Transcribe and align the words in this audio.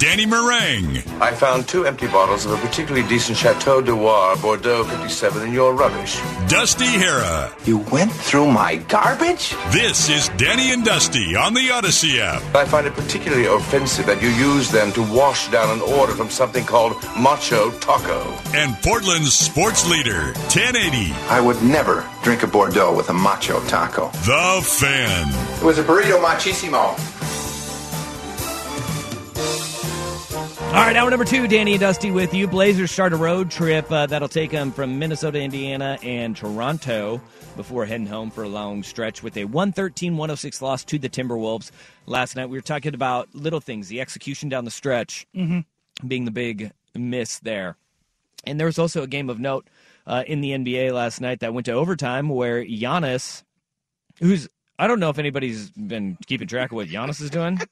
Danny 0.00 0.24
Marang. 0.24 0.96
I 1.20 1.30
found 1.34 1.68
two 1.68 1.84
empty 1.84 2.06
bottles 2.06 2.46
of 2.46 2.52
a 2.52 2.56
particularly 2.66 3.06
decent 3.06 3.36
Chateau 3.36 3.80
Noir 3.80 4.34
Bordeaux 4.38 4.82
57 4.82 5.46
in 5.46 5.52
your 5.52 5.74
rubbish. 5.74 6.18
Dusty 6.48 6.86
Harrah. 6.86 7.52
You 7.66 7.80
went 7.92 8.10
through 8.10 8.50
my 8.50 8.76
garbage? 8.76 9.54
This 9.72 10.08
is 10.08 10.30
Danny 10.38 10.72
and 10.72 10.86
Dusty 10.86 11.36
on 11.36 11.52
the 11.52 11.70
Odyssey 11.70 12.18
app. 12.18 12.40
I 12.56 12.64
find 12.64 12.86
it 12.86 12.94
particularly 12.94 13.44
offensive 13.44 14.06
that 14.06 14.22
you 14.22 14.30
use 14.30 14.70
them 14.70 14.90
to 14.92 15.02
wash 15.02 15.50
down 15.50 15.68
an 15.68 15.82
order 15.82 16.14
from 16.14 16.30
something 16.30 16.64
called 16.64 16.94
Macho 17.18 17.70
Taco. 17.80 18.22
And 18.54 18.74
Portland's 18.76 19.34
sports 19.34 19.86
leader, 19.86 20.32
1080. 20.48 21.12
I 21.28 21.42
would 21.42 21.62
never 21.62 22.08
drink 22.22 22.42
a 22.42 22.46
Bordeaux 22.46 22.96
with 22.96 23.10
a 23.10 23.14
Macho 23.14 23.60
Taco. 23.66 24.08
The 24.24 24.62
Fan. 24.64 25.28
It 25.60 25.62
was 25.62 25.78
a 25.78 25.84
burrito 25.84 26.18
machissimo. 26.22 26.96
All 30.70 30.86
right, 30.86 30.94
hour 30.94 31.10
number 31.10 31.24
two, 31.24 31.48
Danny 31.48 31.72
and 31.72 31.80
Dusty 31.80 32.12
with 32.12 32.32
you. 32.32 32.46
Blazers 32.46 32.92
start 32.92 33.12
a 33.12 33.16
road 33.16 33.50
trip 33.50 33.90
uh, 33.90 34.06
that'll 34.06 34.28
take 34.28 34.52
them 34.52 34.70
from 34.70 35.00
Minnesota, 35.00 35.40
Indiana, 35.40 35.98
and 36.02 36.36
Toronto 36.36 37.20
before 37.56 37.84
heading 37.86 38.06
home 38.06 38.30
for 38.30 38.44
a 38.44 38.48
long 38.48 38.84
stretch 38.84 39.20
with 39.20 39.36
a 39.36 39.44
113 39.46 40.16
106 40.16 40.62
loss 40.62 40.84
to 40.84 40.96
the 40.98 41.08
Timberwolves 41.08 41.72
last 42.06 42.36
night. 42.36 42.48
We 42.48 42.56
were 42.56 42.62
talking 42.62 42.94
about 42.94 43.34
little 43.34 43.58
things, 43.58 43.88
the 43.88 44.00
execution 44.00 44.48
down 44.48 44.64
the 44.64 44.70
stretch 44.70 45.26
Mm-hmm. 45.34 46.06
being 46.06 46.24
the 46.24 46.30
big 46.30 46.70
miss 46.94 47.40
there. 47.40 47.76
And 48.44 48.58
there 48.60 48.66
was 48.66 48.78
also 48.78 49.02
a 49.02 49.08
game 49.08 49.28
of 49.28 49.40
note 49.40 49.66
uh, 50.06 50.22
in 50.26 50.40
the 50.40 50.50
NBA 50.52 50.92
last 50.92 51.20
night 51.20 51.40
that 51.40 51.52
went 51.52 51.66
to 51.66 51.72
overtime 51.72 52.28
where 52.28 52.64
Giannis, 52.64 53.42
who's, 54.20 54.48
I 54.78 54.86
don't 54.86 55.00
know 55.00 55.10
if 55.10 55.18
anybody's 55.18 55.68
been 55.70 56.16
keeping 56.26 56.46
track 56.46 56.70
of 56.70 56.76
what 56.76 56.86
Giannis 56.88 57.20
is 57.20 57.28
doing. 57.30 57.58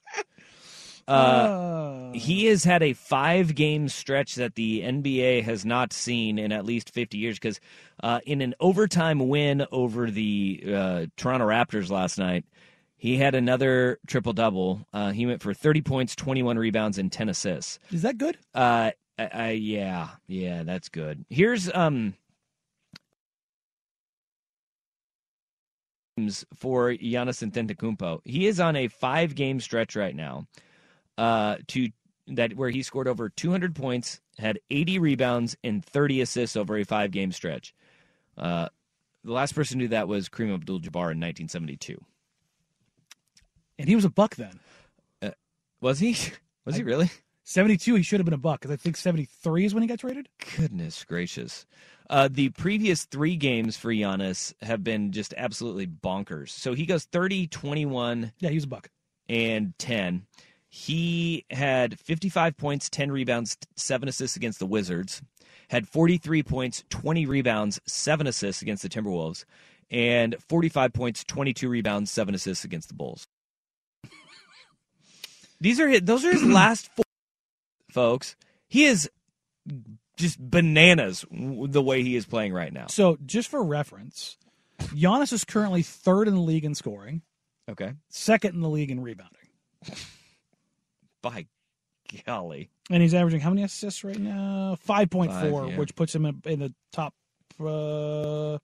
Uh, 1.09 2.11
he 2.13 2.45
has 2.45 2.63
had 2.63 2.83
a 2.83 2.93
five 2.93 3.55
game 3.55 3.87
stretch 3.89 4.35
that 4.35 4.55
the 4.55 4.81
NBA 4.81 5.43
has 5.43 5.65
not 5.65 5.93
seen 5.93 6.37
in 6.37 6.51
at 6.51 6.65
least 6.65 6.91
50 6.93 7.17
years 7.17 7.37
because 7.37 7.59
uh, 8.03 8.19
in 8.25 8.41
an 8.41 8.55
overtime 8.59 9.27
win 9.27 9.65
over 9.71 10.09
the 10.11 10.63
uh, 10.67 11.05
Toronto 11.17 11.47
Raptors 11.47 11.89
last 11.89 12.17
night, 12.17 12.45
he 12.97 13.17
had 13.17 13.33
another 13.33 13.99
triple 14.07 14.33
double. 14.33 14.85
Uh, 14.93 15.11
he 15.11 15.25
went 15.25 15.41
for 15.41 15.53
30 15.53 15.81
points, 15.81 16.15
21 16.15 16.57
rebounds, 16.57 16.97
and 16.97 17.11
10 17.11 17.29
assists. 17.29 17.79
Is 17.91 18.01
that 18.01 18.17
good? 18.17 18.37
Uh, 18.53 18.91
I, 19.17 19.29
I, 19.33 19.49
yeah, 19.51 20.09
yeah, 20.27 20.63
that's 20.63 20.89
good. 20.89 21.25
Here's 21.29 21.71
um 21.73 22.13
for 26.55 26.91
Giannis 26.91 27.41
Antetokounmpo. 27.49 28.19
He 28.25 28.47
is 28.47 28.59
on 28.59 28.75
a 28.75 28.87
five 28.89 29.35
game 29.35 29.59
stretch 29.59 29.95
right 29.95 30.15
now. 30.15 30.47
Uh, 31.19 31.57
to 31.67 31.89
that 32.27 32.53
where 32.55 32.69
he 32.69 32.81
scored 32.81 33.07
over 33.09 33.27
200 33.27 33.75
points, 33.75 34.21
had 34.37 34.57
80 34.69 34.99
rebounds 34.99 35.57
and 35.65 35.83
30 35.83 36.21
assists 36.21 36.55
over 36.55 36.77
a 36.77 36.85
five 36.85 37.11
game 37.11 37.31
stretch. 37.33 37.73
Uh, 38.37 38.69
the 39.25 39.33
last 39.33 39.53
person 39.53 39.79
to 39.79 39.85
do 39.85 39.89
that 39.89 40.07
was 40.07 40.29
Kareem 40.29 40.53
Abdul-Jabbar 40.53 41.11
in 41.11 41.19
1972. 41.19 41.97
And 43.77 43.89
he 43.89 43.95
was 43.95 44.05
a 44.05 44.09
buck 44.09 44.35
then. 44.35 44.59
Uh, 45.21 45.31
was 45.81 45.99
he? 45.99 46.15
Was 46.65 46.75
he 46.75 46.83
really? 46.83 47.09
72, 47.45 47.95
he 47.95 48.03
should 48.03 48.19
have 48.19 48.25
been 48.25 48.33
a 48.33 48.37
buck 48.37 48.59
because 48.61 48.71
I 48.71 48.75
think 48.75 48.95
73 48.95 49.65
is 49.65 49.73
when 49.73 49.81
he 49.81 49.87
got 49.87 49.97
traded. 49.99 50.29
Goodness 50.55 51.03
gracious. 51.03 51.65
Uh, 52.11 52.29
the 52.31 52.49
previous 52.49 53.05
three 53.05 53.35
games 53.35 53.75
for 53.75 53.89
Giannis 53.91 54.53
have 54.61 54.83
been 54.83 55.11
just 55.11 55.33
absolutely 55.35 55.87
bonkers. 55.87 56.49
So 56.49 56.73
he 56.75 56.85
goes 56.85 57.05
30, 57.05 57.47
21, 57.47 58.33
Yeah, 58.39 58.49
he 58.49 58.55
was 58.55 58.65
a 58.65 58.67
buck. 58.67 58.89
and 59.27 59.73
10. 59.79 60.27
He 60.69 61.45
had 61.49 61.99
55 61.99 62.55
points, 62.55 62.89
10 62.89 63.11
rebounds, 63.11 63.57
7 63.75 64.07
assists 64.07 64.37
against 64.37 64.59
the 64.59 64.65
Wizards. 64.67 65.21
Had 65.69 65.87
43 65.87 66.43
points, 66.43 66.83
20 66.89 67.25
rebounds, 67.25 67.79
7 67.87 68.27
assists 68.27 68.61
against 68.61 68.83
the 68.83 68.89
Timberwolves. 68.89 69.45
And 69.91 70.35
45 70.47 70.93
points, 70.93 71.23
22 71.23 71.67
rebounds, 71.67 72.11
7 72.11 72.35
assists 72.35 72.63
against 72.63 72.87
the 72.89 72.93
Bulls. 72.93 73.25
These 75.59 75.79
are 75.79 75.87
his, 75.89 76.01
those 76.01 76.23
are 76.23 76.31
his 76.31 76.43
last 76.45 76.89
four, 76.95 77.03
folks. 77.91 78.35
He 78.69 78.85
is 78.85 79.09
just 80.17 80.39
bananas 80.39 81.25
the 81.31 81.81
way 81.81 82.03
he 82.03 82.15
is 82.15 82.25
playing 82.25 82.53
right 82.53 82.71
now. 82.71 82.87
So, 82.87 83.17
just 83.25 83.49
for 83.49 83.63
reference, 83.63 84.37
Giannis 84.79 85.33
is 85.33 85.43
currently 85.43 85.81
third 85.81 86.27
in 86.27 86.35
the 86.35 86.41
league 86.41 86.65
in 86.65 86.75
scoring, 86.75 87.23
Okay. 87.69 87.93
second 88.09 88.53
in 88.55 88.61
the 88.61 88.69
league 88.69 88.91
in 88.91 89.01
rebounding. 89.01 89.35
By 91.21 91.47
golly. 92.25 92.69
And 92.89 93.01
he's 93.01 93.13
averaging 93.13 93.39
how 93.41 93.49
many 93.49 93.63
assists 93.63 94.03
right 94.03 94.19
now? 94.19 94.77
5.4, 94.87 95.27
Five, 95.27 95.69
yeah. 95.69 95.77
which 95.77 95.95
puts 95.95 96.13
him 96.13 96.25
in, 96.45 96.59
the 96.59 96.73
top 96.91 97.13
uh, 97.59 98.57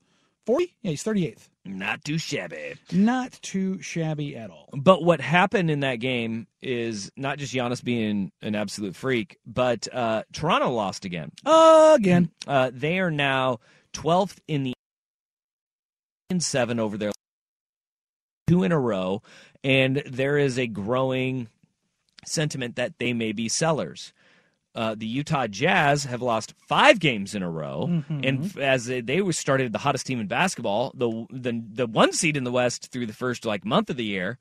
40? 0.46 0.76
Yeah, 0.82 0.92
he's 0.92 1.04
38th. 1.04 1.50
Not 1.66 2.04
too 2.04 2.18
shabby. 2.18 2.76
Not 2.92 3.34
too 3.42 3.82
shabby 3.82 4.36
at 4.36 4.50
all. 4.50 4.70
But 4.74 5.04
what 5.04 5.22
happened 5.22 5.72
in 5.72 5.82
that 5.82 5.96
game 5.96 6.48
is 6.62 7.12
not 7.18 7.38
just 7.38 7.54
Giannis 7.54 7.84
being 7.84 8.32
an 8.42 8.56
absolute 8.56 8.96
freak, 8.96 9.38
but 9.46 9.88
uh, 9.94 10.24
Toronto 10.34 10.72
lost 10.72 11.06
again. 11.06 11.32
Again. 11.46 12.30
Uh, 12.48 12.72
they 12.74 13.00
are 13.00 13.12
now 13.12 13.60
12th 13.94 14.38
in 14.48 14.64
the 14.64 14.74
in 16.30 16.40
seven 16.40 16.80
over 16.80 16.98
their 16.98 17.12
two 18.48 18.64
in 18.64 18.72
a 18.72 18.80
row, 18.80 19.22
and 19.64 20.04
there 20.06 20.38
is 20.38 20.58
a 20.60 20.68
growing 20.68 21.48
sentiment 22.28 22.76
that 22.76 22.94
they 23.00 23.14
may 23.14 23.32
be 23.32 23.48
sellers. 23.50 24.14
Uh, 24.74 24.94
the 24.94 25.06
Utah 25.08 25.48
Jazz 25.48 26.04
have 26.04 26.22
lost 26.22 26.54
five 26.68 27.00
games 27.00 27.34
in 27.34 27.42
a 27.42 27.50
row, 27.50 27.88
Mhm. 27.90 28.28
and 28.28 28.58
as 28.62 28.86
they, 28.88 29.00
they 29.00 29.22
were 29.22 29.32
started 29.32 29.72
the 29.72 29.80
hottest 29.80 30.06
team 30.06 30.20
in 30.20 30.28
basketball, 30.28 30.92
the 30.96 31.26
the 31.32 31.64
the 31.74 31.88
one 31.88 32.12
seed 32.12 32.36
in 32.36 32.44
the 32.44 32.52
West 32.52 32.92
through 32.92 33.06
the 33.06 33.14
first 33.14 33.46
like 33.46 33.64
month 33.64 33.90
of 33.90 33.96
the 33.96 34.04
year, 34.04 34.38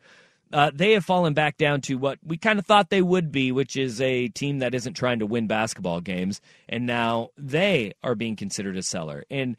uh, 0.53 0.73
they 0.75 0.91
have 0.93 1.05
fallen 1.05 1.35
back 1.35 1.57
down 1.57 1.81
to 1.83 1.95
what 1.95 2.19
we 2.25 2.37
kind 2.37 2.59
of 2.59 2.67
thought 2.67 2.91
they 2.91 3.01
would 3.03 3.31
be, 3.31 3.53
which 3.53 3.77
is 3.77 4.01
a 4.01 4.27
team 4.29 4.59
that 4.59 4.75
isn't 4.75 4.95
trying 4.95 5.21
to 5.21 5.27
win 5.27 5.47
basketball 5.47 6.01
games, 6.01 6.41
and 6.69 6.85
now 6.85 7.29
they 7.39 7.93
are 8.03 8.17
being 8.17 8.35
considered 8.35 8.77
a 8.77 8.83
seller. 8.83 9.23
And 9.31 9.57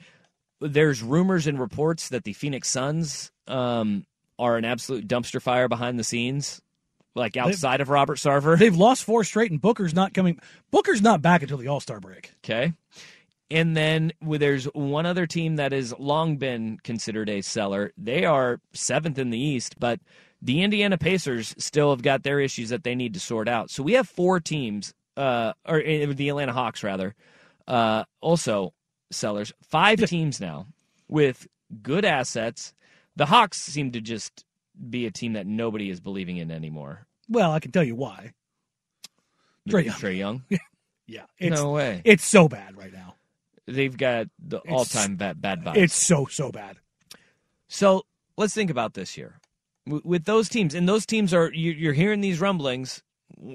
there's 0.59 1.01
rumors 1.01 1.47
and 1.47 1.57
reports 1.57 2.09
that 2.09 2.25
the 2.25 2.33
Phoenix 2.33 2.67
Suns 2.69 3.31
um, 3.47 4.05
are 4.37 4.57
an 4.57 4.65
absolute 4.65 5.07
dumpster 5.07 5.41
fire 5.41 5.69
behind 5.69 5.97
the 5.97 6.03
scenes, 6.03 6.61
like 7.15 7.37
outside 7.37 7.81
of 7.81 7.89
Robert 7.89 8.17
Sarver. 8.17 8.57
They've 8.59 8.75
lost 8.75 9.03
four 9.03 9.23
straight, 9.23 9.51
and 9.51 9.61
Booker's 9.61 9.93
not 9.93 10.13
coming. 10.13 10.39
Booker's 10.71 11.01
not 11.01 11.21
back 11.21 11.41
until 11.41 11.57
the 11.57 11.67
All 11.67 11.79
Star 11.79 11.99
break. 11.99 12.31
Okay. 12.43 12.73
And 13.51 13.77
then 13.77 14.11
well, 14.21 14.39
there's 14.39 14.65
one 14.65 15.05
other 15.05 15.27
team 15.27 15.57
that 15.57 15.71
has 15.71 15.93
long 15.99 16.37
been 16.37 16.79
considered 16.83 17.29
a 17.29 17.41
seller. 17.41 17.93
They 17.97 18.25
are 18.25 18.59
seventh 18.73 19.17
in 19.17 19.29
the 19.29 19.39
East, 19.39 19.79
but 19.79 19.99
the 20.41 20.63
Indiana 20.63 20.97
Pacers 20.97 21.55
still 21.57 21.91
have 21.91 22.01
got 22.01 22.23
their 22.23 22.39
issues 22.39 22.69
that 22.69 22.83
they 22.83 22.95
need 22.95 23.13
to 23.13 23.19
sort 23.19 23.47
out. 23.47 23.69
So 23.69 23.83
we 23.83 23.93
have 23.93 24.07
four 24.07 24.39
teams, 24.39 24.93
uh, 25.15 25.53
or 25.65 25.79
uh, 25.79 26.13
the 26.13 26.29
Atlanta 26.29 26.53
Hawks 26.53 26.83
rather, 26.83 27.15
uh, 27.67 28.03
also 28.19 28.73
sellers. 29.11 29.53
Five 29.61 29.99
teams 30.05 30.41
now 30.41 30.67
with 31.07 31.47
good 31.81 32.05
assets. 32.05 32.73
The 33.15 33.27
Hawks 33.27 33.59
seem 33.59 33.91
to 33.91 34.01
just 34.01 34.43
be 34.89 35.05
a 35.05 35.11
team 35.11 35.33
that 35.33 35.45
nobody 35.47 35.89
is 35.89 35.99
believing 35.99 36.37
in 36.37 36.51
anymore. 36.51 37.05
Well, 37.29 37.51
I 37.51 37.59
can 37.59 37.71
tell 37.71 37.83
you 37.83 37.95
why. 37.95 38.31
Trae 39.69 39.85
Young. 39.85 39.95
Trae 39.95 40.17
Young. 40.17 40.43
Yeah, 41.07 41.25
it's, 41.37 41.55
no 41.61 41.69
way. 41.69 42.01
It's 42.03 42.25
so 42.25 42.49
bad 42.49 42.75
right 42.75 42.91
now. 42.91 43.13
They've 43.67 43.95
got 43.95 44.25
the 44.39 44.57
It's- 44.57 44.73
all-time 44.73 45.17
bad 45.17 45.39
bad 45.39 45.61
vibes. 45.63 45.77
It's 45.77 45.93
so 45.95 46.25
so 46.25 46.51
bad. 46.51 46.77
So 47.67 48.07
let's 48.37 48.55
think 48.55 48.71
about 48.71 48.95
this 48.95 49.15
year 49.15 49.39
W- 49.85 50.01
with 50.03 50.25
those 50.25 50.49
teams, 50.49 50.73
and 50.73 50.89
those 50.89 51.05
teams 51.05 51.31
are 51.31 51.51
you're 51.53 51.93
hearing 51.93 52.21
these 52.21 52.41
rumblings. 52.41 53.03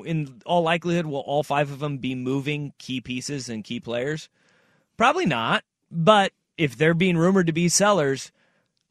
In 0.04 0.40
all 0.46 0.62
likelihood, 0.62 1.06
will 1.06 1.20
all 1.22 1.42
five 1.42 1.72
of 1.72 1.80
them 1.80 1.98
be 1.98 2.14
moving 2.14 2.72
key 2.78 3.00
pieces 3.00 3.48
and 3.48 3.64
key 3.64 3.80
players? 3.80 4.28
Probably 4.96 5.26
not. 5.26 5.64
But 5.90 6.30
if 6.56 6.76
they're 6.76 6.94
being 6.94 7.18
rumored 7.18 7.48
to 7.48 7.52
be 7.52 7.68
sellers, 7.68 8.30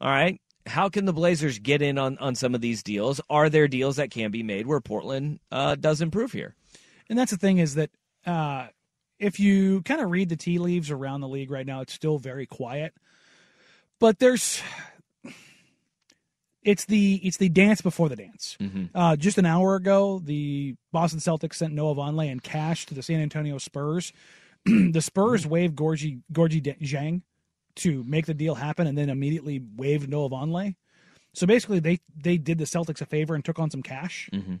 all 0.02 0.10
right, 0.10 0.38
how 0.66 0.88
can 0.88 1.04
the 1.04 1.12
Blazers 1.12 1.58
get 1.58 1.82
in 1.82 1.98
on, 1.98 2.18
on 2.18 2.34
some 2.34 2.54
of 2.54 2.60
these 2.60 2.82
deals? 2.82 3.20
Are 3.30 3.48
there 3.48 3.68
deals 3.68 3.96
that 3.96 4.10
can 4.10 4.30
be 4.30 4.42
made 4.42 4.66
where 4.66 4.80
Portland 4.80 5.40
uh, 5.50 5.74
does 5.74 6.00
improve 6.00 6.32
here? 6.32 6.54
And 7.08 7.18
that's 7.18 7.30
the 7.30 7.38
thing 7.38 7.58
is 7.58 7.74
that 7.74 7.90
uh, 8.26 8.68
if 9.18 9.40
you 9.40 9.82
kind 9.82 10.00
of 10.00 10.10
read 10.10 10.28
the 10.28 10.36
tea 10.36 10.58
leaves 10.58 10.90
around 10.90 11.20
the 11.20 11.28
league 11.28 11.50
right 11.50 11.66
now, 11.66 11.80
it's 11.80 11.92
still 11.92 12.18
very 12.18 12.46
quiet. 12.46 12.94
But 13.98 14.18
there's 14.18 14.62
it's 16.62 16.84
the 16.86 17.20
it's 17.22 17.38
the 17.38 17.48
dance 17.48 17.80
before 17.80 18.08
the 18.08 18.16
dance. 18.16 18.56
Uh, 18.94 19.16
just 19.16 19.38
an 19.38 19.46
hour 19.46 19.74
ago, 19.76 20.20
the 20.22 20.74
Boston 20.92 21.20
Celtics 21.20 21.54
sent 21.54 21.74
Noah 21.74 21.94
Vonleh 21.94 22.30
and 22.30 22.42
cash 22.42 22.86
to 22.86 22.94
the 22.94 23.02
San 23.02 23.20
Antonio 23.20 23.58
Spurs. 23.58 24.12
the 24.64 25.00
Spurs 25.00 25.46
waived 25.46 25.76
Gorgui 25.76 26.20
Gorgui 26.32 26.62
De- 26.62 26.74
Dieng 26.74 27.22
to 27.76 28.02
make 28.04 28.26
the 28.26 28.34
deal 28.34 28.54
happen, 28.54 28.86
and 28.86 28.96
then 28.98 29.08
immediately 29.10 29.62
waived 29.76 30.08
Noah 30.08 30.30
Vonleh. 30.30 30.74
So 31.34 31.46
basically, 31.46 31.78
they 31.80 32.00
they 32.16 32.36
did 32.38 32.58
the 32.58 32.64
Celtics 32.64 33.00
a 33.00 33.06
favor 33.06 33.34
and 33.34 33.44
took 33.44 33.58
on 33.58 33.70
some 33.70 33.82
cash 33.82 34.28
Mm-hmm. 34.32 34.56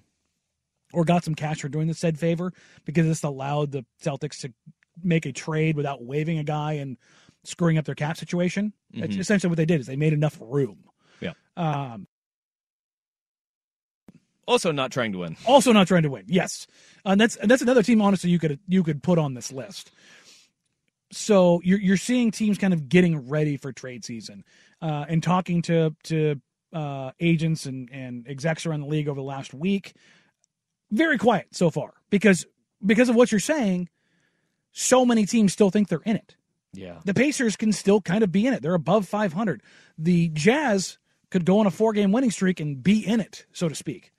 or 0.92 1.04
got 1.04 1.24
some 1.24 1.34
cash 1.34 1.60
for 1.60 1.68
doing 1.68 1.88
the 1.88 1.94
said 1.94 2.18
favor 2.18 2.52
because 2.84 3.06
this 3.06 3.22
allowed 3.24 3.72
the 3.72 3.84
Celtics 4.02 4.40
to 4.40 4.52
make 5.02 5.26
a 5.26 5.32
trade 5.32 5.76
without 5.76 6.04
waiving 6.04 6.38
a 6.38 6.44
guy 6.44 6.74
and 6.74 6.96
screwing 7.44 7.78
up 7.78 7.84
their 7.86 7.94
cap 7.94 8.16
situation. 8.16 8.72
That's 8.92 9.16
Mhm. 9.16 9.20
essentially 9.20 9.48
what 9.48 9.56
they 9.56 9.64
did 9.66 9.80
is 9.80 9.86
they 9.86 9.96
made 9.96 10.12
enough 10.12 10.36
room. 10.40 10.84
Yeah. 11.20 11.32
Um, 11.56 12.06
Also, 14.46 14.72
not 14.72 14.90
trying 14.90 15.12
to 15.12 15.18
win. 15.18 15.36
also 15.46 15.72
not 15.72 15.86
trying 15.86 16.02
to 16.02 16.10
win. 16.10 16.24
Yes, 16.26 16.66
and 17.04 17.20
that's 17.20 17.36
and 17.36 17.48
that's 17.50 17.62
another 17.62 17.82
team. 17.84 18.02
Honestly, 18.02 18.30
you 18.30 18.38
could 18.40 18.58
you 18.66 18.82
could 18.82 19.00
put 19.02 19.16
on 19.18 19.34
this 19.34 19.52
list. 19.52 19.92
So 21.12 21.60
you're 21.64 21.80
you're 21.80 21.96
seeing 21.96 22.30
teams 22.30 22.58
kind 22.58 22.72
of 22.72 22.88
getting 22.88 23.28
ready 23.28 23.56
for 23.56 23.72
trade 23.72 24.04
season, 24.04 24.44
uh, 24.80 25.06
and 25.08 25.22
talking 25.22 25.62
to 25.62 25.94
to 26.04 26.40
uh, 26.72 27.12
agents 27.20 27.66
and 27.66 27.88
and 27.92 28.26
execs 28.28 28.66
around 28.66 28.80
the 28.80 28.86
league 28.86 29.08
over 29.08 29.20
the 29.20 29.26
last 29.26 29.52
week. 29.52 29.94
Very 30.90 31.18
quiet 31.18 31.48
so 31.52 31.70
far 31.70 31.94
because 32.10 32.46
because 32.84 33.08
of 33.08 33.16
what 33.16 33.32
you're 33.32 33.40
saying. 33.40 33.88
So 34.72 35.04
many 35.04 35.26
teams 35.26 35.52
still 35.52 35.70
think 35.70 35.88
they're 35.88 36.00
in 36.04 36.14
it. 36.14 36.36
Yeah. 36.72 37.00
The 37.04 37.14
Pacers 37.14 37.56
can 37.56 37.72
still 37.72 38.00
kind 38.00 38.22
of 38.22 38.30
be 38.30 38.46
in 38.46 38.54
it. 38.54 38.62
They're 38.62 38.74
above 38.74 39.08
500. 39.08 39.62
The 39.98 40.28
Jazz 40.28 40.98
could 41.30 41.44
go 41.44 41.58
on 41.58 41.66
a 41.66 41.70
four 41.70 41.92
game 41.92 42.12
winning 42.12 42.30
streak 42.30 42.60
and 42.60 42.82
be 42.82 43.04
in 43.06 43.20
it, 43.20 43.46
so 43.52 43.68
to 43.68 43.74
speak. 43.74 44.12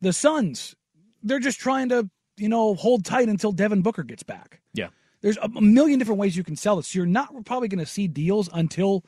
The 0.00 0.12
Suns, 0.12 0.74
they're 1.22 1.40
just 1.40 1.58
trying 1.58 1.88
to, 1.88 2.08
you 2.36 2.48
know, 2.48 2.74
hold 2.74 3.04
tight 3.04 3.28
until 3.28 3.52
Devin 3.52 3.82
Booker 3.82 4.02
gets 4.02 4.22
back. 4.22 4.60
Yeah. 4.74 4.88
There's 5.20 5.38
a 5.38 5.48
million 5.48 5.98
different 5.98 6.20
ways 6.20 6.36
you 6.36 6.44
can 6.44 6.56
sell 6.56 6.76
this. 6.76 6.88
So 6.88 6.98
you're 6.98 7.06
not 7.06 7.44
probably 7.44 7.68
going 7.68 7.84
to 7.84 7.86
see 7.86 8.06
deals 8.06 8.48
until 8.52 9.04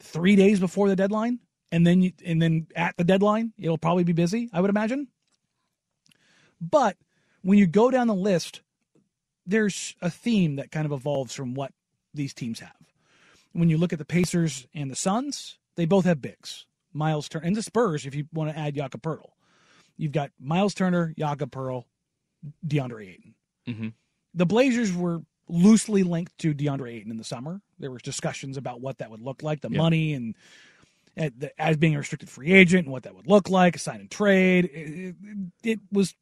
three 0.00 0.36
days 0.36 0.60
before 0.60 0.88
the 0.88 0.96
deadline, 0.96 1.40
and 1.72 1.86
then 1.86 2.02
you, 2.02 2.12
and 2.24 2.40
then 2.40 2.66
at 2.74 2.96
the 2.96 3.04
deadline, 3.04 3.52
it'll 3.58 3.78
probably 3.78 4.04
be 4.04 4.12
busy. 4.12 4.48
I 4.52 4.60
would 4.60 4.70
imagine. 4.70 5.08
But 6.60 6.96
when 7.42 7.58
you 7.58 7.66
go 7.66 7.90
down 7.90 8.06
the 8.06 8.14
list, 8.14 8.62
there's 9.46 9.96
a 10.00 10.10
theme 10.10 10.56
that 10.56 10.70
kind 10.70 10.86
of 10.86 10.92
evolves 10.92 11.34
from 11.34 11.54
what 11.54 11.72
these 12.14 12.34
teams 12.34 12.60
have. 12.60 12.72
When 13.52 13.68
you 13.68 13.78
look 13.78 13.92
at 13.92 13.98
the 13.98 14.04
Pacers 14.04 14.66
and 14.74 14.90
the 14.90 14.96
Suns, 14.96 15.58
they 15.76 15.84
both 15.84 16.04
have 16.04 16.22
bigs. 16.22 16.66
Miles 16.92 17.28
Turner 17.28 17.46
and 17.46 17.56
the 17.56 17.62
Spurs, 17.62 18.06
if 18.06 18.14
you 18.14 18.26
want 18.32 18.50
to 18.50 18.58
add 18.58 18.74
Jakob 18.74 19.02
Poeltl, 19.02 19.30
you've 19.96 20.12
got 20.12 20.30
Miles 20.40 20.74
Turner, 20.74 21.14
Jakob 21.16 21.50
Poeltl, 21.50 21.84
DeAndre 22.66 23.10
Ayton. 23.10 23.34
Mm-hmm. 23.68 23.88
The 24.34 24.46
Blazers 24.46 24.94
were 24.94 25.22
loosely 25.50 26.02
linked 26.02 26.36
to 26.38 26.54
DeAndre 26.54 26.94
Ayton 26.94 27.10
in 27.10 27.16
the 27.16 27.24
summer. 27.24 27.60
There 27.78 27.90
was 27.90 28.02
discussions 28.02 28.56
about 28.56 28.80
what 28.80 28.98
that 28.98 29.10
would 29.10 29.20
look 29.20 29.42
like, 29.42 29.60
the 29.60 29.70
money 29.70 30.14
and 30.14 30.34
the, 31.16 31.50
as 31.60 31.76
being 31.76 31.94
a 31.94 31.98
restricted 31.98 32.28
free 32.30 32.52
agent 32.52 32.84
and 32.86 32.92
what 32.92 33.02
that 33.02 33.14
would 33.14 33.26
look 33.26 33.48
like, 33.50 33.76
a 33.76 33.78
sign 33.78 34.00
and 34.00 34.10
trade. 34.10 34.64
It, 34.66 34.70
it, 34.72 35.14
it 35.62 35.80
was 35.92 36.14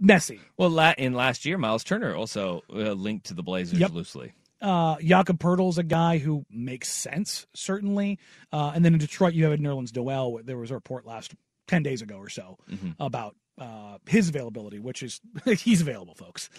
messy. 0.00 0.40
Well, 0.56 0.70
la- 0.70 0.94
in 0.98 1.12
last 1.14 1.44
year, 1.44 1.58
Miles 1.58 1.84
Turner 1.84 2.14
also 2.14 2.62
uh, 2.72 2.92
linked 2.92 3.26
to 3.26 3.34
the 3.34 3.42
Blazers 3.42 3.78
Yep. 3.78 3.92
loosely. 3.92 4.32
Uh, 4.60 4.96
Jakob 5.00 5.40
Poeltl's 5.40 5.78
a 5.78 5.82
guy 5.82 6.18
who 6.18 6.44
makes 6.48 6.88
sense, 6.88 7.46
certainly. 7.54 8.18
Uh, 8.52 8.70
and 8.74 8.84
then 8.84 8.92
in 8.94 9.00
Detroit, 9.00 9.34
you 9.34 9.44
have 9.46 9.58
Nerlens 9.58 9.94
Noel. 9.94 10.38
There 10.44 10.56
was 10.56 10.70
a 10.70 10.74
report 10.74 11.04
last 11.04 11.34
10 11.72 11.82
days 11.82 12.02
ago 12.02 12.16
or 12.16 12.28
so 12.28 12.58
Mhm. 12.70 12.94
about 13.00 13.34
uh, 13.58 13.96
his 14.06 14.28
availability, 14.28 14.78
which 14.78 15.02
is 15.02 15.20
he's 15.58 15.80
available, 15.80 16.14
folks. 16.14 16.50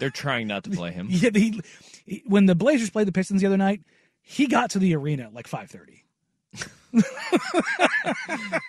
They're 0.00 0.08
trying 0.10 0.46
not 0.46 0.64
to 0.64 0.70
play 0.80 0.90
him. 0.90 1.06
Yeah, 1.10 1.30
he, 1.34 1.60
he- 2.06 2.22
when 2.26 2.46
the 2.46 2.54
Blazers 2.54 2.88
played 2.90 3.06
the 3.06 3.12
Pistons 3.12 3.42
the 3.42 3.46
other 3.46 3.56
night, 3.58 3.82
he 4.22 4.46
got 4.46 4.70
to 4.70 4.78
the 4.78 4.94
arena 4.96 5.24
at 5.24 5.34
like 5.34 5.46
5:30. 5.48 6.00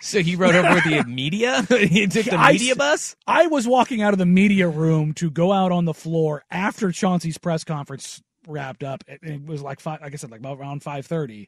So 0.02 0.20
he 0.22 0.36
rode 0.36 0.56
over 0.56 0.82
the 0.82 1.04
media. 1.08 1.64
he 1.64 2.08
took 2.08 2.26
the 2.26 2.36
I- 2.36 2.52
media 2.54 2.76
bus. 2.76 3.16
I 3.28 3.48
was 3.48 3.68
walking 3.68 4.02
out 4.02 4.14
of 4.14 4.20
the 4.20 4.26
media 4.26 4.68
room 4.68 5.14
to 5.16 5.30
go 5.30 5.52
out 5.52 5.72
on 5.72 5.86
the 5.86 5.94
floor 5.94 6.44
after 6.52 6.92
Chauncey's 6.92 7.38
press 7.38 7.64
conference 7.64 8.22
wrapped 8.48 8.84
up. 8.84 9.04
It, 9.08 9.20
it 9.24 9.46
was 9.46 9.62
like 9.62 9.80
five, 9.80 10.02
like 10.02 10.14
I 10.14 10.18
said, 10.18 10.32
like 10.32 10.40
about 10.42 10.60
around 10.60 10.82
5:30, 10.82 11.48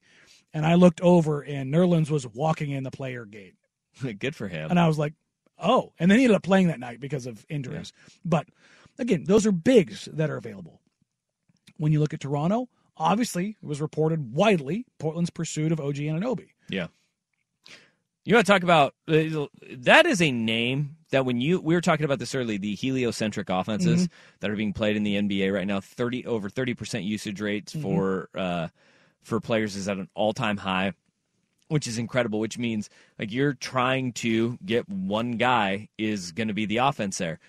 and 0.53 0.65
I 0.65 0.75
looked 0.75 1.01
over 1.01 1.41
and 1.41 1.73
Nerlens 1.73 2.09
was 2.09 2.25
walking 2.27 2.71
in 2.71 2.83
the 2.83 2.91
player 2.91 3.25
gate, 3.25 3.53
Good 4.19 4.35
for 4.35 4.47
him. 4.47 4.69
and 4.69 4.79
I 4.79 4.87
was 4.87 4.97
like, 4.97 5.13
oh. 5.59 5.93
And 5.99 6.09
then 6.09 6.17
he 6.19 6.25
ended 6.25 6.35
up 6.35 6.43
playing 6.43 6.67
that 6.67 6.79
night 6.79 6.99
because 6.99 7.25
of 7.25 7.45
injuries. 7.49 7.93
But 8.25 8.47
again, 8.99 9.23
those 9.25 9.45
are 9.45 9.51
bigs 9.51 10.07
that 10.13 10.29
are 10.29 10.37
available. 10.37 10.81
When 11.77 11.91
you 11.91 11.99
look 11.99 12.13
at 12.13 12.19
Toronto, 12.19 12.69
obviously 12.97 13.57
it 13.61 13.65
was 13.65 13.81
reported 13.81 14.33
widely 14.33 14.85
Portland's 14.99 15.29
pursuit 15.29 15.71
of 15.71 15.79
OG 15.79 15.95
Anunoby. 15.95 16.49
Yeah. 16.69 16.87
You 18.25 18.33
want 18.35 18.45
to 18.45 18.51
talk 18.51 18.63
about 18.63 18.93
that 19.07 20.05
is 20.05 20.21
a 20.21 20.31
name 20.31 20.97
that 21.11 21.25
when 21.25 21.39
you 21.39 21.61
we 21.61 21.73
were 21.75 21.79
talking 21.81 22.03
about 22.03 22.19
this 22.19 22.35
early 22.35 22.57
the 22.57 22.75
heliocentric 22.75 23.49
offenses 23.49 24.07
Mhm. 24.07 24.11
that 24.41 24.51
are 24.51 24.55
being 24.57 24.73
played 24.73 24.97
in 24.97 25.03
the 25.03 25.15
NBA 25.15 25.53
right 25.53 25.65
now 25.65 25.79
30 25.79 26.25
over 26.25 26.49
30% 26.49 27.05
usage 27.05 27.39
rates 27.39 27.73
Mhm. 27.73 27.81
for 27.81 28.29
uh 28.35 28.67
for 29.23 29.39
players 29.39 29.77
is 29.77 29.87
at 29.87 29.97
an 29.97 30.09
all-time 30.13 30.57
high 30.57 30.91
which 31.69 31.87
is 31.87 31.97
incredible 31.97 32.39
which 32.39 32.57
means 32.57 32.89
like 33.19 33.31
you're 33.31 33.53
trying 33.53 34.13
to 34.13 34.57
get 34.65 34.87
one 34.89 35.33
guy 35.33 35.89
is 35.97 36.31
going 36.31 36.47
to 36.47 36.53
be 36.53 36.65
the 36.65 36.77
offense 36.77 37.17
there. 37.17 37.39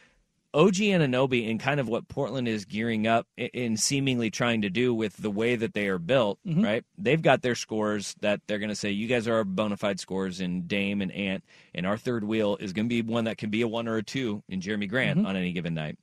OG 0.54 0.76
Anunoby 0.76 1.48
and 1.50 1.60
kind 1.60 1.78
of 1.78 1.88
what 1.88 2.08
Portland 2.08 2.48
is 2.48 2.64
gearing 2.64 3.06
up 3.06 3.26
in 3.36 3.76
seemingly 3.76 4.30
trying 4.30 4.62
to 4.62 4.70
do 4.70 4.94
with 4.94 5.14
the 5.18 5.30
way 5.30 5.56
that 5.56 5.74
they 5.74 5.88
are 5.88 5.98
built, 5.98 6.38
Mhm. 6.46 6.64
right? 6.64 6.84
They've 6.96 7.20
got 7.20 7.42
their 7.42 7.54
scores 7.54 8.14
that 8.22 8.40
they're 8.46 8.58
going 8.58 8.70
to 8.70 8.74
say, 8.74 8.90
you 8.90 9.08
guys 9.08 9.28
are 9.28 9.34
our 9.34 9.44
bona 9.44 9.76
fide 9.76 10.00
scores 10.00 10.40
in 10.40 10.66
Dame 10.66 11.02
and 11.02 11.12
Ant, 11.12 11.44
and 11.74 11.84
our 11.86 11.98
third 11.98 12.24
wheel 12.24 12.56
is 12.60 12.72
going 12.72 12.86
to 12.86 12.88
be 12.88 13.02
one 13.02 13.24
that 13.24 13.36
can 13.36 13.50
be 13.50 13.60
a 13.60 13.68
one 13.68 13.86
or 13.86 13.98
a 13.98 14.02
two 14.02 14.42
in 14.48 14.62
Jerami 14.62 14.88
Grant 14.88 15.20
Mhm. 15.20 15.26
on 15.26 15.36
any 15.36 15.52
given 15.52 15.74
night. 15.74 15.98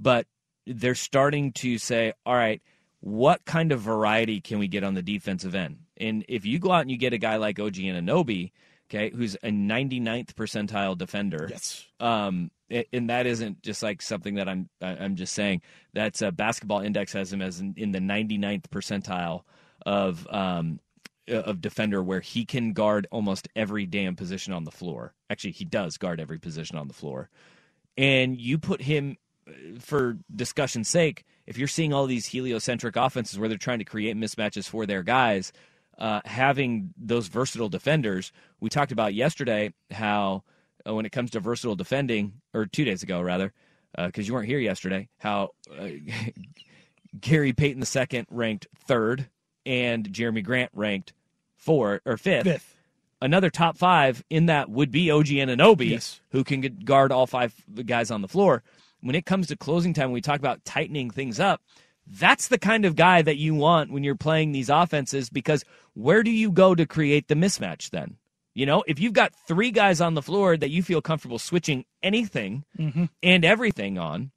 But 0.00 0.26
they're 0.66 0.94
starting 0.94 1.52
to 1.52 1.76
say, 1.76 2.14
all 2.24 2.34
right, 2.34 2.62
what 3.02 3.44
kind 3.44 3.72
of 3.72 3.80
variety 3.80 4.40
can 4.40 4.60
we 4.60 4.68
get 4.68 4.84
on 4.84 4.94
the 4.94 5.02
defensive 5.02 5.54
end? 5.56 5.78
And 5.96 6.24
if 6.28 6.46
you 6.46 6.58
go 6.60 6.70
out 6.70 6.82
and 6.82 6.90
you 6.90 6.96
get 6.96 7.12
a 7.12 7.18
guy 7.18 7.34
like 7.36 7.58
OG 7.58 7.74
Anunoby, 7.74 8.52
okay, 8.88 9.10
who's 9.10 9.34
a 9.42 9.48
99th 9.50 10.34
percentile 10.34 10.96
defender, 10.96 11.48
Yes. 11.50 11.84
um, 11.98 12.52
and 12.92 13.10
that 13.10 13.26
isn't 13.26 13.60
just 13.62 13.82
like 13.82 14.00
something 14.00 14.36
that 14.36 14.48
I'm 14.48 14.68
I'm 14.80 15.16
just 15.16 15.34
saying. 15.34 15.62
That's 15.94 16.22
a 16.22 16.30
basketball 16.32 16.78
index 16.80 17.12
has 17.12 17.32
him 17.32 17.42
as 17.42 17.60
in, 17.60 17.74
in 17.76 17.90
the 17.90 17.98
99th 17.98 18.66
percentile 18.68 19.42
of 19.84 20.26
um 20.30 20.78
uh, 21.28 21.34
of 21.34 21.60
defender 21.60 22.02
where 22.02 22.20
he 22.20 22.44
can 22.46 22.72
guard 22.72 23.06
almost 23.10 23.48
every 23.56 23.84
damn 23.84 24.14
position 24.16 24.52
on 24.52 24.62
the 24.64 24.70
floor. 24.70 25.12
Actually, 25.28 25.50
he 25.52 25.64
does 25.64 25.98
guard 25.98 26.20
every 26.20 26.38
position 26.38 26.78
on 26.78 26.86
the 26.88 26.94
floor. 26.94 27.28
And 27.98 28.40
you 28.40 28.58
put 28.58 28.80
him 28.82 29.16
uh, 29.46 29.52
for 29.80 30.16
discussion's 30.34 30.88
sake, 30.88 31.24
if 31.46 31.58
you're 31.58 31.68
seeing 31.68 31.92
all 31.92 32.06
these 32.06 32.26
heliocentric 32.26 32.96
offenses 32.96 33.38
where 33.38 33.48
they're 33.48 33.58
trying 33.58 33.78
to 33.80 33.84
create 33.84 34.16
mismatches 34.16 34.68
for 34.68 34.86
their 34.86 35.02
guys, 35.02 35.52
uh, 35.98 36.20
having 36.24 36.92
those 36.96 37.28
versatile 37.28 37.68
defenders, 37.68 38.32
we 38.60 38.68
talked 38.70 38.92
about 38.92 39.14
yesterday 39.14 39.72
how 39.90 40.42
uh, 40.86 40.94
when 40.94 41.04
it 41.06 41.12
comes 41.12 41.30
to 41.30 41.40
versatile 41.40 41.76
defending, 41.76 42.32
or 42.54 42.66
two 42.66 42.84
days 42.84 43.02
ago 43.02 43.20
rather, 43.20 43.52
because 43.96 44.26
you 44.26 44.34
weren't 44.34 44.46
here 44.48 44.58
yesterday, 44.58 45.08
how 45.18 45.50
uh, 45.78 45.88
Gary 47.20 47.52
Payton 47.52 47.82
II 47.94 48.24
ranked 48.30 48.66
third 48.86 49.28
and 49.66 50.08
Jerami 50.10 50.42
Grant 50.42 50.70
ranked 50.74 51.12
four 51.56 52.00
or 52.04 52.16
fifth. 52.16 52.44
Fifth. 52.44 52.76
another 53.20 53.50
top 53.50 53.76
five 53.76 54.24
in 54.30 54.46
that 54.46 54.68
would 54.70 54.90
be 54.90 55.10
OG 55.10 55.26
Anunoby, 55.26 55.90
Yes. 55.90 56.20
who 56.30 56.42
can 56.42 56.60
guard 56.84 57.12
all 57.12 57.26
five 57.26 57.54
guys 57.86 58.10
on 58.10 58.22
the 58.22 58.28
floor. 58.28 58.62
When 59.02 59.14
it 59.14 59.26
comes 59.26 59.48
to 59.48 59.56
closing 59.56 59.92
time, 59.92 60.12
we 60.12 60.20
talk 60.20 60.38
about 60.38 60.64
tightening 60.64 61.10
things 61.10 61.38
up, 61.40 61.60
that's 62.06 62.48
the 62.48 62.58
kind 62.58 62.84
of 62.84 62.96
guy 62.96 63.22
that 63.22 63.36
you 63.36 63.54
want 63.54 63.90
when 63.92 64.02
you're 64.04 64.14
playing 64.16 64.52
these 64.52 64.68
offenses 64.68 65.28
because 65.30 65.64
where 65.94 66.22
do 66.22 66.30
you 66.30 66.50
go 66.50 66.74
to 66.74 66.86
create 66.86 67.28
the 67.28 67.34
mismatch 67.34 67.90
then? 67.90 68.16
You 68.54 68.66
know, 68.66 68.82
if 68.86 68.98
you've 69.00 69.12
got 69.12 69.32
three 69.46 69.70
guys 69.70 70.00
on 70.00 70.14
the 70.14 70.22
floor 70.22 70.56
that 70.56 70.70
you 70.70 70.82
feel 70.82 71.00
comfortable 71.00 71.38
switching 71.38 71.84
anything 72.02 72.64
Mhm. 72.78 73.08
and 73.22 73.44
everything 73.44 73.98
on, 73.98 74.30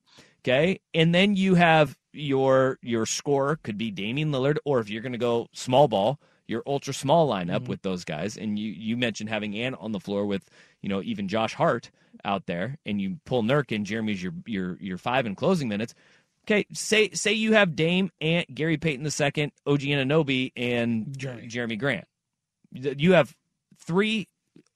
okay, 0.44 0.80
and 0.94 1.14
then 1.14 1.36
you 1.36 1.56
have 1.56 1.98
your 2.14 2.80
your 2.82 3.06
scorer 3.06 3.58
could 3.58 3.78
be 3.78 3.92
Damian 3.92 4.32
Lillard, 4.32 4.58
or 4.64 4.80
if 4.80 4.90
you're 4.90 5.02
going 5.02 5.12
to 5.12 5.18
go 5.18 5.48
small 5.52 5.88
ball, 5.90 6.20
your 6.48 6.64
ultra 6.66 6.94
small 6.94 7.28
lineup 7.28 7.68
with 7.68 7.82
those 7.82 8.06
guys, 8.06 8.38
and 8.38 8.58
you 8.58 8.72
you 8.72 8.96
mentioned 8.96 9.30
having 9.30 9.58
Ant 9.58 9.76
on 9.80 9.92
the 9.92 10.00
floor 10.00 10.26
with 10.26 10.50
you 10.86 10.90
know 10.90 11.02
even 11.02 11.28
Josh 11.28 11.56
Hart 11.56 11.90
out 12.24 12.46
there, 12.46 12.78
and 12.86 13.02
you 13.02 13.18
pull 13.26 13.42
Nurk 13.42 13.76
and 13.76 13.86
Jerami's 13.88 14.22
your 14.22 14.34
your 14.46 14.78
your 14.80 14.98
five 15.00 15.26
in 15.26 15.34
closing 15.34 15.68
minutes. 15.68 15.96
Okay, 16.46 16.68
say 16.74 17.10
say 17.10 17.34
you 17.34 17.54
have 17.54 17.76
Dame, 17.76 18.12
Ant, 18.22 18.54
Gary 18.54 18.78
Payton 18.78 19.04
the 19.04 19.10
second, 19.10 19.52
OG 19.66 19.80
Anunoby, 19.80 20.52
and 20.56 21.08
Jerami. 21.08 21.50
Jerami 21.52 21.80
Grant. 21.80 22.06
You 22.72 23.14
have 23.14 23.36
three 23.80 24.28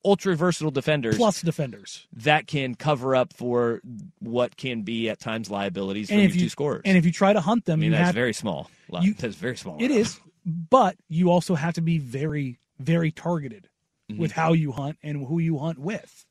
ultra 0.04 0.36
versatile 0.36 0.72
defenders 0.72 1.18
Plus 1.18 1.42
defenders. 1.44 2.08
that 2.14 2.48
can 2.48 2.74
cover 2.74 3.16
up 3.16 3.34
for 3.34 3.82
what 4.20 4.56
can 4.58 4.82
be 4.82 5.10
at 5.10 5.20
times 5.20 5.52
liabilities 5.52 6.10
And 6.10 6.22
your 6.22 6.30
if 6.30 6.36
you 6.36 6.42
two 6.44 6.50
scorers. 6.50 6.82
and 6.86 6.98
if 6.98 7.06
you 7.06 7.12
try 7.12 7.34
to 7.34 7.42
hunt 7.42 7.66
them, 7.66 7.80
I 7.80 7.82
mean 7.82 7.86
you 7.92 7.98
that's 7.98 8.06
have 8.08 8.16
very 8.16 8.34
small. 8.34 8.72
You- 9.02 9.14
that's 9.14 9.36
very 9.36 9.58
small. 9.58 9.78
It 9.80 9.92
is, 9.92 10.20
but 10.46 10.96
you 11.08 11.30
also 11.30 11.54
have 11.54 11.76
to 11.76 11.82
be 11.82 12.00
very, 12.00 12.58
very 12.80 13.12
targeted 13.12 13.69
Mm-hmm. 14.10 14.22
with 14.22 14.32
how 14.32 14.54
you 14.54 14.72
hunt 14.72 14.98
and 15.04 15.28
who 15.28 15.38
you 15.38 15.60
hunt 15.60 15.78
with. 15.78 16.26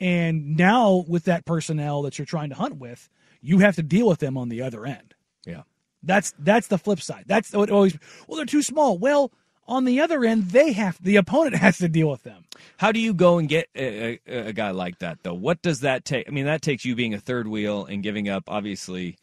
And 0.00 0.56
now 0.56 1.04
with 1.06 1.24
that 1.24 1.44
personnel 1.44 2.02
that 2.02 2.18
you're 2.18 2.24
trying 2.24 2.48
to 2.48 2.54
hunt 2.54 2.76
with, 2.76 3.10
you 3.42 3.58
have 3.58 3.76
to 3.76 3.82
deal 3.82 4.08
with 4.08 4.20
them 4.20 4.38
on 4.38 4.48
the 4.48 4.62
other 4.62 4.86
end. 4.86 5.14
Yeah. 5.44 5.62
That's 6.02 6.34
that's 6.38 6.68
the 6.68 6.78
flip 6.78 7.00
side. 7.00 7.24
That's 7.26 7.52
what 7.52 7.70
always. 7.70 7.98
Well, 8.26 8.36
they're 8.36 8.46
too 8.46 8.62
small. 8.62 8.98
Well, 8.98 9.32
on 9.66 9.84
the 9.84 10.00
other 10.00 10.24
end, 10.24 10.50
they 10.50 10.72
have 10.72 11.02
the 11.02 11.16
opponent 11.16 11.56
has 11.60 11.78
to 11.78 11.88
deal 11.88 12.08
with 12.08 12.22
them. 12.22 12.44
How 12.78 12.90
do 12.90 13.00
you 13.00 13.12
go 13.12 13.38
and 13.38 13.48
get 13.48 13.68
a, 13.74 14.18
a, 14.26 14.48
a 14.48 14.52
guy 14.52 14.70
like 14.70 14.98
that 15.00 15.18
though? 15.22 15.34
What 15.34 15.62
does 15.62 15.80
that 15.80 16.04
take? 16.04 16.26
I 16.26 16.30
mean, 16.30 16.46
that 16.46 16.62
takes 16.62 16.84
you 16.84 16.94
being 16.94 17.14
a 17.14 17.20
third 17.20 17.48
wheel 17.48 17.84
and 17.84 18.02
giving 18.02 18.28
up 18.28 18.44
obviously 18.48 19.18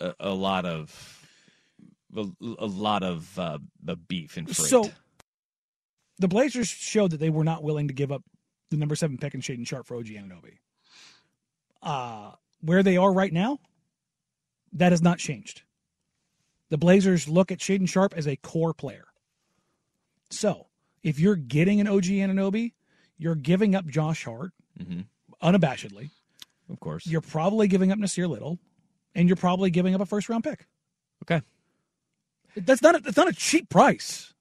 a, 0.00 0.14
a 0.20 0.30
lot 0.30 0.64
of 0.64 1.26
a, 2.16 2.66
lot 2.66 3.02
of 3.02 3.38
uh, 3.38 3.58
the 3.82 3.96
beef 3.96 4.36
and 4.36 4.46
freight. 4.46 4.68
So 4.68 4.90
the 6.18 6.28
Blazers 6.28 6.68
showed 6.68 7.10
that 7.12 7.20
they 7.20 7.30
were 7.30 7.44
not 7.44 7.62
willing 7.62 7.88
to 7.88 7.94
give 7.94 8.10
up 8.12 8.22
the 8.70 8.76
number 8.76 8.94
seven 8.96 9.18
pick 9.18 9.34
and 9.34 9.42
Shaedon 9.42 9.66
Sharpe 9.66 9.86
for 9.86 9.96
OG 9.96 10.06
Anunoby. 10.06 10.58
Uh, 11.82 12.32
where 12.60 12.82
they 12.82 12.96
are 12.96 13.12
right 13.12 13.32
now, 13.32 13.58
that 14.72 14.92
has 14.92 15.00
not 15.00 15.18
changed. 15.18 15.62
The 16.70 16.76
Blazers 16.78 17.28
look 17.28 17.50
at 17.52 17.58
Shaedon 17.58 17.88
Sharpe 17.88 18.14
as 18.16 18.26
a 18.26 18.36
core 18.36 18.74
player. 18.74 19.06
So 20.30 20.66
if 21.02 21.18
you're 21.18 21.36
getting 21.36 21.80
an 21.80 21.86
OG 21.88 22.04
Anunoby, 22.04 22.72
you're 23.16 23.34
giving 23.36 23.74
up 23.74 23.86
Josh 23.86 24.24
Hart 24.24 24.52
Mhm. 24.78 25.06
unabashedly. 25.42 26.10
of 26.70 26.78
course, 26.80 27.06
You're 27.06 27.22
probably 27.22 27.66
giving 27.66 27.90
up 27.90 27.98
Nassir 27.98 28.28
Little, 28.28 28.58
and 29.14 29.26
you're 29.28 29.36
probably 29.36 29.70
giving 29.70 29.94
up 29.94 30.00
a 30.02 30.06
first 30.06 30.28
round 30.28 30.44
pick. 30.44 30.66
okay. 31.22 31.40
That's 32.56 32.82
not 32.82 32.96
a, 32.96 32.98
that's 33.00 33.16
not 33.16 33.28
a 33.28 33.32
cheap 33.32 33.68
price. 33.70 34.34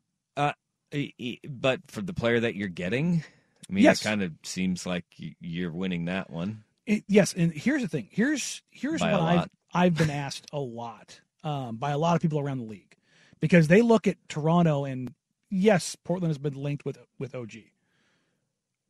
But 1.50 1.82
for 1.88 2.02
the 2.02 2.14
player 2.14 2.40
that 2.40 2.56
you're 2.56 2.68
getting, 2.68 3.24
I 3.70 3.74
mean, 3.74 3.84
Yes. 3.84 4.02
it 4.02 4.04
kind 4.06 4.24
of 4.24 4.32
seems 4.44 4.86
like 4.86 5.06
you're 5.40 5.72
winning 5.72 6.06
that 6.06 6.30
one. 6.30 6.64
It, 6.86 7.04
yes, 7.08 7.34
and 7.34 7.52
here's 7.52 7.82
the 7.82 7.88
thing. 7.90 8.08
Here's 8.12 8.62
here's 8.70 9.02
By 9.02 9.12
what 9.12 9.22
I've. 9.22 9.50
I've 9.74 9.96
been 9.98 10.10
asked 10.26 10.48
a 10.54 10.60
lot 10.60 11.20
um, 11.44 11.76
by 11.78 11.92
a 11.92 11.98
lot 11.98 12.16
of 12.16 12.22
people 12.22 12.40
around 12.40 12.60
the 12.60 12.64
league 12.66 12.96
because 13.42 13.68
they 13.68 13.82
look 13.82 14.08
at 14.08 14.16
Toronto 14.30 14.86
and 14.86 15.14
yes, 15.50 15.98
Portland 16.04 16.30
has 16.30 16.38
been 16.38 16.54
linked 16.56 16.86
with 16.86 16.98
with 17.20 17.36
OG. 17.36 17.54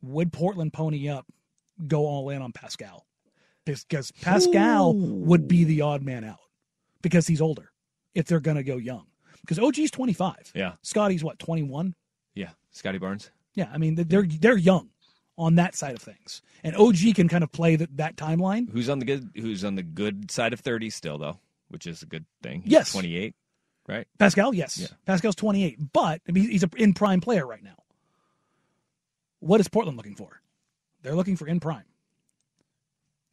Would 0.02 0.32
Portland 0.32 0.72
pony 0.72 1.08
up, 1.08 1.26
go 1.88 2.06
all 2.06 2.30
in 2.30 2.40
on 2.40 2.52
Pascal? 2.52 3.04
Because 3.64 4.12
Pascal 4.12 4.94
would 4.94 5.46
be 5.48 5.64
the 5.64 5.82
odd 5.82 6.02
man 6.02 6.24
out 6.24 6.38
because 7.02 7.26
he's 7.26 7.40
older. 7.40 7.70
If 8.14 8.26
they're 8.26 8.40
going 8.40 8.56
to 8.56 8.62
go 8.62 8.76
young, 8.78 9.06
because 9.40 9.58
OG's 9.58 9.90
twenty 9.90 10.12
five. 10.12 10.50
Yeah, 10.54 10.72
Scotty's 10.82 11.22
what 11.24 11.38
twenty 11.38 11.62
one. 11.62 11.94
yeah. 12.34 12.50
Scotty 12.70 12.98
Barnes. 12.98 13.30
Yeah, 13.54 13.68
I 13.72 13.78
mean 13.78 13.94
they're 13.96 14.22
they're 14.26 14.56
young 14.56 14.90
on 15.36 15.54
that 15.56 15.74
side 15.74 15.94
of 15.94 16.02
things, 16.02 16.42
and 16.62 16.76
OG 16.76 17.14
can 17.14 17.28
kind 17.28 17.42
of 17.44 17.50
play 17.52 17.76
that 17.76 17.96
that 17.96 18.16
timeline. 18.16 18.70
Who's 18.70 18.88
on 18.88 18.98
the 18.98 19.04
good? 19.04 19.30
Who's 19.36 19.64
on 19.64 19.74
the 19.74 19.82
good 19.82 20.30
side 20.30 20.52
of 20.52 20.60
thirty 20.60 20.90
still 20.90 21.18
though, 21.18 21.38
which 21.68 21.86
is 21.86 22.02
a 22.02 22.06
good 22.06 22.24
thing. 22.42 22.62
He's 22.62 22.72
Yes. 22.72 22.92
twenty 22.92 23.16
eight, 23.16 23.34
right? 23.88 24.06
Pascal, 24.18 24.54
yes. 24.54 24.78
Yeah. 24.78 24.86
Pascal's 25.06 25.34
28, 25.34 25.92
but 25.92 26.20
I 26.28 26.32
mean, 26.32 26.48
he's 26.50 26.62
an 26.62 26.70
in 26.76 26.94
prime 26.94 27.20
player 27.20 27.46
right 27.46 27.62
now. 27.62 27.76
What 29.40 29.60
is 29.60 29.68
Portland 29.68 29.96
looking 29.96 30.14
for? 30.16 30.40
They're 31.02 31.14
looking 31.14 31.36
for 31.36 31.46
in 31.46 31.60
prime. 31.60 31.84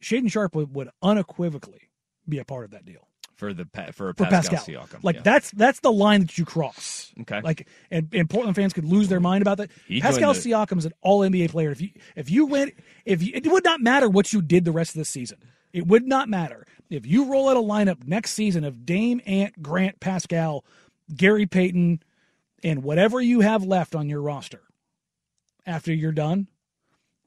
Shaedon 0.02 0.30
Sharpe 0.30 0.54
would, 0.54 0.74
would 0.74 0.90
unequivocally 1.02 1.90
be 2.28 2.38
a 2.38 2.44
part 2.44 2.64
of 2.64 2.70
that 2.72 2.84
deal 2.84 3.08
for 3.36 3.52
the 3.52 3.66
for, 3.92 3.92
for 3.92 4.14
Pascal, 4.14 4.58
Pascal. 4.58 4.64
Siakam. 4.64 5.04
Like 5.04 5.16
yeah. 5.16 5.22
that's 5.22 5.50
that's 5.52 5.80
the 5.80 5.92
line 5.92 6.20
that 6.20 6.36
you 6.36 6.44
cross. 6.44 7.12
Okay. 7.20 7.40
Like 7.40 7.68
and, 7.90 8.08
and 8.12 8.28
Portland 8.28 8.56
fans 8.56 8.72
could 8.72 8.84
lose 8.84 9.08
their 9.08 9.20
mind 9.20 9.42
about 9.42 9.58
that. 9.58 9.70
He 9.86 10.00
Pascal 10.00 10.32
the- 10.32 10.40
Siakam's 10.40 10.86
an 10.86 10.92
all 11.02 11.20
NBA 11.20 11.50
player. 11.50 11.70
If 11.70 11.80
you 11.80 11.90
if 12.16 12.30
you 12.30 12.46
went 12.46 12.74
if 13.04 13.22
you, 13.22 13.32
it 13.34 13.46
would 13.46 13.64
not 13.64 13.80
matter 13.80 14.08
what 14.08 14.32
you 14.32 14.42
did 14.42 14.64
the 14.64 14.72
rest 14.72 14.90
of 14.90 14.98
the 14.98 15.04
season. 15.04 15.38
It 15.72 15.86
would 15.86 16.06
not 16.06 16.28
matter. 16.28 16.66
If 16.88 17.06
you 17.06 17.30
roll 17.30 17.48
out 17.48 17.56
a 17.56 17.60
lineup 17.60 18.06
next 18.06 18.32
season 18.32 18.64
of 18.64 18.86
Dame, 18.86 19.20
Ant, 19.26 19.60
Grant, 19.62 20.00
Pascal, 20.00 20.64
Gary 21.14 21.46
Payton, 21.46 22.02
and 22.62 22.82
whatever 22.82 23.20
you 23.20 23.40
have 23.40 23.64
left 23.64 23.94
on 23.94 24.08
your 24.08 24.22
roster 24.22 24.62
after 25.66 25.92
you're 25.92 26.12
done, 26.12 26.46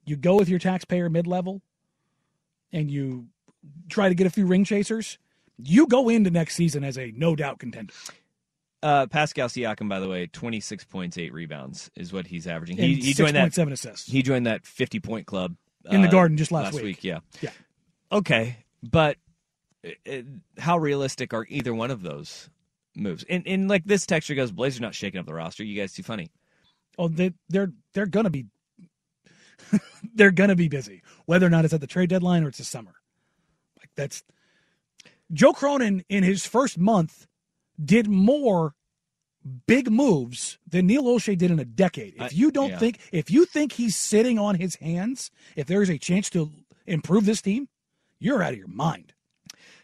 you 0.05 0.15
go 0.15 0.35
with 0.35 0.49
your 0.49 0.59
taxpayer 0.59 1.09
mid 1.09 1.27
level 1.27 1.61
and 2.71 2.89
you 2.89 3.27
try 3.89 4.09
to 4.09 4.15
get 4.15 4.25
a 4.27 4.29
few 4.29 4.45
ring 4.45 4.63
chasers, 4.63 5.17
you 5.63 5.87
go 5.87 6.09
into 6.09 6.31
next 6.31 6.55
season 6.55 6.83
as 6.83 6.97
a 6.97 7.11
no 7.15 7.35
doubt 7.35 7.59
contender. 7.59 7.93
Uh, 8.81 9.07
Pascal 9.07 9.49
Siakam, 9.49 9.89
by 9.89 9.99
the 9.99 10.07
way, 10.07 10.27
twenty 10.27 10.59
six 10.59 10.85
points, 10.85 11.17
eight 11.17 11.33
rebounds 11.33 11.91
is 11.95 12.13
what 12.13 12.27
he's 12.27 12.47
averaging. 12.47 12.77
He, 12.77 12.95
he 12.95 13.13
joined 13.13 13.35
that 13.35 13.51
6.7 13.51 13.71
assists. 13.73 14.09
He 14.09 14.21
joined 14.21 14.45
that 14.45 14.65
fifty 14.65 14.99
point 14.99 15.27
club 15.27 15.55
In 15.89 16.01
the 16.01 16.07
uh, 16.07 16.11
Garden 16.11 16.37
just 16.37 16.51
last 16.51 16.73
week. 16.73 16.83
week. 16.83 17.03
Yeah, 17.03 17.19
Yeah. 17.41 17.49
Okay, 18.11 18.57
but 18.81 19.17
uh, 19.85 19.89
uh, 20.09 20.21
how 20.57 20.77
realistic 20.77 21.33
are 21.33 21.45
either 21.49 21.73
one 21.73 21.91
of 21.91 22.01
those 22.01 22.49
moves? 22.95 23.25
And, 23.29 23.45
and 23.45 23.69
like 23.69 23.83
this 23.83 24.05
texture 24.05 24.35
goes, 24.35 24.51
Blazers 24.51 24.79
not 24.81 24.95
shaking 24.95 25.19
up 25.19 25.25
the 25.25 25.33
roster. 25.33 25.63
You 25.63 25.79
guys 25.79 25.93
too 25.93 26.03
funny. 26.03 26.31
Oh, 26.97 27.09
they 27.09 27.33
they're 27.49 27.73
they're 27.93 28.05
gonna 28.05 28.29
be 28.29 28.45
they're 30.15 30.31
gonna 30.31 30.55
be 30.55 30.69
busy, 30.69 31.01
whether 31.25 31.45
or 31.45 31.49
not 31.49 31.65
it's 31.65 31.73
at 31.73 31.81
the 31.81 31.87
trade 31.87 32.09
deadline 32.09 32.43
or 32.43 32.47
it's 32.47 32.57
the 32.59 32.63
summer. 32.63 32.93
Like 33.77 33.89
that's 33.95 34.23
Joe 35.31 35.53
Cronin 35.53 36.03
in 36.09 36.23
his 36.23 36.45
first 36.45 36.77
month 36.77 37.27
did 37.83 38.07
more 38.07 38.73
big 39.67 39.89
moves 39.89 40.57
than 40.67 40.87
Neil 40.87 41.03
Olshey 41.03 41.37
did 41.37 41.51
in 41.51 41.59
a 41.59 41.65
decade. 41.65 42.15
If 42.17 42.33
you 42.33 42.51
don't 42.51 42.71
yeah. 42.71 42.79
think 42.79 42.99
if 43.11 43.31
you 43.31 43.45
think 43.45 43.73
he's 43.73 43.95
sitting 43.95 44.37
on 44.37 44.55
his 44.55 44.75
hands, 44.75 45.31
if 45.55 45.67
there 45.67 45.81
is 45.81 45.89
a 45.89 45.97
chance 45.97 46.29
to 46.31 46.51
improve 46.85 47.25
this 47.25 47.41
team, 47.41 47.69
you're 48.19 48.43
out 48.43 48.53
of 48.53 48.59
your 48.59 48.67
mind. 48.67 49.13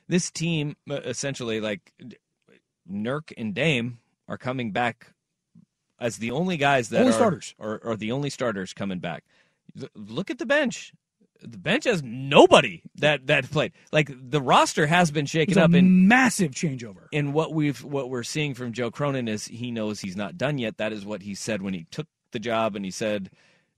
This 0.07 0.29
team 0.29 0.75
uh, 0.89 0.95
essentially 0.95 1.61
like 1.61 1.93
Nurk 2.89 3.31
and 3.37 3.53
Dame 3.53 3.99
are 4.27 4.37
coming 4.37 4.71
back 4.71 5.13
as 5.99 6.17
the 6.17 6.31
only 6.31 6.57
guys 6.57 6.89
that 6.89 6.99
Only 6.99 7.11
are, 7.11 7.13
starters. 7.13 7.55
are, 7.59 7.81
are 7.83 7.95
the 7.95 8.11
only 8.11 8.29
starters 8.29 8.73
coming 8.73 8.99
back. 8.99 9.23
Look 9.95 10.29
at 10.29 10.37
the 10.37 10.45
bench. 10.45 10.93
The 11.41 11.57
bench 11.57 11.83
has 11.83 12.01
nobody 12.03 12.81
that 12.95 13.27
that 13.27 13.49
played. 13.51 13.73
Like 13.91 14.09
the 14.11 14.41
roster 14.41 14.87
has 14.87 15.11
been 15.11 15.25
shaken 15.25 15.57
up 15.57 15.73
in 15.73 16.07
massive 16.07 16.51
changeover. 16.51 17.07
and 17.13 17.33
what 17.33 17.53
we've 17.53 17.83
what 17.83 18.09
we're 18.09 18.23
seeing 18.23 18.53
from 18.53 18.73
Joe 18.73 18.91
Cronin 18.91 19.27
is 19.27 19.45
he 19.45 19.71
knows 19.71 19.99
he's 19.99 20.15
not 20.15 20.37
done 20.37 20.57
yet. 20.57 20.77
That 20.77 20.93
is 20.93 21.05
what 21.05 21.21
he 21.21 21.35
said 21.35 21.61
when 21.61 21.73
he 21.73 21.85
took 21.91 22.07
the 22.31 22.39
job, 22.39 22.75
and 22.75 22.83
he 22.83 22.91
said 22.91 23.29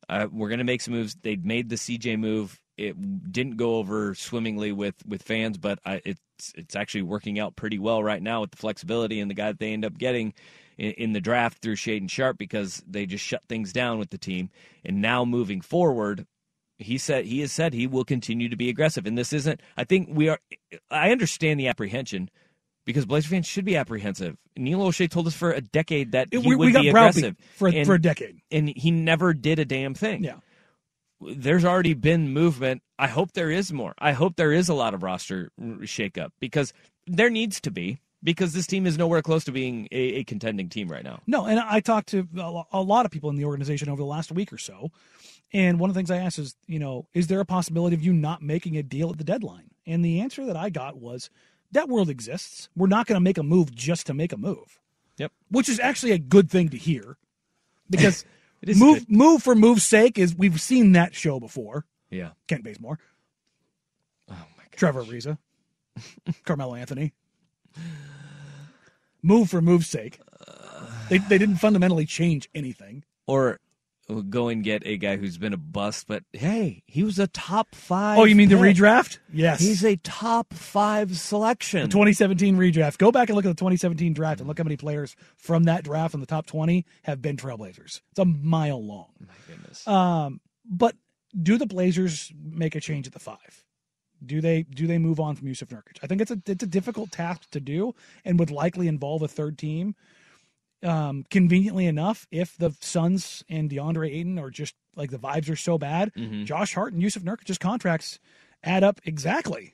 uh, 0.10 0.28
we're 0.32 0.50
going 0.50 0.60
to 0.60 0.66
make 0.66 0.82
some 0.82 0.94
moves. 0.94 1.16
They 1.22 1.36
made 1.36 1.70
the 1.70 1.76
CJ 1.76 2.20
move. 2.20 2.60
It 2.78 3.32
didn't 3.32 3.58
go 3.58 3.76
over 3.76 4.14
swimmingly 4.14 4.72
with 4.72 4.96
with 5.06 5.24
fans, 5.24 5.58
but 5.58 5.80
I, 5.86 6.02
it's 6.06 6.54
it's 6.56 6.76
actually 6.76 7.02
working 7.02 7.40
out 7.40 7.56
pretty 7.56 7.80
well 7.80 8.04
right 8.04 8.22
now 8.22 8.42
with 8.42 8.52
the 8.52 8.58
flexibility 8.58 9.20
and 9.20 9.30
the 9.30 9.36
guy 9.36 9.48
that 9.48 9.60
they 9.60 9.74
end 9.74 9.84
up 9.84 9.98
getting 9.98 10.34
in, 10.78 10.92
in 10.92 11.14
the 11.14 11.22
draft 11.22 11.60
through 11.62 11.76
Shaedon 11.76 12.10
Sharpe 12.10 12.38
because 12.38 12.84
they 12.88 13.06
just 13.06 13.24
shut 13.24 13.44
things 13.50 13.74
down 13.74 13.98
with 13.98 14.12
the 14.12 14.18
team. 14.18 14.50
And 14.86 15.02
now 15.02 15.26
moving 15.26 15.62
forward, 15.62 16.26
he 16.79 16.98
said 16.98 17.25
he 17.25 17.39
has 17.41 17.51
said 17.51 17.74
he 17.74 17.88
will 17.88 18.05
continue 18.05 18.50
to 18.50 18.55
be 18.55 18.69
aggressive 18.69 19.05
and 19.05 19.17
this 19.17 19.34
isn't 19.34 19.60
i 19.77 19.84
think 19.84 20.07
we 20.12 20.29
are 20.29 20.39
i 20.91 21.12
understand 21.12 21.60
the 21.60 21.67
apprehension 21.67 22.29
because 22.86 23.05
Blazer 23.05 23.27
fans 23.27 23.46
should 23.46 23.65
be 23.65 23.75
apprehensive. 23.75 24.38
Neil 24.55 24.79
Olshey 24.79 25.10
told 25.10 25.27
us 25.27 25.34
for 25.34 25.51
a 25.51 25.60
decade 25.60 26.13
that 26.13 26.29
he 26.31 26.38
we- 26.38 26.55
would 26.55 26.67
we 26.67 26.72
got 26.72 26.84
be 26.84 26.88
aggressive 26.88 27.36
for- 27.57 27.67
and- 27.67 27.86
for 27.86 27.96
a 27.96 28.01
decade. 28.01 28.39
and 28.50 28.69
he 28.69 28.91
never 28.91 29.34
did 29.34 29.60
a 29.60 29.65
damn 29.65 29.93
thing. 29.93 30.24
Yeah. 30.24 30.38
There's 31.19 31.65
already 31.65 31.96
been 31.96 32.29
movement. 32.31 32.81
I 32.98 33.07
hope 33.07 33.34
there 33.34 33.51
is 33.51 33.74
more. 33.74 33.93
I 34.00 34.13
hope 34.13 34.38
there 34.38 34.53
is 34.53 34.69
a 34.69 34.74
lot 34.74 34.93
of 34.93 35.03
roster 35.03 35.51
shakeup 35.60 36.29
because 36.39 36.72
there 37.07 37.29
needs 37.29 37.60
to 37.62 37.72
be 37.72 38.00
because 38.24 38.54
this 38.54 38.68
team 38.68 38.86
is 38.86 38.98
nowhere 38.98 39.22
close 39.22 39.44
to 39.46 39.52
being 39.52 39.88
a, 39.92 39.98
a 40.20 40.24
contending 40.24 40.70
team 40.70 40.88
right 40.90 41.04
now. 41.04 41.22
No, 41.28 41.46
and 41.46 41.60
I 41.60 41.80
talked 41.80 42.10
to 42.10 42.28
a 42.72 42.82
lot 42.82 43.06
of 43.06 43.12
people 43.12 43.30
in 43.30 43.36
the 43.36 43.46
organization 43.46 43.90
over 43.90 44.02
the 44.02 44.06
last 44.08 44.32
week 44.32 44.52
or 44.52 44.58
so, 44.58 44.92
and 45.54 45.80
one 45.80 45.90
of 45.90 45.94
the 45.94 46.00
things 46.00 46.12
I 46.12 46.18
asked 46.18 46.40
is, 46.40 46.56
you 46.68 46.80
know, 46.80 47.08
is 47.14 47.28
there 47.28 47.40
a 47.40 47.46
possibility 47.46 47.96
of 47.96 48.04
you 48.04 48.14
not 48.14 48.42
making 48.42 48.76
a 48.78 48.84
deal 48.84 49.10
at 49.10 49.18
the 49.18 49.24
deadline? 49.24 49.70
And 49.86 50.04
the 50.04 50.20
answer 50.20 50.46
that 50.46 50.58
I 50.58 50.70
got 50.70 50.98
was 50.98 51.30
that 51.72 51.88
world 51.88 52.10
exists. 52.10 52.70
We're 52.76 52.88
not 52.88 53.08
going 53.08 53.16
to 53.16 53.24
make 53.24 53.38
a 53.38 53.44
move 53.44 53.74
just 53.74 54.08
to 54.08 54.14
make 54.14 54.34
a 54.34 54.38
move. 54.38 54.80
Yep. 55.18 55.32
Which 55.50 55.70
is 55.70 55.80
actually 55.80 56.12
a 56.12 56.20
good 56.20 56.50
thing 56.50 56.70
to 56.70 56.78
hear, 56.78 57.18
because 57.90 58.26
move 58.76 59.08
good. 59.08 59.12
move 59.16 59.44
for 59.44 59.56
move's 59.56 59.86
sake 59.86 60.18
is 60.18 60.36
we've 60.36 60.60
seen 60.62 60.92
that 60.94 61.16
show 61.16 61.40
before. 61.40 61.86
Yeah. 62.10 62.32
Kent 62.48 62.64
Bazemore, 62.64 63.00
Oh 64.30 64.34
my 64.34 64.64
god. 64.64 64.78
Trevor 64.78 65.04
Ariza, 65.04 65.38
Carmelo 66.46 66.76
Anthony. 66.76 67.14
Move 69.24 69.50
for 69.50 69.62
move's 69.62 69.88
sake. 69.88 70.19
They 71.10 71.17
they 71.19 71.38
didn't 71.38 71.57
fundamentally 71.57 72.05
change 72.05 72.50
anything. 72.53 73.03
Or 73.25 73.60
go 74.29 74.48
and 74.48 74.63
get 74.63 74.84
a 74.86 74.98
guy 74.98 75.17
who's 75.17 75.38
been 75.38 75.53
a 75.53 75.57
bust, 75.57 76.07
but 76.07 76.24
hey, 76.31 76.84
he 76.86 77.03
was 77.03 77.19
a 77.19 77.27
top 77.27 77.75
five. 77.75 78.17
Oh, 78.17 78.24
you 78.24 78.36
mean 78.36 78.50
the 78.50 78.55
redraft? 78.55 79.19
Yes. 79.34 79.60
He's 79.60 79.84
a 79.84 79.98
top 79.98 80.53
five 80.53 81.17
selection. 81.17 81.81
the 81.81 81.88
2017 81.88 82.55
redraft. 82.57 82.98
Go 83.00 83.12
back 83.12 83.29
and 83.29 83.36
look 83.36 83.46
at 83.46 83.50
the 83.50 83.55
2017 83.55 84.13
draft 84.13 84.39
and 84.39 84.48
look 84.48 84.57
how 84.57 84.63
many 84.63 84.77
players 84.77 85.15
from 85.36 85.65
that 85.65 85.84
draft 85.84 86.13
in 86.13 86.19
the 86.22 86.25
top 86.25 86.46
20 86.46 86.86
have 87.03 87.22
been 87.22 87.36
Trailblazers. 87.36 88.01
It's 88.12 88.19
a 88.19 88.25
mile 88.25 88.84
long. 88.84 89.10
my 89.19 89.34
goodness. 89.48 89.86
Um, 89.88 90.39
but 90.65 90.96
do 91.41 91.57
the 91.57 91.65
Blazers 91.67 92.31
make 92.41 92.75
a 92.75 92.79
change 92.79 93.07
at 93.07 93.13
the 93.13 93.19
five? 93.19 93.65
Do 94.26 94.42
they 94.42 94.64
do 94.64 94.88
they 94.88 94.98
move 94.98 95.20
on 95.20 95.36
from 95.36 95.48
Yusuf 95.48 95.70
Nurkic? 95.70 96.00
I 96.04 96.08
think 96.08 96.22
it's 96.22 96.32
a 96.32 96.42
it's 96.46 96.64
a 96.64 96.68
difficult 96.68 97.12
task 97.12 97.50
to 97.52 97.60
do 97.60 97.94
and 98.26 98.40
would 98.40 98.52
likely 98.52 98.88
involve 98.88 99.22
a 99.22 99.28
third 99.28 99.58
team. 99.58 99.96
Um, 100.84 101.26
conveniently 101.32 101.86
enough, 101.88 102.28
if 102.32 102.56
the 102.58 102.76
Suns 102.82 103.44
and 103.50 103.70
DeAndre 103.70 104.12
Ayton 104.14 104.38
are 104.38 104.50
just 104.52 104.76
like 104.96 105.10
the 105.10 105.18
vibes 105.18 105.50
are 105.50 105.56
so 105.56 105.78
bad, 105.78 106.14
Mhm. 106.16 106.46
Josh 106.46 106.74
Hart 106.76 106.94
and 106.94 107.02
Yusuf 107.02 107.24
Nurkic's 107.24 107.58
contracts 107.58 108.20
add 108.64 108.84
up 108.84 109.02
exactly, 109.04 109.74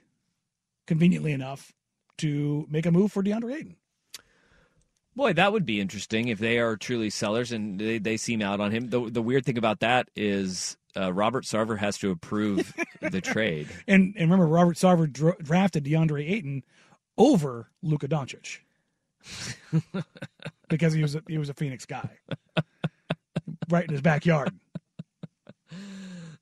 conveniently 0.87 1.31
enough, 1.33 1.73
to 2.19 2.65
make 2.69 2.85
a 2.85 2.91
move 2.91 3.11
for 3.11 3.21
DeAndre 3.23 3.55
Ayton. 3.55 3.75
Boy, 5.15 5.33
that 5.33 5.51
would 5.53 5.65
be 5.65 5.79
interesting 5.79 6.27
if 6.29 6.39
they 6.39 6.57
are 6.57 6.75
truly 6.75 7.09
sellers 7.09 7.51
and 7.51 7.79
they, 7.79 7.97
they 7.99 8.17
seem 8.17 8.41
out 8.41 8.59
on 8.59 8.71
him. 8.71 8.89
The, 8.89 9.09
the 9.09 9.21
weird 9.21 9.45
thing 9.45 9.57
about 9.57 9.79
that 9.81 10.09
is 10.15 10.75
uh, 10.97 11.13
Robert 11.13 11.43
Sarver 11.45 11.77
has 11.77 11.97
to 11.99 12.11
approve 12.11 12.73
the 13.01 13.21
trade. 13.21 13.67
And 13.87 14.13
and 14.17 14.29
remember, 14.29 14.47
Robert 14.47 14.77
Sarver 14.77 15.11
dra- 15.11 15.41
drafted 15.41 15.85
DeAndre 15.85 16.29
Ayton 16.29 16.63
over 17.17 17.69
Luka 17.81 18.07
Doncic 18.07 18.59
because 20.69 20.93
he 20.93 21.01
was 21.01 21.15
a, 21.15 21.23
he 21.27 21.37
was 21.37 21.49
a 21.49 21.53
Phoenix 21.53 21.85
guy, 21.85 22.09
right 23.69 23.85
in 23.85 23.91
his 23.91 24.01
backyard. 24.01 24.51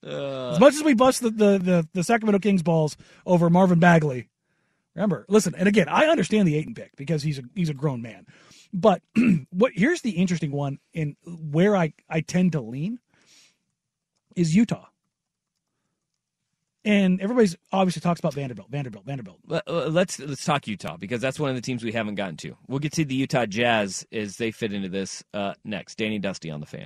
as 0.04 0.60
much 0.60 0.74
as 0.74 0.84
we 0.84 0.94
bust 0.94 1.22
the, 1.22 1.30
the, 1.30 1.58
the, 1.60 1.88
the 1.94 2.04
Sacramento 2.04 2.40
Kings 2.40 2.64
balls 2.64 2.98
over 3.26 3.50
Marvin 3.50 3.80
Bagley, 3.80 4.30
remember, 4.96 5.26
listen, 5.30 5.54
and 5.56 5.68
again, 5.68 5.88
I 5.90 6.06
understand 6.06 6.48
the 6.48 6.56
Ayton 6.56 6.74
pick 6.74 6.96
because 6.96 7.24
he's 7.24 7.40
a 7.40 7.44
he's 7.56 7.70
a 7.70 7.74
grown 7.74 8.02
man. 8.02 8.26
But 8.74 9.02
what 9.52 9.74
here's 9.76 10.02
the 10.02 10.12
interesting 10.12 10.52
one 10.52 10.80
in 10.94 11.16
where 11.26 11.76
I, 11.76 11.94
I 12.10 12.22
tend 12.22 12.54
to 12.54 12.62
lean 12.62 13.00
is 14.36 14.56
Utah. 14.56 14.86
And 16.84 17.22
everybody's 17.22 17.56
obviously 17.72 18.02
talks 18.02 18.20
about 18.20 18.34
Vanderbilt, 18.34 18.70
Vanderbilt, 18.72 19.06
Vanderbilt. 19.06 19.38
Uh, 19.50 19.62
Let's 19.88 20.18
let's 20.20 20.44
talk 20.44 20.68
Utah 20.68 20.98
because 20.98 21.22
that's 21.22 21.40
one 21.40 21.52
of 21.52 21.56
the 21.56 21.62
teams 21.62 21.84
we 21.84 21.92
haven't 21.92 22.16
gotten 22.16 22.38
to. 22.38 22.58
We'll 22.68 22.80
get 22.80 22.94
to 22.94 23.06
the 23.06 23.14
Utah 23.14 23.46
Jazz 23.46 24.06
as 24.12 24.38
they 24.38 24.50
fit 24.50 24.74
into 24.74 24.90
this 24.90 25.24
uh, 25.34 25.54
next. 25.64 26.00
Danny 26.00 26.18
Dusty 26.18 26.50
on 26.50 26.60
the 26.60 26.66
fan. 26.66 26.86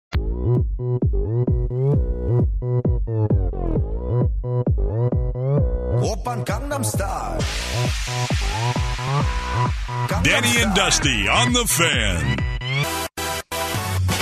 Danny 10.23 10.61
and 10.63 10.73
Dusty 10.73 11.27
on 11.27 11.53
the 11.53 11.63
fan. 11.65 12.39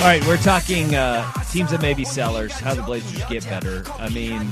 All 0.00 0.06
right, 0.06 0.22
we're 0.26 0.36
talking 0.36 0.94
uh, 0.94 1.30
teams 1.50 1.70
that 1.70 1.80
may 1.80 1.94
be 1.94 2.04
sellers, 2.04 2.52
how 2.52 2.74
the 2.74 2.82
Blazers 2.82 3.24
get 3.30 3.44
better. 3.44 3.82
I 3.98 4.10
mean, 4.10 4.46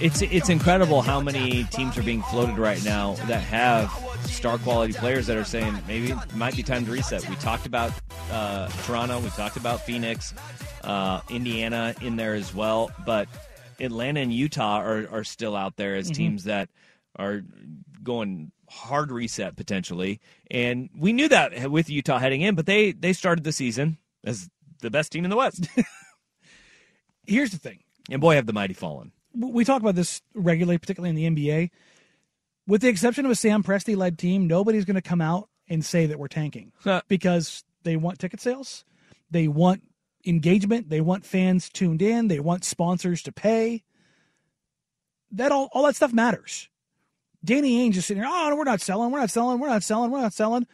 it's 0.00 0.22
it's 0.22 0.48
incredible 0.48 1.02
how 1.02 1.20
many 1.20 1.64
teams 1.64 1.98
are 1.98 2.04
being 2.04 2.22
floated 2.22 2.56
right 2.56 2.84
now 2.84 3.14
that 3.26 3.40
have 3.40 3.90
star 4.26 4.58
quality 4.58 4.92
players 4.92 5.26
that 5.26 5.36
are 5.36 5.44
saying 5.44 5.76
maybe 5.88 6.12
it 6.12 6.34
might 6.36 6.54
be 6.54 6.62
time 6.62 6.84
to 6.86 6.92
reset. 6.92 7.28
We 7.28 7.34
talked 7.36 7.66
about 7.66 7.92
uh, 8.30 8.68
Toronto, 8.84 9.18
we 9.18 9.30
talked 9.30 9.56
about 9.56 9.80
Phoenix, 9.80 10.34
uh, 10.84 11.20
Indiana 11.30 11.94
in 12.00 12.14
there 12.14 12.34
as 12.34 12.54
well, 12.54 12.92
but 13.04 13.28
Atlanta 13.80 14.20
and 14.20 14.32
Utah 14.32 14.78
are, 14.80 15.08
are 15.10 15.24
still 15.24 15.54
out 15.56 15.76
there 15.76 15.94
as 15.96 16.10
Mhm. 16.10 16.14
teams 16.14 16.44
that 16.44 16.68
are 17.16 17.42
going 18.02 18.52
hard 18.68 19.10
reset 19.10 19.56
potentially. 19.56 20.20
And 20.50 20.90
we 20.96 21.12
knew 21.12 21.28
that 21.28 21.70
with 21.70 21.88
Utah 21.88 22.18
heading 22.18 22.40
in, 22.42 22.54
but 22.54 22.66
they 22.66 22.92
they 22.92 23.12
started 23.12 23.44
the 23.44 23.52
season 23.52 23.98
as 24.24 24.48
the 24.80 24.90
best 24.90 25.12
team 25.12 25.24
in 25.24 25.30
the 25.30 25.36
West. 25.36 25.68
Here's 27.26 27.50
the 27.50 27.58
thing. 27.58 27.80
and 28.10 28.20
boy, 28.20 28.34
have 28.34 28.46
the 28.46 28.52
mighty 28.52 28.74
fallen. 28.74 29.12
we 29.34 29.64
talk 29.64 29.80
about 29.82 29.94
this 29.94 30.22
regularly, 30.34 30.78
particularly 30.78 31.10
in 31.10 31.34
the 31.34 31.44
NBA. 31.48 31.70
With 32.66 32.82
the 32.82 32.88
exception 32.88 33.24
of 33.24 33.30
a 33.30 33.34
Sam 33.36 33.62
Presti 33.62 33.96
led 33.96 34.18
team, 34.18 34.46
nobody's 34.46 34.84
going 34.84 34.94
to 34.96 35.02
come 35.02 35.20
out 35.20 35.48
and 35.68 35.84
say 35.84 36.06
that 36.06 36.18
we're 36.18 36.28
tanking 36.28 36.72
because 37.08 37.64
they 37.84 37.96
want 37.96 38.18
ticket 38.18 38.40
sales, 38.40 38.84
they 39.30 39.46
want 39.48 39.82
engagement, 40.26 40.90
they 40.90 41.00
want 41.00 41.24
fans 41.24 41.68
tuned 41.68 42.02
in, 42.02 42.28
they 42.28 42.40
want 42.40 42.64
sponsors 42.64 43.22
to 43.22 43.32
pay. 43.32 43.84
That 45.32 45.52
all 45.52 45.68
all 45.72 45.84
that 45.86 45.96
stuff 45.96 46.12
matters. 46.12 46.68
Danny 47.44 47.88
Ainge 47.88 47.96
is 47.96 48.06
sitting 48.06 48.22
here, 48.22 48.30
oh, 48.32 48.48
no, 48.50 48.56
we're 48.56 48.64
not 48.64 48.80
selling, 48.80 49.10
we're 49.12 49.20
not 49.20 49.30
selling, 49.30 49.60
we're 49.60 49.68
not 49.68 49.84
selling, 49.84 50.10
we're 50.10 50.20
not 50.20 50.32
selling. 50.32 50.66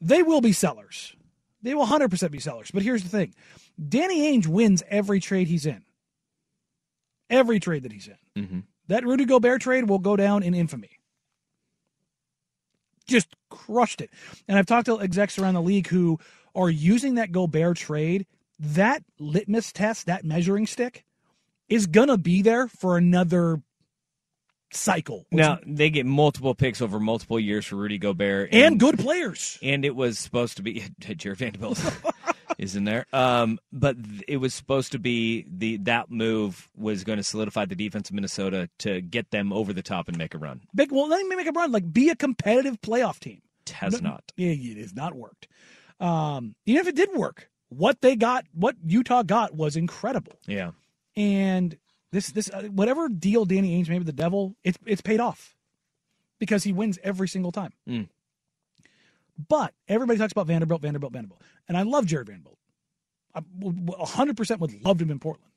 They 0.00 0.22
will 0.22 0.40
be 0.40 0.52
sellers. 0.52 1.14
They 1.62 1.74
will 1.74 1.86
100% 1.86 2.30
be 2.30 2.38
sellers. 2.38 2.70
But 2.70 2.82
here's 2.82 3.02
the 3.02 3.08
thing 3.08 3.34
Danny 3.88 4.32
Ainge 4.32 4.46
wins 4.46 4.82
every 4.88 5.20
trade 5.20 5.48
he's 5.48 5.66
in. 5.66 5.82
Every 7.28 7.60
trade 7.60 7.84
that 7.84 7.92
he's 7.92 8.08
in. 8.08 8.42
Mm-hmm. 8.42 8.60
That 8.88 9.04
Rudy 9.04 9.24
Gobert 9.24 9.62
trade 9.62 9.88
will 9.88 9.98
go 9.98 10.16
down 10.16 10.42
in 10.42 10.54
infamy. 10.54 10.98
Just 13.06 13.34
crushed 13.48 14.00
it. 14.00 14.10
And 14.48 14.58
I've 14.58 14.66
talked 14.66 14.86
to 14.86 15.00
execs 15.00 15.38
around 15.38 15.54
the 15.54 15.62
league 15.62 15.88
who 15.88 16.18
are 16.54 16.70
using 16.70 17.14
that 17.14 17.32
Gobert 17.32 17.76
trade. 17.76 18.26
That 18.62 19.02
litmus 19.18 19.72
test, 19.72 20.06
that 20.06 20.22
measuring 20.22 20.66
stick, 20.66 21.04
is 21.68 21.86
going 21.86 22.08
to 22.08 22.18
be 22.18 22.42
there 22.42 22.68
for 22.68 22.98
another 22.98 23.62
cycle. 24.72 25.26
Now 25.32 25.58
they 25.66 25.90
get 25.90 26.06
multiple 26.06 26.54
picks 26.54 26.80
over 26.82 27.00
multiple 27.00 27.40
years 27.40 27.66
for 27.66 27.76
Rudy 27.76 27.98
Gobert 27.98 28.50
and, 28.52 28.78
good 28.78 28.98
players. 28.98 29.58
And 29.62 29.84
it 29.84 29.96
was 29.96 30.18
supposed 30.18 30.56
to 30.58 30.62
be 30.62 30.84
Jared 30.98 31.38
Vanderbilt 31.38 31.82
is 32.58 32.76
in 32.76 32.84
there, 32.84 33.06
um, 33.12 33.58
but 33.72 33.96
it 34.28 34.36
was 34.36 34.52
supposed 34.54 34.92
to 34.92 34.98
be 34.98 35.46
the 35.48 35.78
that 35.78 36.10
move 36.10 36.68
was 36.76 37.02
going 37.04 37.16
to 37.16 37.22
solidify 37.22 37.64
the 37.64 37.74
defense 37.74 38.10
of 38.10 38.14
Minnesota 38.14 38.68
to 38.80 39.00
get 39.00 39.30
them 39.30 39.52
over 39.52 39.72
the 39.72 39.82
top 39.82 40.08
and 40.08 40.18
make 40.18 40.34
a 40.34 40.38
run. 40.38 40.60
Big, 40.74 40.92
well, 40.92 41.08
let 41.08 41.24
me 41.26 41.34
make 41.34 41.46
a 41.46 41.52
run. 41.52 41.72
Like 41.72 41.90
be 41.92 42.10
a 42.10 42.16
competitive 42.16 42.80
playoff 42.80 43.18
team. 43.18 43.40
It 43.66 43.70
has 43.72 44.00
No- 44.02 44.10
not. 44.10 44.32
Yeah, 44.36 44.52
it 44.52 44.76
has 44.78 44.94
not 44.94 45.14
worked. 45.14 45.48
Um, 45.98 46.54
even 46.66 46.80
if 46.80 46.88
it 46.88 46.96
did 46.96 47.10
work, 47.14 47.50
what 47.70 48.00
they 48.02 48.16
got, 48.16 48.44
what 48.52 48.76
Utah 48.84 49.22
got, 49.22 49.54
was 49.54 49.76
incredible. 49.76 50.34
Yeah. 50.46 50.72
And 51.16 51.76
this 52.12 52.30
this 52.30 52.50
uh, 52.50 52.64
whatever 52.64 53.08
deal 53.08 53.44
Danny 53.44 53.80
Ainge 53.80 53.88
made 53.88 53.98
with 53.98 54.06
the 54.06 54.12
Devil, 54.12 54.54
it's 54.62 54.78
it's 54.84 55.00
paid 55.00 55.20
off 55.20 55.56
because 56.38 56.64
he 56.64 56.72
wins 56.72 56.98
every 57.02 57.28
single 57.28 57.52
time. 57.52 57.72
Mm. 57.88 58.08
But 59.48 59.72
everybody 59.88 60.18
talks 60.18 60.32
about 60.32 60.46
Vanderbilt, 60.46 60.82
Vanderbilt, 60.82 61.12
Vanderbilt, 61.12 61.40
and 61.68 61.78
I 61.78 61.82
love 61.82 62.06
Jared 62.06 62.26
Vanderbilt. 62.26 62.58
I 63.34 63.42
hundred 64.04 64.36
percent 64.36 64.60
would 64.60 64.84
loved 64.84 65.00
him 65.00 65.10
in 65.10 65.18
Portland. 65.18 65.52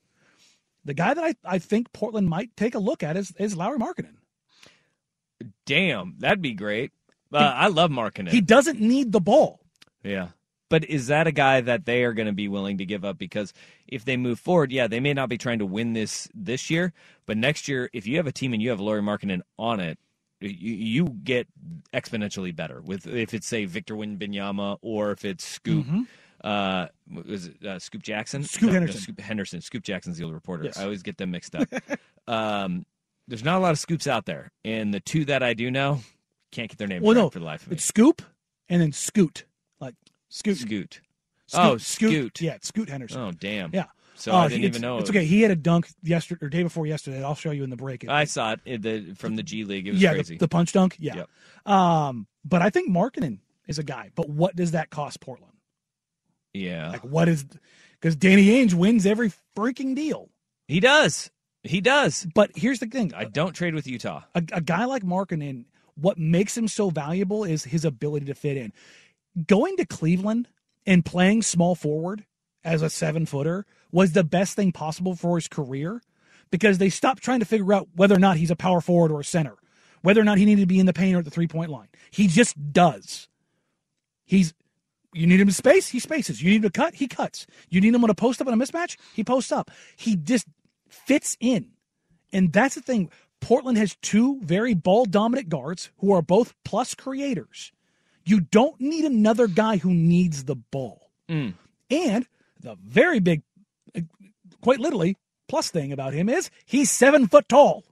The 0.85 0.93
guy 0.93 1.13
that 1.13 1.23
I, 1.23 1.35
I 1.43 1.59
think 1.59 1.91
Portland 1.93 2.29
might 2.29 2.55
take 2.55 2.75
a 2.75 2.79
look 2.79 3.03
at 3.03 3.17
is 3.17 3.33
is 3.39 3.57
Lauri 3.57 3.79
Markkanen. 3.79 4.17
Damn, 5.65 6.15
that'd 6.19 6.41
be 6.41 6.53
great. 6.53 6.91
Uh, 7.31 7.37
I 7.37 7.67
love 7.67 7.89
Markkanen. 7.89 8.29
He 8.29 8.41
doesn't 8.41 8.79
need 8.79 9.11
the 9.11 9.19
ball. 9.19 9.59
Yeah. 10.03 10.29
But 10.73 10.85
is 10.89 11.05
that 11.05 11.27
a 11.27 11.31
guy 11.31 11.61
that 11.61 11.85
they 11.85 12.03
are 12.03 12.13
going 12.13 12.25
to 12.25 12.33
be 12.33 12.47
willing 12.47 12.79
to 12.79 12.85
give 12.85 13.05
up? 13.05 13.19
Because 13.19 13.53
if 13.87 14.05
they 14.05 14.17
move 14.17 14.39
forward, 14.39 14.71
yeah, 14.71 14.87
they 14.87 14.99
may 14.99 15.13
not 15.13 15.29
be 15.29 15.37
trying 15.37 15.59
to 15.59 15.67
win 15.67 15.93
this 15.93 16.27
this 16.33 16.71
year, 16.71 16.93
but 17.27 17.37
next 17.37 17.67
year, 17.67 17.91
if 17.93 18.07
you 18.07 18.17
have 18.17 18.25
a 18.25 18.31
team 18.31 18.53
and 18.53 18.61
you 18.61 18.71
have 18.71 18.79
Lauri 18.79 19.03
Markkanen 19.03 19.41
on 19.59 19.79
it, 19.79 19.99
you, 20.41 20.73
you 20.73 21.05
get 21.23 21.45
exponentially 21.93 22.55
better. 22.55 22.81
With 22.81 23.05
if 23.05 23.35
it's 23.35 23.45
say 23.45 23.65
Victor 23.65 23.93
Wembanyama 23.93 24.79
or 24.81 25.11
if 25.11 25.23
it's 25.25 25.45
Scoop, 25.45 25.85
Mhm. 25.85 26.07
uh, 26.43 26.87
was 27.23 27.45
it 27.45 27.63
uh, 27.63 27.77
Scoop 27.77 28.01
Jackson? 28.01 28.41
Scoop 28.43 28.63
No, 28.63 28.67
no, 28.69 28.79
Henderson. 28.79 29.01
Scoop 29.01 29.19
Henderson. 29.21 29.61
Scoop 29.61 29.83
Jackson's 29.83 30.17
the 30.17 30.23
old 30.23 30.33
reporter. 30.33 30.63
Yes. 30.63 30.79
I 30.79 30.85
always 30.85 31.03
get 31.03 31.17
them 31.17 31.29
mixed 31.29 31.53
up. 31.55 31.67
um, 32.27 32.83
there's 33.27 33.43
not 33.43 33.57
a 33.57 33.61
lot 33.61 33.73
of 33.73 33.77
scoops 33.77 34.07
out 34.07 34.25
there, 34.25 34.51
and 34.65 34.91
the 34.91 34.99
two 34.99 35.23
that 35.25 35.43
I 35.43 35.53
do 35.53 35.69
know 35.69 35.99
can't 36.51 36.67
get 36.67 36.79
their 36.79 36.87
name 36.87 37.03
Well, 37.03 37.13
no, 37.13 37.29
for 37.29 37.37
the 37.37 37.45
life 37.45 37.61
of 37.61 37.69
me. 37.69 37.75
it's 37.75 37.85
Scoop 37.85 38.23
and 38.69 38.81
then 38.81 38.91
Scoot, 38.91 39.45
Scoot. 40.33 40.57
Scoot. 40.57 41.01
Scoot, 41.47 41.61
Oh, 41.61 41.77
Scoot. 41.77 42.11
Scoot. 42.11 42.41
Yeah, 42.41 42.57
Scoot 42.61 42.89
Henderson. 42.89 43.21
Oh, 43.21 43.31
damn. 43.31 43.69
Yeah. 43.73 43.85
So 44.15 44.31
Oh, 44.31 44.37
I 44.37 44.47
didn't 44.47 44.63
even 44.65 44.81
know. 44.81 44.97
It's 44.97 45.09
okay. 45.09 45.25
He 45.25 45.41
had 45.41 45.51
a 45.51 45.55
dunk 45.55 45.87
yesterday 46.01 46.45
or 46.45 46.49
day 46.49 46.63
before 46.63 46.85
yesterday. 46.87 47.23
I'll 47.23 47.35
show 47.35 47.51
you 47.51 47.63
in 47.63 47.69
the 47.69 47.75
break. 47.75 48.07
I 48.07 48.25
saw 48.25 48.55
it 48.65 48.81
the, 48.81 49.13
from 49.17 49.35
the 49.35 49.43
G 49.43 49.63
League. 49.63 49.87
It 49.87 49.91
was 49.91 50.01
yeah, 50.01 50.13
crazy. 50.13 50.35
The, 50.35 50.45
the 50.45 50.47
punch 50.47 50.71
dunk. 50.71 50.95
Yeah. 50.99 51.25
Um, 51.65 52.27
but 52.45 52.61
I 52.61 52.69
think 52.69 52.89
Markkanen 52.89 53.39
is 53.67 53.79
a 53.79 53.83
guy. 53.83 54.11
But 54.15 54.29
what 54.29 54.55
does 54.55 54.71
that 54.71 54.89
cost 54.89 55.19
Portland? 55.19 55.53
yeah. 56.53 56.91
Like, 56.91 57.03
what 57.03 57.27
is? 57.27 57.45
Because 57.99 58.15
Danny 58.15 58.47
Ainge 58.47 58.73
wins 58.73 59.05
every 59.05 59.31
freaking 59.57 59.95
deal. 59.95 60.29
He 60.67 60.79
does. 60.79 61.31
He 61.63 61.81
does. 61.81 62.27
But 62.35 62.51
here's 62.55 62.79
the 62.79 62.87
thing: 62.87 63.13
I 63.15 63.25
don't 63.25 63.53
trade 63.53 63.73
with 63.75 63.87
Utah. 63.87 64.21
a, 64.35 64.43
a 64.51 64.61
guy 64.61 64.85
like 64.85 65.03
Markkanen, 65.03 65.65
what 65.95 66.17
makes 66.17 66.55
him 66.57 66.67
so 66.67 66.89
valuable 66.89 67.43
is 67.43 67.63
his 67.63 67.85
ability 67.85 68.25
to 68.27 68.35
fit 68.35 68.57
in. 68.57 68.73
Going 69.47 69.77
to 69.77 69.85
Cleveland 69.85 70.47
and 70.85 71.03
playing 71.03 71.41
small 71.41 71.75
forward 71.75 72.25
as 72.63 72.81
a 72.81 72.89
seven 72.89 73.25
footer 73.25 73.65
was 73.91 74.11
the 74.11 74.23
best 74.23 74.55
thing 74.55 74.71
possible 74.71 75.15
for 75.15 75.37
his 75.37 75.47
career 75.47 76.01
because 76.51 76.77
they 76.77 76.89
stopped 76.89 77.23
trying 77.23 77.39
to 77.39 77.45
figure 77.45 77.73
out 77.73 77.87
whether 77.95 78.15
or 78.15 78.19
not 78.19 78.37
he's 78.37 78.51
a 78.51 78.55
power 78.55 78.81
forward 78.81 79.11
or 79.11 79.21
a 79.21 79.25
center, 79.25 79.55
whether 80.01 80.21
or 80.21 80.23
not 80.23 80.37
he 80.37 80.45
needed 80.45 80.61
to 80.61 80.67
be 80.67 80.79
in 80.79 80.85
the 80.85 80.93
paint 80.93 81.15
or 81.15 81.19
at 81.19 81.25
the 81.25 81.31
three 81.31 81.47
point 81.47 81.71
line. 81.71 81.87
He 82.11 82.27
just 82.27 82.71
does. 82.71 83.27
He's 84.25 84.53
you 85.13 85.27
need 85.27 85.39
him 85.39 85.47
to 85.47 85.53
space, 85.53 85.89
he 85.89 85.99
spaces. 85.99 86.41
You 86.41 86.49
need 86.49 86.57
him 86.57 86.63
to 86.63 86.71
cut, 86.71 86.95
he 86.95 87.07
cuts. 87.07 87.45
You 87.69 87.81
need 87.81 87.93
him 87.93 88.03
on 88.03 88.09
a 88.09 88.15
post 88.15 88.41
up 88.41 88.47
on 88.47 88.53
a 88.53 88.57
mismatch, 88.57 88.97
he 89.13 89.23
posts 89.23 89.51
up. 89.51 89.71
He 89.95 90.15
just 90.15 90.47
fits 90.89 91.37
in. 91.39 91.71
And 92.31 92.51
that's 92.51 92.75
the 92.75 92.81
thing. 92.81 93.11
Portland 93.39 93.77
has 93.77 93.95
two 94.01 94.39
very 94.41 94.73
ball 94.73 95.05
dominant 95.05 95.49
guards 95.49 95.91
who 95.97 96.11
are 96.13 96.21
both 96.21 96.53
plus 96.63 96.95
creators. 96.95 97.71
You 98.23 98.39
don't 98.41 98.79
need 98.79 99.05
another 99.05 99.47
guy 99.47 99.77
who 99.77 99.93
needs 99.93 100.45
the 100.45 100.55
ball. 100.55 101.09
Mm. 101.29 101.53
And 101.89 102.27
the 102.59 102.75
very 102.83 103.19
big, 103.19 103.41
quite 104.61 104.79
literally, 104.79 105.17
plus 105.47 105.69
thing 105.69 105.91
about 105.91 106.13
him 106.13 106.29
is 106.29 106.49
he's 106.65 106.89
seven 106.89 107.27
foot 107.27 107.49
tall, 107.49 107.83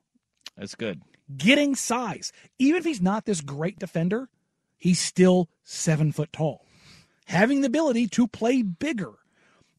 That's 0.58 0.76
good. 0.76 1.02
getting 1.36 1.76
size. 1.76 2.32
Even 2.60 2.80
if 2.80 2.86
he's 2.86 3.02
not 3.02 3.26
this 3.26 3.41
great 3.41 3.78
defender, 3.78 4.30
he's 4.78 5.00
still 5.00 5.50
seven 5.63 6.12
foot 6.12 6.32
tall, 6.32 6.65
having 7.26 7.62
the 7.62 7.67
ability 7.67 8.08
to 8.08 8.28
play 8.28 8.62
bigger. 8.62 9.12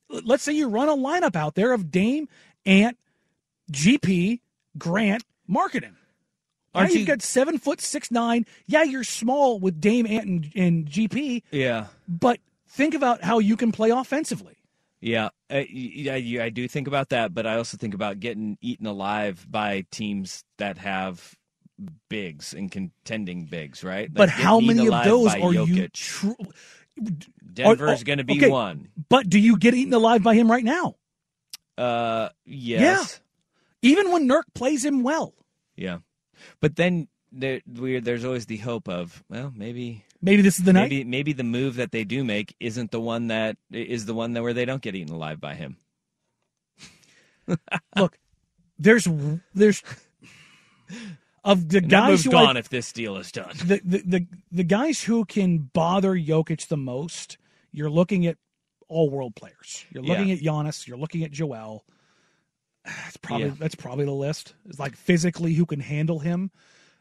Let's 0.09 0.43
say 0.43 0.53
you 0.53 0.69
run 0.69 0.89
a 0.91 0.97
lineup 0.97 1.35
out 1.35 1.55
there 1.55 1.73
of 1.73 1.91
Dame, 1.91 2.29
Ant, 2.67 2.99
GP, 3.73 4.41
Grant, 4.77 5.25
Markkanen. 5.49 5.95
Now 6.75 6.81
Aren't 6.81 6.93
you've 6.93 7.01
you- 7.03 7.07
got 7.07 7.23
seven 7.23 7.59
foot 7.59 7.81
six 7.81 8.11
nine. 8.11 8.47
Yeah, 8.67 8.83
you're 8.83 9.05
small 9.05 9.59
with 9.61 9.81
Dame, 9.81 10.07
Ant, 10.07 10.27
and, 10.27 10.53
and 10.55 10.87
GP, 10.87 11.43
Yeah. 11.51 11.87
but 12.09 12.41
think 12.69 12.95
about 12.95 13.23
how 13.23 13.39
you 13.41 13.57
can 13.57 13.73
play 13.73 13.91
offensively. 13.91 14.57
Yeah, 15.01 15.31
I, 15.51 15.67
yeah, 15.71 16.45
I 16.45 16.49
do 16.49 16.67
think 16.69 16.87
about 16.87 17.09
that, 17.11 17.35
but 17.35 17.45
I 17.47 17.57
also 17.57 17.77
think 17.77 17.93
about 17.93 18.21
getting 18.21 18.57
eaten 18.61 18.87
alive 18.87 19.45
by 19.51 19.85
teams 19.91 20.45
that 20.59 20.79
have 20.79 21.35
bigs 22.09 22.55
and 22.55 22.71
contending 22.71 23.45
bigs, 23.47 23.83
right? 23.83 24.09
Like 24.09 24.15
But 24.15 24.29
how 24.29 24.61
many 24.61 24.87
of 24.87 25.05
those 25.05 25.35
are 25.35 25.53
you? 25.53 25.67
Jokic. 25.67 25.93
Tr- 25.93 26.31
Denver's 27.53 28.01
are- 28.03 28.05
going 28.05 28.19
to 28.19 28.25
be 28.25 28.37
okay, 28.39 28.49
one. 28.49 28.89
But 29.09 29.29
do 29.29 29.39
you 29.39 29.59
get 29.59 29.75
eaten 29.75 29.93
alive 29.93 30.23
by 30.23 30.35
him 30.35 30.51
right 30.51 30.65
now? 30.65 30.95
Uh, 31.77 32.29
yes. 32.45 33.21
Even 33.83 34.13
when 34.13 34.29
Nurk 34.29 34.45
plays 34.55 34.85
him 34.85 35.03
well. 35.03 35.35
Yeah. 35.75 35.99
But 36.61 36.77
then 36.77 37.09
there. 37.31 37.61
There's 37.67 38.25
always 38.25 38.47
the 38.47 38.59
hope 38.59 38.89
of 38.89 39.23
well, 39.29 39.53
maybe 39.57 40.05
Maybe 40.25 40.43
this 40.43 40.59
is 40.59 40.65
the 40.65 40.73
night. 40.73 40.83
maybe 40.91 41.05
maybe 41.05 41.33
the 41.33 41.43
move 41.45 41.77
that 41.77 41.91
they 41.91 42.05
do 42.05 42.23
make 42.25 42.55
isn't 42.61 42.91
the 42.93 43.01
one 43.01 43.27
that 43.29 43.57
is 43.73 44.07
the 44.07 44.15
one 44.15 44.35
that 44.35 44.43
where 44.43 44.53
they 44.55 44.65
don't 44.65 44.81
get 44.83 44.95
eaten 44.95 45.13
alive 45.15 45.41
by 45.41 45.55
him. 45.55 45.77
Look, 47.97 48.19
there's 48.79 49.09
there's 49.55 49.83
of 51.45 51.69
the 51.71 51.79
And 51.79 51.91
guys 51.91 52.09
move's 52.11 52.25
who 52.25 52.31
gone 52.31 52.57
I- 52.57 52.61
if 52.61 52.69
this 52.69 52.93
deal 52.93 53.17
is 53.17 53.33
done. 53.33 53.53
the, 53.65 53.81
the 53.85 54.03
the 54.07 54.27
the 54.53 54.65
guys 54.65 55.03
who 55.03 55.25
can 55.25 55.71
bother 55.73 56.15
Jokic 56.15 56.69
the 56.69 56.77
most. 56.77 57.39
You're 57.73 57.91
looking 57.91 58.27
at 58.27 58.37
all 58.89 59.09
world 59.11 59.35
players. 59.35 59.87
You're 59.91 60.03
looking 60.05 60.29
Yeah. 60.29 60.35
at 60.35 60.41
Giannis. 60.41 60.87
You're 60.87 60.99
looking 60.99 61.25
at 61.25 61.31
Joel. 61.33 61.85
That's 62.85 63.17
probably 63.17 63.47
Yeah. 63.49 63.55
that's 63.59 63.75
probably 63.75 64.05
the 64.05 64.11
list. 64.13 64.55
It's 64.69 64.79
like 64.79 64.97
physically 64.97 65.55
who 65.55 65.67
can 65.67 65.81
handle 65.81 66.19
him. 66.21 66.51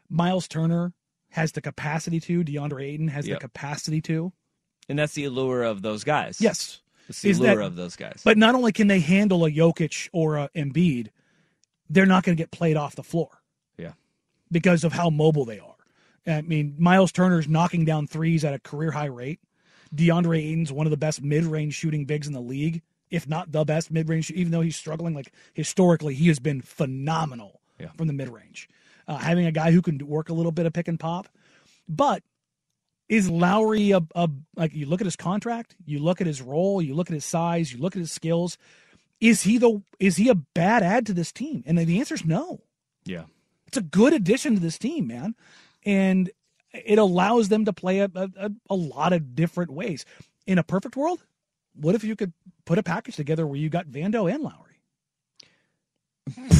Miles 0.08 0.46
Turner 0.48 0.92
has 1.30 1.52
the 1.52 1.60
capacity 1.60 2.20
to. 2.20 2.44
DeAndre 2.44 2.84
Ayton 2.84 3.08
has 3.08 3.26
Yep. 3.26 3.38
the 3.40 3.40
capacity 3.48 4.00
to. 4.02 4.32
And 4.88 4.98
that's 4.98 5.14
the 5.14 5.24
allure 5.24 5.62
of 5.62 5.82
those 5.82 6.04
guys. 6.04 6.40
Yes. 6.40 6.80
It's 7.08 7.22
the 7.22 7.30
Is 7.30 7.38
allure 7.38 7.56
that- 7.56 7.64
of 7.66 7.76
those 7.76 7.96
guys. 7.96 8.20
But 8.24 8.38
not 8.38 8.54
only 8.54 8.72
can 8.72 8.86
they 8.88 9.00
handle 9.00 9.44
a 9.44 9.50
Jokic 9.50 10.08
or 10.12 10.36
a 10.36 10.50
Embiid, 10.54 11.08
they're 11.90 12.06
not 12.06 12.22
going 12.24 12.36
to 12.36 12.40
get 12.40 12.50
played 12.50 12.76
off 12.76 12.94
the 12.94 13.02
floor 13.02 13.42
yeah. 13.76 13.92
because 14.50 14.84
of 14.84 14.92
how 14.92 15.10
mobile 15.10 15.44
they 15.44 15.58
are. 15.58 15.74
I 16.26 16.42
mean, 16.42 16.76
Miles 16.78 17.10
Turner's 17.10 17.48
knocking 17.48 17.84
down 17.84 18.06
threes 18.06 18.44
at 18.44 18.54
a 18.54 18.58
career 18.60 18.92
high 18.92 19.06
rate. 19.06 19.40
DeAndre 19.94 20.38
Ayton's 20.38 20.72
one 20.72 20.86
of 20.86 20.90
the 20.90 20.96
best 20.96 21.20
mid 21.22 21.44
range 21.44 21.74
shooting 21.74 22.04
bigs 22.04 22.26
in 22.26 22.32
the 22.32 22.40
league, 22.40 22.82
if 23.12 23.28
not 23.28 23.52
the 23.52 23.64
best 23.64 23.92
mid 23.92 24.08
range. 24.08 24.30
Even 24.32 24.50
though 24.50 24.60
he's 24.62 24.74
struggling, 24.76 25.14
like 25.14 25.32
historically, 25.54 26.14
he 26.14 26.26
has 26.28 26.40
been 26.40 26.60
phenomenal 26.60 27.60
Yeah. 27.78 27.90
from 27.96 28.08
the 28.08 28.12
mid 28.12 28.28
range. 28.28 28.68
Uh, 29.06 29.16
having 29.18 29.46
a 29.46 29.52
guy 29.52 29.70
who 29.70 29.82
can 29.82 29.98
work 30.06 30.28
a 30.28 30.32
little 30.32 30.50
bit 30.52 30.66
of 30.66 30.72
pick 30.72 30.88
and 30.88 30.98
pop, 30.98 31.28
but 31.88 32.22
is 33.08 33.28
Lauri 33.28 33.90
a, 33.90 34.00
a 34.14 34.28
like 34.56 34.72
you 34.74 34.86
look 34.86 35.00
at 35.00 35.04
his 35.06 35.16
contract, 35.16 35.76
you 35.84 35.98
look 35.98 36.20
at 36.20 36.26
his 36.26 36.40
role, 36.40 36.80
you 36.80 36.94
look 36.94 37.10
at 37.10 37.14
his 37.14 37.24
size, 37.24 37.72
you 37.72 37.78
look 37.78 37.94
at 37.94 38.00
his 38.00 38.10
skills. 38.12 38.56
Is 39.20 39.42
he 39.42 39.58
the 39.58 39.82
is 40.00 40.16
he 40.16 40.28
a 40.28 40.34
bad 40.34 40.82
add 40.82 41.06
to 41.06 41.12
this 41.12 41.30
team? 41.32 41.62
And 41.66 41.78
the 41.78 41.98
answer 42.00 42.14
is 42.14 42.24
no. 42.24 42.62
Yeah. 43.04 43.24
It's 43.66 43.76
a 43.76 43.82
good 43.82 44.12
addition 44.12 44.54
to 44.54 44.60
this 44.60 44.78
team, 44.78 45.06
man. 45.06 45.34
and 45.84 46.30
it 46.72 46.98
allows 46.98 47.48
them 47.50 47.66
to 47.66 47.72
play 47.72 47.98
a, 48.00 48.10
a, 48.14 48.50
a 48.70 48.74
lot 48.74 49.12
of 49.12 49.34
different 49.34 49.70
ways. 49.70 50.06
In 50.46 50.56
a 50.58 50.62
perfect 50.62 50.96
world, 50.96 51.22
what 51.74 51.94
if 51.94 52.04
you 52.04 52.16
could 52.16 52.32
put 52.64 52.78
a 52.78 52.82
package 52.82 53.16
together 53.16 53.46
where 53.46 53.56
you 53.58 53.68
got 53.68 53.86
Vando 53.86 54.32
and 54.32 54.42
Lauri? 54.42 54.56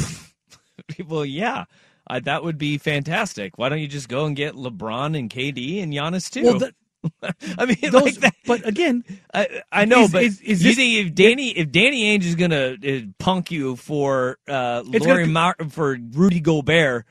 People, 0.89 1.25
yeah, 1.25 1.65
uh, 2.11 2.21
that 2.21 2.43
would 2.45 2.59
be 2.59 2.79
fantastic. 2.79 3.57
Why 3.59 3.69
don't 3.69 3.79
you 3.79 3.87
just 3.89 4.09
go 4.09 4.25
and 4.27 4.35
get 4.35 4.55
LeBron 4.55 5.17
and 5.19 5.31
KD 5.31 5.83
and 5.83 5.93
Giannis 5.93 6.31
too? 6.31 6.43
Well, 6.45 6.59
that- 6.59 6.75
I 7.59 7.67
mean, 7.67 7.77
Those- 7.91 8.03
like 8.03 8.15
that. 8.17 8.35
but 8.47 8.67
again, 8.67 9.05
I, 9.35 9.63
I 9.73 9.85
know, 9.87 10.03
is- 10.03 10.13
but 10.13 10.23
is- 10.25 10.41
is 10.41 10.63
you 10.63 10.71
this- 10.71 10.77
think 10.77 11.07
if 11.09 11.15
Danny 11.15 11.51
if 11.51 11.71
Danny 11.73 12.17
Ainge 12.19 12.25
is 12.25 12.35
gonna 12.37 12.77
uh, 12.87 13.01
punk 13.19 13.51
you 13.51 13.77
for 13.77 14.39
uh, 14.49 14.83
Lauri 14.87 15.01
gonna- 15.25 15.27
Mar- 15.27 15.57
for 15.71 15.99
Rudy 16.13 16.41
Gobert 16.41 17.05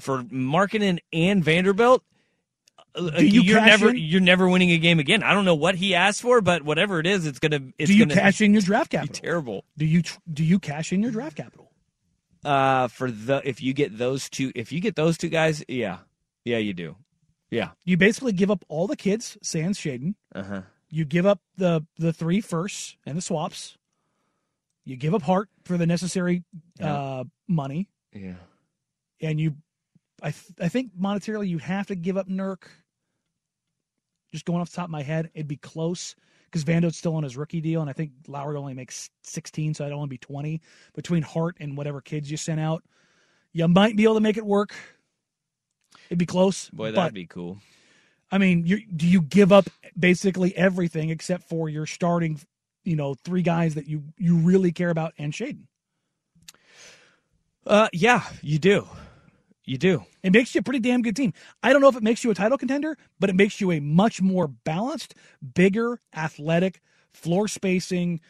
for 0.00 0.22
Markkanen 0.24 0.98
and 1.12 1.42
Vanderbilt, 1.44 2.02
uh, 2.96 3.10
Do 3.18 3.26
you 3.26 3.42
you're 3.42 3.58
cash 3.58 3.68
never 3.68 3.90
in? 3.90 3.98
you're 3.98 4.20
never 4.20 4.48
winning 4.48 4.70
a 4.70 4.78
game 4.78 4.98
again. 4.98 5.22
I 5.22 5.32
don't 5.34 5.44
know 5.44 5.54
what 5.54 5.74
he 5.76 5.94
asked 5.94 6.22
for, 6.22 6.40
but 6.40 6.62
whatever 6.62 6.98
it 7.00 7.06
is, 7.06 7.26
it's 7.26 7.38
gonna 7.38 7.60
it's 7.78 7.90
do 7.90 7.96
you 7.96 8.06
gonna 8.06 8.20
cash 8.20 8.40
in 8.40 8.52
your 8.52 8.62
draft 8.62 8.90
be 8.90 8.96
capital? 8.98 9.14
terrible. 9.22 9.64
Do 9.76 9.84
you 9.84 10.02
do 10.32 10.42
you 10.44 10.58
cash 10.58 10.92
in 10.92 11.02
your 11.02 11.10
draft 11.12 11.36
capital? 11.36 11.70
Uh, 12.44 12.88
for 12.88 13.10
the 13.10 13.40
if 13.44 13.60
you 13.62 13.72
get 13.74 13.98
those 13.98 14.28
two, 14.30 14.52
if 14.54 14.70
you 14.72 14.80
get 14.80 14.94
those 14.96 15.18
two 15.18 15.28
guys, 15.28 15.64
yeah, 15.68 15.98
yeah, 16.44 16.58
you 16.58 16.72
do, 16.72 16.94
yeah, 17.50 17.70
You 17.84 17.96
basically 17.96 18.32
give 18.32 18.50
up 18.52 18.64
all 18.68 18.86
the 18.86 18.96
kids, 18.96 19.36
sans 19.42 19.78
Shaedon. 19.78 20.14
uh 20.34 20.42
huh. 20.44 20.60
You 20.88 21.04
give 21.04 21.26
up 21.26 21.40
the 21.56 21.84
the 21.98 22.12
three 22.12 22.40
firsts 22.40 22.96
and 23.04 23.16
the 23.18 23.22
swaps. 23.22 23.76
You 24.84 24.94
give 24.96 25.12
up 25.14 25.22
Hart 25.22 25.48
for 25.64 25.76
the 25.76 25.86
necessary 25.86 26.44
uh, 26.80 27.24
money, 27.48 27.88
Yeah. 28.14 28.34
and 29.20 29.40
you, 29.40 29.56
I 30.22 30.30
th- 30.30 30.52
I 30.60 30.68
think 30.68 30.92
monetarily 30.96 31.48
you 31.48 31.58
have 31.58 31.88
to 31.88 31.96
give 31.96 32.16
up 32.16 32.28
Nurk. 32.28 32.62
Just 34.36 34.44
going 34.44 34.60
off 34.60 34.68
the 34.68 34.76
top 34.76 34.84
of 34.84 34.90
my 34.90 35.02
head, 35.02 35.30
it'd 35.32 35.48
be 35.48 35.56
close 35.56 36.14
because 36.44 36.62
Vando's 36.62 36.94
still 36.94 37.14
on 37.14 37.22
his 37.22 37.38
rookie 37.38 37.62
deal, 37.62 37.80
and 37.80 37.88
I 37.88 37.94
think 37.94 38.10
Lauri 38.28 38.54
only 38.58 38.74
makes 38.74 39.08
sixteen, 39.22 39.72
so 39.72 39.86
I'd 39.86 39.92
only 39.92 40.08
be 40.08 40.18
twenty 40.18 40.60
between 40.94 41.22
Hart 41.22 41.56
and 41.58 41.74
whatever 41.74 42.02
kids 42.02 42.30
you 42.30 42.36
sent 42.36 42.60
out. 42.60 42.84
You 43.54 43.66
might 43.66 43.96
be 43.96 44.04
able 44.04 44.16
to 44.16 44.20
make 44.20 44.36
it 44.36 44.44
work. 44.44 44.74
It'd 46.10 46.18
be 46.18 46.26
close, 46.26 46.68
Boy, 46.68 46.92
that'd 46.92 47.14
be 47.14 47.24
cool. 47.26 47.56
I 48.30 48.36
mean, 48.36 48.66
you 48.66 48.84
do 48.86 49.06
you 49.06 49.22
give 49.22 49.52
up 49.52 49.70
basically 49.98 50.54
everything 50.54 51.08
except 51.08 51.48
for 51.48 51.70
your 51.70 51.86
starting, 51.86 52.38
you 52.84 52.94
know, 52.94 53.14
three 53.14 53.40
guys 53.40 53.76
that 53.76 53.88
you 53.88 54.02
you 54.18 54.36
really 54.36 54.70
care 54.70 54.90
about 54.90 55.14
and 55.16 55.32
Shaedon. 55.32 55.62
Uh, 57.66 57.88
yeah, 57.94 58.22
you 58.42 58.58
do, 58.58 58.86
you 59.66 59.76
do. 59.78 60.04
It 60.22 60.32
makes 60.32 60.54
you 60.54 60.60
a 60.60 60.62
pretty 60.62 60.80
damn 60.80 61.02
good 61.02 61.16
team. 61.16 61.32
I 61.62 61.72
don't 61.72 61.82
know 61.82 61.88
if 61.88 61.96
it 61.96 62.02
makes 62.02 62.24
you 62.24 62.30
a 62.30 62.34
title 62.34 62.56
contender, 62.56 62.96
but 63.20 63.28
it 63.28 63.36
makes 63.36 63.60
you 63.60 63.72
a 63.72 63.80
much 63.80 64.22
more 64.22 64.48
balanced, 64.48 65.14
bigger, 65.54 66.00
athletic, 66.14 66.80
floor 67.12 67.48
spacing, 67.48 68.20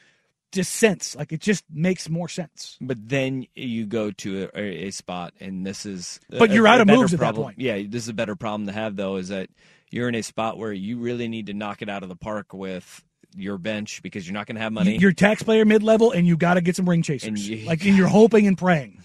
just 0.53 0.75
sense. 0.75 1.14
Like 1.14 1.33
it 1.33 1.40
just 1.40 1.64
makes 1.70 2.09
more 2.09 2.29
sense. 2.29 2.79
But 2.81 3.09
then 3.09 3.46
you 3.55 3.87
go 3.87 4.11
to 4.12 4.49
a, 4.55 4.87
a 4.87 4.90
spot, 4.90 5.35
and 5.38 5.66
this 5.66 5.87
is. 5.87 6.18
But 6.31 6.51
a- 6.51 6.55
you're 6.55 6.66
out 6.66 6.81
of 6.81 6.87
moves 6.88 7.12
at 7.14 7.20
that 7.20 7.35
point. 7.35 7.59
Yeah, 7.61 7.83
this 7.87 8.03
is 8.05 8.09
a 8.09 8.14
better 8.14 8.37
problem 8.37 8.66
to 8.66 8.72
have 8.72 8.96
though. 8.96 9.16
Is 9.16 9.29
that 9.29 9.51
you're 9.90 10.09
in 10.09 10.14
a 10.14 10.22
spot 10.22 10.59
where 10.59 10.72
you 10.72 10.99
really 10.99 11.29
need 11.29 11.46
to 11.46 11.55
knock 11.55 11.83
it 11.83 11.88
out 11.88 12.03
of 12.03 12.09
the 12.09 12.16
park 12.16 12.53
with 12.53 13.05
your 13.37 13.59
bench 13.59 14.03
because 14.03 14.27
you're 14.27 14.35
not 14.35 14.46
going 14.46 14.57
to 14.57 14.62
have 14.62 14.72
money. 14.72 14.96
You're 14.96 15.12
taxpayer 15.12 15.64
mid 15.64 15.83
level, 15.83 16.12
and 16.12 16.27
you 16.27 16.37
got 16.37 16.55
to 16.55 16.61
get 16.61 16.77
some 16.77 16.88
ring 16.88 17.03
chasers. 17.03 17.49
You- 17.49 17.66
like, 17.66 17.85
and 17.85 17.96
you're 17.96 18.09
hoping 18.09 18.46
and 18.46 18.57
praying 18.57 19.03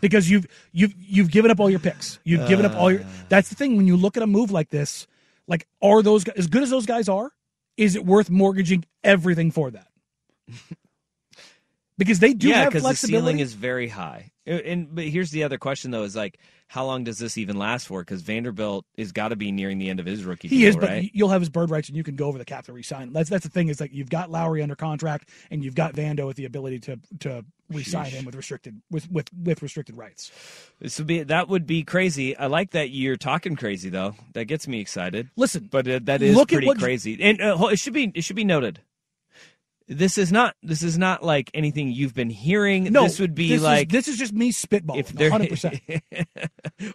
because 0.00 0.28
you've 0.30 0.46
you've 0.72 0.94
you've 0.98 1.30
given 1.30 1.50
up 1.50 1.60
all 1.60 1.70
your 1.70 1.80
picks. 1.80 2.18
You've 2.24 2.48
given 2.48 2.64
up 2.66 2.74
all 2.74 2.90
your. 2.90 3.00
Uh. 3.02 3.06
That's 3.28 3.48
the 3.48 3.54
thing 3.54 3.76
when 3.76 3.86
you 3.86 3.96
look 3.96 4.16
at 4.16 4.22
a 4.22 4.26
move 4.26 4.50
like 4.50 4.70
this. 4.70 5.06
Like, 5.46 5.66
are 5.82 6.02
those 6.02 6.26
as 6.28 6.46
good 6.46 6.62
as 6.62 6.70
those 6.70 6.86
guys 6.86 7.08
are? 7.08 7.30
Is 7.76 7.96
it 7.96 8.04
worth 8.06 8.30
mortgaging 8.30 8.84
everything 9.02 9.50
for 9.50 9.70
that? 9.72 9.88
Because 11.96 12.18
they 12.18 12.34
do 12.34 12.48
yeah, 12.48 12.64
have 12.64 12.72
because 12.72 12.82
the 13.00 13.06
ceiling 13.06 13.38
is 13.38 13.54
very 13.54 13.88
high. 13.88 14.32
And 14.46 14.94
but 14.94 15.04
here's 15.04 15.30
the 15.30 15.44
other 15.44 15.58
question 15.58 15.90
though: 15.90 16.02
is 16.02 16.16
like 16.16 16.38
how 16.66 16.84
long 16.84 17.04
does 17.04 17.18
this 17.18 17.38
even 17.38 17.56
last 17.56 17.86
for? 17.86 18.00
Because 18.00 18.22
Vanderbilt 18.22 18.84
is 18.96 19.12
got 19.12 19.28
to 19.28 19.36
be 19.36 19.52
nearing 19.52 19.78
the 19.78 19.88
end 19.88 20.00
of 20.00 20.06
his 20.06 20.24
rookie 20.24 20.48
he 20.48 20.58
deal, 20.58 20.68
is, 20.68 20.76
but 20.76 20.88
right? 20.88 21.10
you'll 21.14 21.28
have 21.28 21.40
his 21.40 21.48
bird 21.48 21.70
rights, 21.70 21.88
and 21.88 21.96
you 21.96 22.02
can 22.02 22.16
go 22.16 22.26
over 22.26 22.36
the 22.36 22.44
cap 22.44 22.64
to 22.66 22.72
resign 22.72 23.08
him. 23.08 23.12
That's 23.12 23.30
that's 23.30 23.44
the 23.44 23.50
thing. 23.50 23.68
Is 23.68 23.80
like 23.80 23.92
you've 23.92 24.10
got 24.10 24.30
Lauri 24.30 24.60
under 24.60 24.74
contract, 24.74 25.30
and 25.50 25.64
you've 25.64 25.76
got 25.76 25.94
Vando 25.94 26.26
with 26.26 26.36
the 26.36 26.46
ability 26.46 26.80
to 26.80 26.98
to 27.20 27.44
resign 27.70 28.06
Sheesh. 28.06 28.10
him 28.10 28.24
with 28.24 28.34
restricted 28.34 28.82
with 28.90 29.10
with 29.10 29.32
with 29.32 29.62
restricted 29.62 29.96
rights. 29.96 30.32
This 30.80 30.98
would 30.98 31.06
be 31.06 31.22
that 31.22 31.48
would 31.48 31.66
be 31.66 31.84
crazy. 31.84 32.36
I 32.36 32.46
like 32.46 32.72
that 32.72 32.90
you're 32.90 33.16
talking 33.16 33.56
crazy 33.56 33.88
though. 33.88 34.16
That 34.32 34.46
gets 34.46 34.66
me 34.66 34.80
excited. 34.80 35.30
Listen, 35.36 35.68
but 35.70 35.86
uh, 35.86 36.00
that 36.04 36.22
is 36.22 36.36
pretty 36.46 36.74
crazy. 36.74 37.22
And 37.22 37.40
uh, 37.40 37.68
it 37.70 37.78
should 37.78 37.94
be 37.94 38.10
it 38.14 38.24
should 38.24 38.36
be 38.36 38.44
noted. 38.44 38.80
This 39.86 40.16
is 40.16 40.32
not 40.32 40.56
this 40.62 40.82
is 40.82 40.96
not 40.96 41.22
like 41.22 41.50
anything 41.52 41.90
you've 41.90 42.14
been 42.14 42.30
hearing. 42.30 42.84
No, 42.84 43.02
this 43.04 43.18
would 43.20 43.34
be 43.34 43.48
this 43.48 43.58
is- 43.58 43.62
like 43.62 43.90
this 43.90 44.08
is 44.08 44.16
just 44.16 44.32
me 44.32 44.50
spitballing. 44.52 44.98
if 45.00 45.12
there 45.12 45.30
100%. 45.30 46.32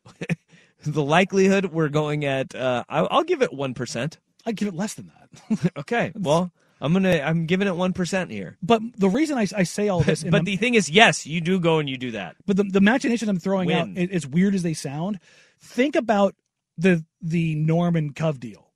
the 0.86 1.04
likelihood 1.04 1.66
we're 1.66 1.90
going 1.90 2.26
at. 2.26 2.56
Uh, 2.56 2.84
I'll, 2.90 3.08
I'll 3.12 3.24
give 3.24 3.42
it 3.42 3.54
one 3.54 3.74
percent. 3.74 4.20
I'd 4.46 4.56
give 4.56 4.68
it 4.68 4.74
less 4.74 4.96
than 4.96 5.12
that. 5.12 5.72
okay, 5.78 6.12
well 6.16 6.52
I'm 6.82 6.94
gonna 6.94 7.20
I'm 7.20 7.46
giving 7.46 7.68
it 7.68 7.76
one 7.76 7.94
percent 7.94 8.32
here. 8.32 8.58
But 8.64 8.82
the 8.98 9.10
reason 9.10 9.38
I, 9.38 9.46
I 9.56 9.64
say 9.64 9.90
all 9.90 10.02
this, 10.02 10.24
but 10.26 10.36
I'm- 10.36 10.46
the 10.46 10.58
thing 10.58 10.74
is, 10.74 10.90
yes, 10.90 11.28
you 11.28 11.42
do 11.42 11.60
go 11.60 11.80
and 11.80 11.90
you 11.90 11.98
do 11.98 12.12
that. 12.12 12.38
But 12.46 12.58
the, 12.58 12.64
the 12.64 12.82
machinations 12.82 13.30
I'm 13.30 13.40
throwing 13.40 13.68
Win. 13.68 13.98
out, 13.98 14.12
as 14.12 14.26
weird 14.26 14.56
as 14.56 14.64
they 14.64 14.74
sound, 14.74 15.20
think 15.60 15.96
about 15.96 16.36
the 16.78 17.06
the 17.22 17.56
Norman 17.56 18.14
Cove 18.14 18.40
deal, 18.40 18.72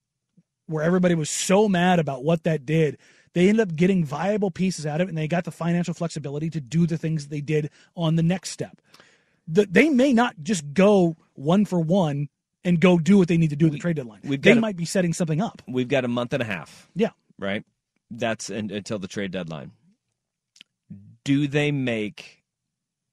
where 0.67 0.83
everybody 0.83 1.15
was 1.15 1.29
so 1.29 1.67
mad 1.69 1.99
about 1.99 2.23
what 2.23 2.43
that 2.43 2.65
did. 2.65 2.97
They 3.33 3.49
ended 3.49 3.67
up 3.67 3.75
getting 3.75 4.05
viable 4.05 4.51
pieces 4.51 4.85
out 4.85 5.01
of 5.01 5.07
it, 5.07 5.09
and 5.09 5.17
they 5.17 5.27
got 5.27 5.43
the 5.43 5.51
financial 5.51 5.93
flexibility 5.93 6.49
to 6.51 6.61
do 6.61 6.85
the 6.85 6.97
things 6.97 7.27
they 7.27 7.41
did 7.41 7.69
on 7.95 8.15
the 8.15 8.23
next 8.23 8.51
step. 8.51 8.79
The, 9.47 9.65
they 9.69 9.89
may 9.89 10.13
not 10.13 10.35
just 10.41 10.73
go 10.73 11.15
one 11.33 11.65
for 11.65 11.79
one 11.79 12.29
and 12.63 12.79
go 12.79 12.97
do 12.97 13.17
what 13.17 13.27
they 13.27 13.37
need 13.37 13.49
to 13.49 13.55
do 13.55 13.65
at 13.65 13.71
the 13.71 13.77
trade 13.79 13.95
deadline. 13.95 14.21
They 14.23 14.51
a- 14.51 14.55
might 14.55 14.77
be 14.77 14.85
setting 14.85 15.13
something 15.13 15.41
up. 15.41 15.61
We've 15.67 15.87
got 15.87 16.05
a 16.05 16.07
month 16.07 16.33
and 16.33 16.41
a 16.41 16.45
half. 16.45 16.89
Yeah. 16.95 17.09
right? 17.37 17.65
That's 18.09 18.49
in, 18.49 18.71
until 18.71 18.99
the 18.99 19.07
trade 19.07 19.31
deadline. 19.31 19.71
Do 21.23 21.47
they 21.47 21.71
make 21.71 22.43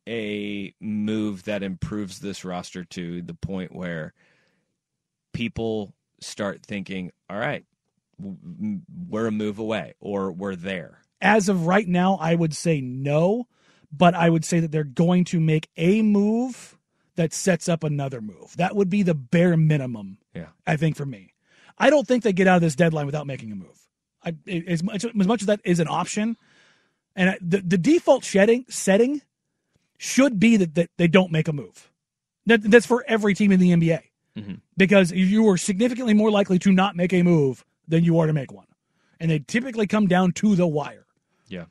a 0.09 0.75
move 0.81 1.45
that 1.45 1.63
improves 1.63 2.19
this 2.21 2.45
roster 2.45 2.85
to 2.85 3.23
the 3.23 3.35
point 3.35 3.75
where 3.75 4.13
people 5.33 5.95
start 6.21 6.63
thinking, 6.65 7.13
all 7.29 7.39
right, 7.39 7.65
we're 9.09 9.27
a 9.27 9.33
move 9.33 9.59
away 9.59 9.95
or 10.01 10.33
we're 10.33 10.57
there? 10.57 11.01
as 11.21 11.49
of 11.49 11.67
right 11.67 11.87
now, 11.87 12.17
I 12.21 12.35
would 12.35 12.55
say 12.55 12.81
no, 12.81 13.47
but 13.93 14.15
I 14.15 14.31
would 14.31 14.45
say 14.45 14.61
that 14.61 14.73
they're 14.73 14.85
going 14.85 15.25
to 15.27 15.41
make 15.41 15.69
a 15.77 16.03
move 16.03 16.79
that 17.17 17.33
sets 17.35 17.69
up 17.69 17.85
another 17.85 18.21
move. 18.21 18.57
That 18.57 18.75
would 18.75 18.89
be 18.89 19.03
the 19.03 19.15
bare 19.15 19.57
minimum, 19.57 20.19
Yeah. 20.35 20.49
I 20.67 20.77
think, 20.77 20.97
for 20.97 21.05
me. 21.05 21.35
I 21.77 21.91
don't 21.91 22.07
think 22.07 22.23
they 22.23 22.33
get 22.33 22.47
out 22.47 22.57
of 22.57 22.63
this 22.63 22.75
deadline 22.75 23.07
without 23.07 23.27
making 23.27 23.53
a 23.53 23.57
move. 23.57 23.79
I, 24.25 24.35
as, 24.67 24.83
much, 24.83 25.05
as 25.05 25.27
much 25.27 25.43
as 25.43 25.47
that 25.47 25.61
is 25.65 25.81
an 25.81 25.89
option, 25.89 26.37
and 27.17 27.31
I- 27.31 27.39
the, 27.41 27.59
the 27.59 27.79
default 27.79 28.25
shedding 28.25 28.65
setting 28.69 29.23
should 29.99 30.39
be 30.39 30.57
that, 30.57 30.75
that 30.77 30.91
they 30.97 31.09
don't 31.09 31.33
make 31.33 31.49
a 31.49 31.53
move. 31.53 31.91
That, 32.47 32.63
that's 32.63 32.87
for 32.87 33.05
every 33.07 33.35
team 33.35 33.53
in 33.53 33.61
the 33.61 33.73
NBA 33.73 34.01
mm-hmm. 34.37 34.55
because 34.77 35.13
you 35.13 35.47
are 35.49 35.59
significantly 35.59 36.15
more 36.15 36.31
likely 36.31 36.59
to 36.61 36.73
not 36.73 36.97
make 36.97 37.13
a 37.13 37.23
move 37.23 37.65
than 37.91 38.05
you 38.05 38.19
are 38.19 38.27
to 38.27 38.33
make 38.33 38.53
one. 38.53 38.67
And 39.19 39.31
they 39.31 39.41
typically 39.41 39.87
come 39.87 40.07
down 40.07 40.33
to 40.33 40.57
the 40.57 40.67
wire. 40.67 41.07
Yeah. 41.49 41.67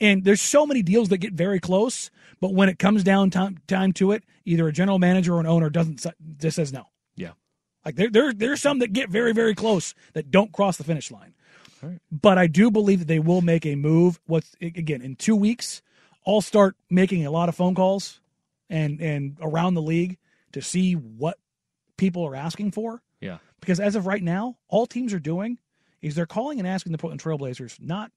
And 0.00 0.24
there's 0.24 0.40
so 0.40 0.66
many 0.66 0.82
deals 0.82 1.08
that 1.08 1.18
get 1.18 1.32
very 1.32 1.60
close, 1.60 2.10
but 2.40 2.52
when 2.54 2.68
it 2.68 2.78
comes 2.78 3.04
down 3.04 3.30
time, 3.30 3.58
time 3.66 3.92
to 3.94 4.12
it, 4.12 4.24
either 4.44 4.66
a 4.68 4.72
general 4.72 4.98
manager 4.98 5.34
or 5.34 5.40
an 5.40 5.46
owner 5.46 5.70
doesn't 5.70 6.04
just 6.38 6.56
says 6.56 6.72
no. 6.72 6.84
Yeah. 7.16 7.32
Like 7.84 7.96
there, 7.96 8.10
there, 8.10 8.32
there's 8.32 8.60
some 8.60 8.80
that 8.80 8.92
get 8.92 9.08
very, 9.08 9.32
very 9.32 9.54
close 9.54 9.94
that 10.12 10.30
don't 10.30 10.52
cross 10.52 10.76
the 10.76 10.84
finish 10.84 11.10
line. 11.10 11.34
But 12.12 12.36
I 12.36 12.46
do 12.46 12.70
believe 12.70 12.98
that 12.98 13.08
they 13.08 13.18
will 13.18 13.40
make 13.40 13.64
a 13.64 13.74
move. 13.74 14.20
What's 14.26 14.54
again 14.60 15.00
in 15.00 15.16
two 15.16 15.34
weeks? 15.34 15.80
I'll 16.26 16.42
start 16.42 16.76
making 16.90 17.24
a 17.24 17.30
lot 17.30 17.48
of 17.48 17.54
phone 17.54 17.74
calls 17.74 18.20
and 18.68 19.00
and 19.00 19.38
around 19.40 19.74
the 19.74 19.82
league 19.82 20.18
to 20.52 20.60
see 20.60 20.92
what 20.92 21.38
people 21.96 22.26
are 22.26 22.36
asking 22.36 22.72
for. 22.72 23.02
Because 23.60 23.80
as 23.80 23.94
of 23.94 24.06
right 24.06 24.22
now, 24.22 24.56
all 24.68 24.86
teams 24.86 25.12
are 25.12 25.18
doing 25.20 25.58
is 26.02 26.14
they're 26.14 26.26
calling 26.26 26.58
and 26.58 26.66
asking 26.68 26.92
the 26.92 26.98
Portland 26.98 27.22
Trailblazers 27.22 27.80
not 27.80 28.10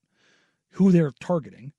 who 0.72 0.92
they're 0.92 1.14
targeting. 1.20 1.74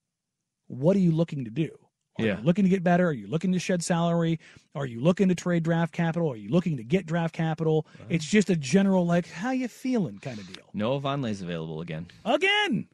What 0.67 0.97
are 0.97 1.01
you 1.01 1.11
looking 1.13 1.45
to 1.45 1.51
do? 1.51 1.71
Are 2.19 2.25
Yeah. 2.25 2.39
you 2.39 2.45
looking 2.45 2.65
to 2.65 2.69
get 2.69 2.85
better? 2.85 3.09
Are 3.09 3.13
you 3.13 3.27
looking 3.27 3.53
to 3.53 3.59
shed 3.59 3.83
salary? 3.83 4.39
Are 4.75 4.87
you 4.87 5.01
looking 5.01 5.29
to 5.29 5.35
trade 5.35 5.65
draft 5.65 5.93
capital? 5.93 6.31
Are 6.31 6.37
you 6.37 6.49
looking 6.49 6.77
to 6.77 6.85
get 6.85 7.07
draft 7.07 7.35
capital? 7.35 7.87
It's 8.09 8.25
just 8.25 8.51
a 8.51 8.57
general 8.57 9.05
like 9.05 9.29
how 9.29 9.51
you 9.51 9.67
feeling 9.67 10.19
kind 10.19 10.39
of 10.39 10.47
deal. 10.47 10.65
Noah 10.73 11.01
Vonleh's 11.01 11.43
available 11.43 11.81
again. 11.81 12.07
Again. 12.25 12.87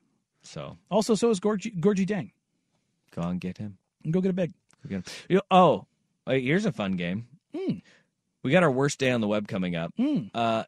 So 0.42 0.78
Also, 0.90 1.14
so 1.14 1.28
is 1.30 1.38
Gorgui, 1.38 1.78
Gorgui 1.80 2.06
Dieng. 2.06 2.30
go 3.10 3.22
and 3.22 3.38
get 3.40 3.58
him. 3.58 3.76
And 4.04 4.12
go 4.12 4.22
get 4.22 4.30
a 4.30 4.32
big. 4.34 4.52
Go 4.84 4.88
get 4.88 4.96
him. 4.96 5.04
You- 5.28 5.42
Oh, 5.50 5.86
uh, 6.26 6.32
here's 6.32 6.64
a 6.64 6.72
fun 6.72 6.92
game. 6.92 7.26
Hmm. 7.54 7.78
We 8.42 8.50
got 8.50 8.62
our 8.62 8.70
worst 8.70 8.98
day 8.98 9.10
on 9.10 9.20
the 9.20 9.28
web 9.28 9.48
coming 9.48 9.76
up. 9.76 9.92
Mm. 9.98 10.30
Uh, 10.34 10.64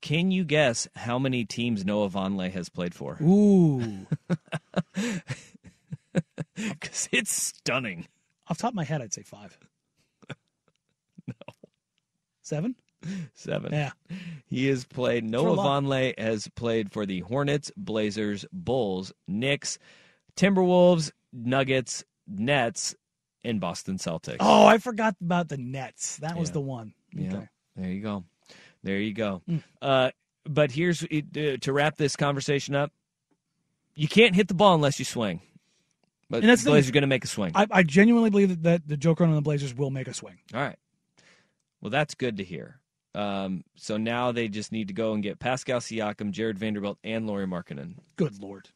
can 0.00 0.30
you 0.30 0.44
guess 0.44 0.88
how 0.96 1.18
many 1.18 1.44
teams 1.44 1.84
Noah 1.84 2.08
Vonleh 2.08 2.50
has 2.52 2.68
played 2.68 2.94
for? 2.94 3.18
Ooh. 3.22 4.06
Because 6.56 7.08
it's 7.12 7.32
stunning. 7.32 8.06
Off 8.48 8.58
the 8.58 8.62
top 8.62 8.72
of 8.72 8.74
my 8.74 8.84
head, 8.84 9.00
I'd 9.00 9.14
say 9.14 9.22
five. 9.22 9.56
no. 11.26 11.34
Seven? 12.42 12.74
Seven. 13.34 13.72
Yeah. 13.72 13.92
He 14.46 14.66
has 14.66 14.84
played. 14.84 15.24
Noah. 15.24 15.56
Vonleh 15.56 16.18
has 16.18 16.48
played 16.48 16.92
for 16.92 17.06
the 17.06 17.20
Hornets, 17.20 17.70
Blazers, 17.76 18.44
Bulls, 18.52 19.12
Knicks, 19.26 19.78
Timberwolves, 20.36 21.12
Nuggets, 21.32 22.04
Nets, 22.26 22.94
and 23.42 23.58
Boston 23.60 23.96
Celtics. 23.96 24.36
Oh, 24.40 24.66
I 24.66 24.78
forgot 24.78 25.14
about 25.22 25.48
the 25.48 25.56
Nets. 25.56 26.18
That 26.18 26.36
was 26.36 26.50
Yeah. 26.50 26.54
the 26.54 26.60
one. 26.60 26.92
Yeah. 27.14 27.34
Okay. 27.34 27.48
There 27.76 27.90
you 27.90 28.02
go. 28.02 28.24
There 28.82 28.98
you 28.98 29.12
go. 29.12 29.42
Mm. 29.48 29.62
Uh, 29.80 30.10
but 30.44 30.70
here's 30.70 31.02
uh, 31.02 31.06
to 31.60 31.72
wrap 31.72 31.96
this 31.96 32.16
conversation 32.16 32.74
up. 32.74 32.92
You 33.94 34.08
can't 34.08 34.34
hit 34.34 34.48
the 34.48 34.54
ball 34.54 34.74
unless 34.74 34.98
you 34.98 35.04
swing. 35.04 35.40
But 36.28 36.40
And 36.40 36.48
that's 36.48 36.62
the. 36.62 36.70
Blazers 36.70 36.90
are 36.90 36.92
going 36.92 37.02
to 37.02 37.08
make 37.08 37.24
a 37.24 37.28
swing. 37.28 37.52
I, 37.54 37.66
I 37.70 37.82
genuinely 37.82 38.30
believe 38.30 38.48
that, 38.48 38.62
that 38.62 38.88
the 38.88 38.96
Joker 38.96 39.24
and 39.24 39.36
the 39.36 39.42
Blazers 39.42 39.74
will 39.74 39.90
make 39.90 40.08
a 40.08 40.14
swing. 40.14 40.38
All 40.54 40.60
right. 40.60 40.78
Well, 41.80 41.90
that's 41.90 42.14
good 42.14 42.36
to 42.36 42.44
hear. 42.44 42.80
Um, 43.14 43.64
so 43.74 43.96
now 43.96 44.30
they 44.30 44.48
just 44.48 44.70
need 44.70 44.88
to 44.88 44.94
go 44.94 45.12
and 45.12 45.22
get 45.22 45.40
Pascal 45.40 45.80
Siakam, 45.80 46.30
Jarred 46.30 46.58
Vanderbilt, 46.58 46.98
and 47.02 47.26
Lauri 47.26 47.46
Markkanen. 47.46 47.94
Good 48.16 48.40
lord. 48.40 48.68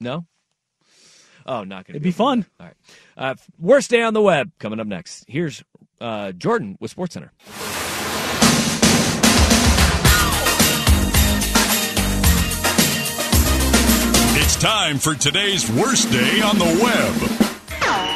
No? 0.00 0.26
Oh, 1.46 1.64
not 1.64 1.86
going 1.86 1.92
to 1.92 1.92
It'd 1.92 2.02
be 2.02 2.10
fun. 2.10 2.44
All 2.58 2.66
right. 2.66 2.76
Uh, 3.16 3.34
worst 3.58 3.90
day 3.90 4.02
on 4.02 4.12
the 4.12 4.20
web 4.20 4.50
coming 4.58 4.80
up 4.80 4.86
next. 4.86 5.24
Here's 5.28 5.62
uh, 6.00 6.32
Jordan 6.32 6.76
with 6.80 6.94
SportsCenter. 6.94 7.30
It's 14.40 14.56
time 14.56 14.98
for 14.98 15.14
today's 15.14 15.70
worst 15.70 16.10
day 16.10 16.40
on 16.40 16.58
the 16.58 16.64
web 16.82 17.14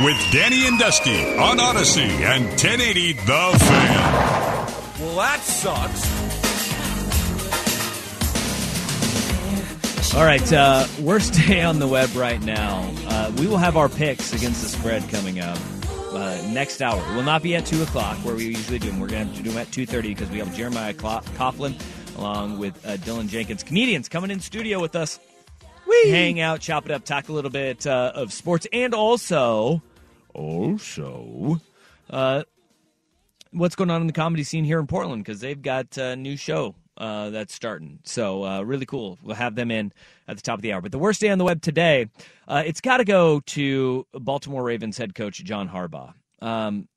with 0.04 0.16
Danny 0.32 0.66
and 0.66 0.78
Dusty 0.78 1.36
on 1.36 1.58
Audacy 1.58 2.08
and 2.08 2.46
1080 2.46 3.12
The 3.12 3.56
Fan. 3.58 4.72
Well, 5.00 5.16
that 5.16 5.40
sucks. 5.40 6.32
All 10.14 10.24
right, 10.24 10.52
uh, 10.52 10.86
worst 11.00 11.34
day 11.46 11.62
on 11.62 11.78
the 11.78 11.88
web 11.88 12.14
right 12.14 12.42
now. 12.42 12.92
Uh, 13.06 13.32
we 13.38 13.46
will 13.46 13.58
have 13.58 13.76
our 13.76 13.88
picks 13.88 14.32
against 14.32 14.62
the 14.62 14.68
spread 14.68 15.08
coming 15.08 15.40
up 15.40 15.58
uh, 16.14 16.40
next 16.52 16.80
hour. 16.82 17.00
It 17.10 17.16
will 17.16 17.22
not 17.22 17.42
be 17.42 17.56
at 17.56 17.66
two 17.66 17.82
o'clock 17.82 18.16
where 18.18 18.34
we 18.34 18.46
usually 18.46 18.78
do 18.78 18.90
them. 18.90 19.00
We're 19.00 19.08
going 19.08 19.32
to 19.32 19.42
do 19.42 19.50
them 19.50 19.58
at 19.58 19.70
two 19.72 19.86
thirty 19.86 20.14
because 20.14 20.30
we 20.30 20.38
have 20.38 20.54
Jeremiah 20.54 20.94
Coughlin 20.94 21.80
along 22.16 22.58
with 22.58 22.84
uh, 22.86 22.96
Dylan 22.98 23.28
Jenkins, 23.28 23.62
comedians 23.62 24.08
coming 24.08 24.30
in 24.30 24.40
studio 24.40 24.80
with 24.80 24.94
us. 24.96 25.18
We 25.86 26.10
hang 26.10 26.40
out, 26.40 26.60
chop 26.60 26.86
it 26.86 26.92
up, 26.92 27.04
talk 27.04 27.28
a 27.28 27.32
little 27.32 27.50
bit 27.50 27.86
uh, 27.86 28.12
of 28.14 28.32
sports, 28.32 28.66
and 28.72 28.94
also, 28.94 29.82
also, 30.32 31.60
uh, 32.08 32.44
what's 33.50 33.74
going 33.74 33.90
on 33.90 34.00
in 34.00 34.06
the 34.06 34.12
comedy 34.12 34.44
scene 34.44 34.64
here 34.64 34.78
in 34.78 34.86
Portland 34.86 35.24
because 35.24 35.40
they've 35.40 35.60
got 35.60 35.96
a 35.98 36.16
new 36.16 36.36
show 36.36 36.74
uh, 36.96 37.30
that's 37.30 37.54
starting. 37.54 37.98
So 38.04 38.44
uh, 38.44 38.62
really 38.62 38.86
cool. 38.86 39.18
We'll 39.22 39.36
have 39.36 39.54
them 39.54 39.70
in 39.70 39.92
at 40.28 40.36
the 40.36 40.42
top 40.42 40.58
of 40.58 40.62
the 40.62 40.72
hour. 40.72 40.80
But 40.80 40.92
the 40.92 40.98
worst 40.98 41.20
day 41.20 41.30
on 41.30 41.38
the 41.38 41.44
web 41.44 41.60
today, 41.60 42.08
uh, 42.48 42.62
it's 42.64 42.80
got 42.80 42.98
to 42.98 43.04
go 43.04 43.40
to 43.40 44.06
Baltimore 44.12 44.62
Ravens 44.62 44.98
head 44.98 45.14
coach 45.14 45.42
John 45.44 45.68
Harbaugh. 45.68 46.14
Um, 46.40 46.88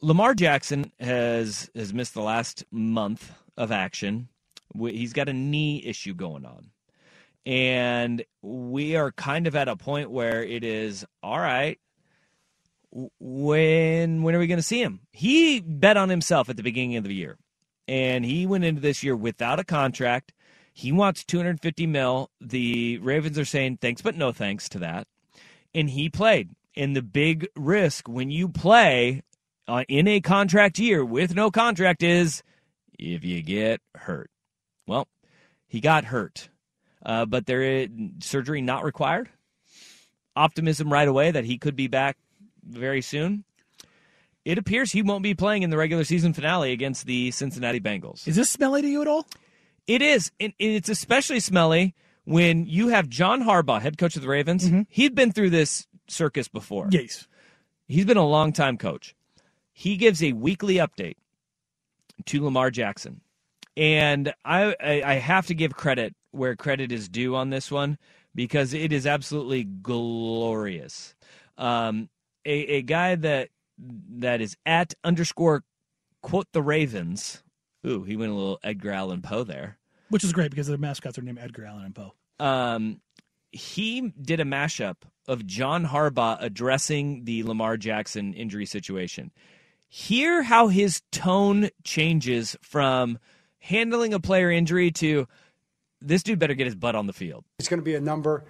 Lamar 0.00 0.34
Jackson 0.34 0.92
has 1.00 1.70
has 1.74 1.92
missed 1.92 2.14
the 2.14 2.22
last 2.22 2.64
month 2.70 3.32
of 3.56 3.72
action. 3.72 4.28
He's 4.78 5.12
got 5.12 5.28
a 5.28 5.32
knee 5.32 5.82
issue 5.84 6.14
going 6.14 6.44
on. 6.44 6.70
And 7.46 8.24
we 8.42 8.96
are 8.96 9.10
kind 9.12 9.46
of 9.46 9.56
at 9.56 9.68
a 9.68 9.76
point 9.76 10.10
where 10.10 10.44
it 10.44 10.62
is 10.62 11.04
all 11.22 11.38
right. 11.38 11.78
When 13.18 14.22
when 14.22 14.34
are 14.34 14.38
we 14.38 14.46
going 14.46 14.58
to 14.58 14.62
see 14.62 14.82
him? 14.82 15.00
He 15.10 15.60
bet 15.60 15.96
on 15.96 16.08
himself 16.08 16.48
at 16.48 16.56
the 16.56 16.62
beginning 16.62 16.96
of 16.96 17.04
the 17.04 17.14
year, 17.14 17.36
and 17.86 18.24
he 18.24 18.46
went 18.46 18.64
into 18.64 18.80
this 18.80 19.02
year 19.02 19.16
without 19.16 19.58
a 19.58 19.64
contract. 19.64 20.32
He 20.78 20.92
wants 20.92 21.24
250 21.24 21.88
mil. 21.88 22.30
The 22.40 22.98
Ravens 22.98 23.36
are 23.36 23.44
saying 23.44 23.78
thanks, 23.78 24.00
but 24.00 24.14
no 24.14 24.30
thanks 24.30 24.68
to 24.68 24.78
that. 24.78 25.08
And 25.74 25.90
he 25.90 26.08
played. 26.08 26.50
And 26.76 26.94
the 26.94 27.02
big 27.02 27.48
risk 27.56 28.08
when 28.08 28.30
you 28.30 28.48
play 28.48 29.24
uh, 29.66 29.82
in 29.88 30.06
a 30.06 30.20
contract 30.20 30.78
year 30.78 31.04
with 31.04 31.34
no 31.34 31.50
contract 31.50 32.04
is 32.04 32.44
if 32.96 33.24
you 33.24 33.42
get 33.42 33.80
hurt. 33.96 34.30
Well, 34.86 35.08
he 35.66 35.80
got 35.80 36.04
hurt, 36.04 36.48
uh, 37.04 37.26
but 37.26 37.46
there 37.46 37.62
is 37.62 37.88
surgery 38.20 38.62
not 38.62 38.84
required. 38.84 39.30
Optimism 40.36 40.92
right 40.92 41.08
away 41.08 41.32
that 41.32 41.44
he 41.44 41.58
could 41.58 41.74
be 41.74 41.88
back 41.88 42.16
very 42.64 43.02
soon. 43.02 43.42
It 44.44 44.58
appears 44.58 44.92
he 44.92 45.02
won't 45.02 45.24
be 45.24 45.34
playing 45.34 45.64
in 45.64 45.70
the 45.70 45.76
regular 45.76 46.04
season 46.04 46.34
finale 46.34 46.70
against 46.70 47.04
the 47.04 47.32
Cincinnati 47.32 47.80
Bengals. 47.80 48.28
Is 48.28 48.36
this 48.36 48.48
smelly 48.48 48.80
to 48.82 48.88
you 48.88 49.02
at 49.02 49.08
all? 49.08 49.26
It 49.88 50.02
is. 50.02 50.30
And 50.38 50.52
it's 50.60 50.88
especially 50.88 51.40
smelly 51.40 51.96
when 52.24 52.66
you 52.66 52.88
have 52.88 53.08
John 53.08 53.42
Harbaugh, 53.42 53.80
head 53.80 53.98
coach 53.98 54.14
of 54.14 54.22
the 54.22 54.28
Ravens. 54.28 54.70
He'd 54.88 55.14
been 55.16 55.32
through 55.32 55.50
this 55.50 55.88
circus 56.06 56.46
before. 56.46 56.88
Yes. 56.92 57.26
He's 57.88 58.04
been 58.04 58.18
a 58.18 58.26
long 58.26 58.52
time 58.52 58.76
coach. 58.76 59.16
He 59.72 59.96
gives 59.96 60.22
a 60.22 60.32
weekly 60.34 60.74
update 60.74 61.16
to 62.26 62.44
Lamar 62.44 62.70
Jackson. 62.70 63.22
And 63.76 64.34
I, 64.44 64.74
I, 64.80 65.02
I 65.02 65.14
have 65.14 65.46
to 65.46 65.54
give 65.54 65.74
credit 65.74 66.14
where 66.32 66.54
credit 66.54 66.92
is 66.92 67.08
due 67.08 67.34
on 67.34 67.50
this 67.50 67.70
one 67.70 67.96
because 68.34 68.74
it 68.74 68.92
is 68.92 69.06
absolutely 69.06 69.64
glorious. 69.64 71.14
Um, 71.56 72.10
a, 72.44 72.50
a 72.50 72.82
guy 72.82 73.14
that 73.14 73.48
that 74.18 74.40
is 74.40 74.56
at 74.66 74.94
underscore 75.04 75.62
quote 76.22 76.48
the 76.52 76.62
Ravens. 76.62 77.42
Ooh, 77.86 78.02
he 78.02 78.16
went 78.16 78.32
a 78.32 78.34
little 78.34 78.58
Edgar 78.62 78.90
Allan 78.90 79.22
Poe 79.22 79.44
there. 79.44 79.77
Which 80.10 80.24
is 80.24 80.32
great 80.32 80.50
because 80.50 80.66
their 80.66 80.78
mascots 80.78 81.18
are 81.18 81.22
named 81.22 81.38
Edgar 81.38 81.64
Allan 81.64 81.84
and 81.84 81.94
Poe. 81.94 82.14
Um, 82.40 83.00
he 83.52 84.12
did 84.20 84.40
a 84.40 84.44
mashup 84.44 84.96
of 85.26 85.46
John 85.46 85.86
Harbaugh 85.86 86.38
addressing 86.40 87.24
the 87.24 87.42
Lamar 87.42 87.76
Jackson 87.76 88.34
injury 88.34 88.66
situation. 88.66 89.30
Hear 89.88 90.42
how 90.42 90.68
his 90.68 91.02
tone 91.12 91.70
changes 91.84 92.56
from 92.60 93.18
handling 93.58 94.14
a 94.14 94.20
player 94.20 94.50
injury 94.50 94.90
to 94.92 95.26
this 96.00 96.22
dude 96.22 96.38
better 96.38 96.54
get 96.54 96.66
his 96.66 96.74
butt 96.74 96.94
on 96.94 97.06
the 97.06 97.12
field. 97.12 97.44
It's 97.58 97.68
going 97.68 97.80
to 97.80 97.84
be 97.84 97.94
a 97.94 98.00
number, 98.00 98.44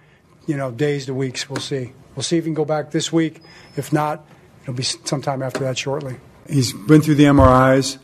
you 0.47 0.55
know, 0.55 0.71
days 0.71 1.05
to 1.07 1.13
weeks. 1.13 1.49
We'll 1.49 1.61
see. 1.61 1.93
We'll 2.15 2.23
see 2.23 2.37
if 2.37 2.43
he 2.43 2.47
can 2.47 2.53
go 2.53 2.65
back 2.65 2.91
this 2.91 3.11
week. 3.11 3.41
If 3.75 3.91
not, 3.91 4.25
it'll 4.63 4.73
be 4.73 4.83
sometime 4.83 5.41
after 5.41 5.59
that 5.61 5.77
shortly. 5.77 6.17
He's 6.49 6.73
been 6.73 7.01
through 7.01 7.15
the 7.15 7.25
MRIs, 7.25 7.97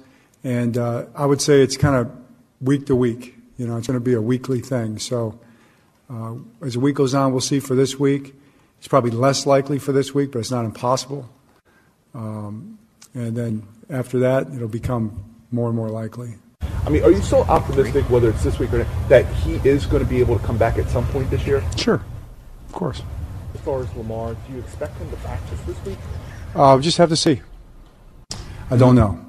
and 0.44 0.78
uh, 0.78 1.06
I 1.15 1.26
would 1.26 1.41
say 1.41 1.62
it's 1.62 1.78
kind 1.78 1.96
of 1.96 2.12
week 2.62 2.86
to 2.88 2.96
week. 2.96 3.36
You 3.58 3.68
know, 3.68 3.78
it's 3.78 3.88
going 3.88 4.00
to 4.00 4.04
be 4.04 4.13
a 4.13 4.22
weekly 4.22 4.60
thing. 4.60 5.00
So 5.00 5.39
uh, 6.10 6.36
as 6.62 6.74
the 6.74 6.80
week 6.80 6.96
goes 6.96 7.13
on, 7.13 7.32
we'll 7.32 7.41
see 7.41 7.60
for 7.60 7.76
this 7.76 8.00
week. 8.00 8.36
It's 8.80 8.88
probably 8.88 9.12
less 9.12 9.46
likely 9.46 9.80
for 9.80 9.91
this 9.91 10.13
week, 10.13 10.32
but 10.32 10.39
it's 10.39 10.52
not 10.52 10.65
impossible. 10.65 11.30
Um, 12.13 12.78
and 13.13 13.36
then 13.36 13.68
after 13.89 14.20
that, 14.20 14.54
it'll 14.54 14.68
become 14.68 15.24
more 15.52 15.68
and 15.68 15.76
more 15.76 15.89
likely. 15.89 16.36
I 16.86 16.89
mean, 16.89 17.04
are 17.04 17.12
you 17.12 17.22
so 17.22 17.41
optimistic, 17.44 18.08
whether 18.10 18.30
it's 18.30 18.44
this 18.44 18.60
week 18.60 18.72
or 18.74 18.80
not, 18.80 19.10
that 19.10 19.26
he 19.38 19.56
is 19.68 19.86
going 19.86 20.04
to 20.04 20.10
be 20.10 20.20
able 20.20 20.38
to 20.38 20.46
come 20.46 20.58
back 20.58 20.78
at 20.78 20.88
some 20.89 21.08
point 21.08 21.32
this 21.32 21.46
year? 21.48 21.63
Sure, 21.78 22.02
of 22.68 22.74
course. 22.74 23.02
As 23.56 23.62
far 23.62 23.82
as 23.82 23.96
Lamar, 23.96 24.34
do 24.34 24.54
you 24.54 24.60
expect 24.60 24.98
him 24.98 25.10
to 25.10 25.15
practice 25.18 25.60
this 25.62 25.86
week? 25.86 25.98
Uh, 26.54 26.76
we 26.78 26.84
just 26.84 26.98
have 26.98 27.10
to 27.10 27.15
see. 27.15 27.41
I 28.70 28.78
don't 28.78 28.96
know. 28.96 29.20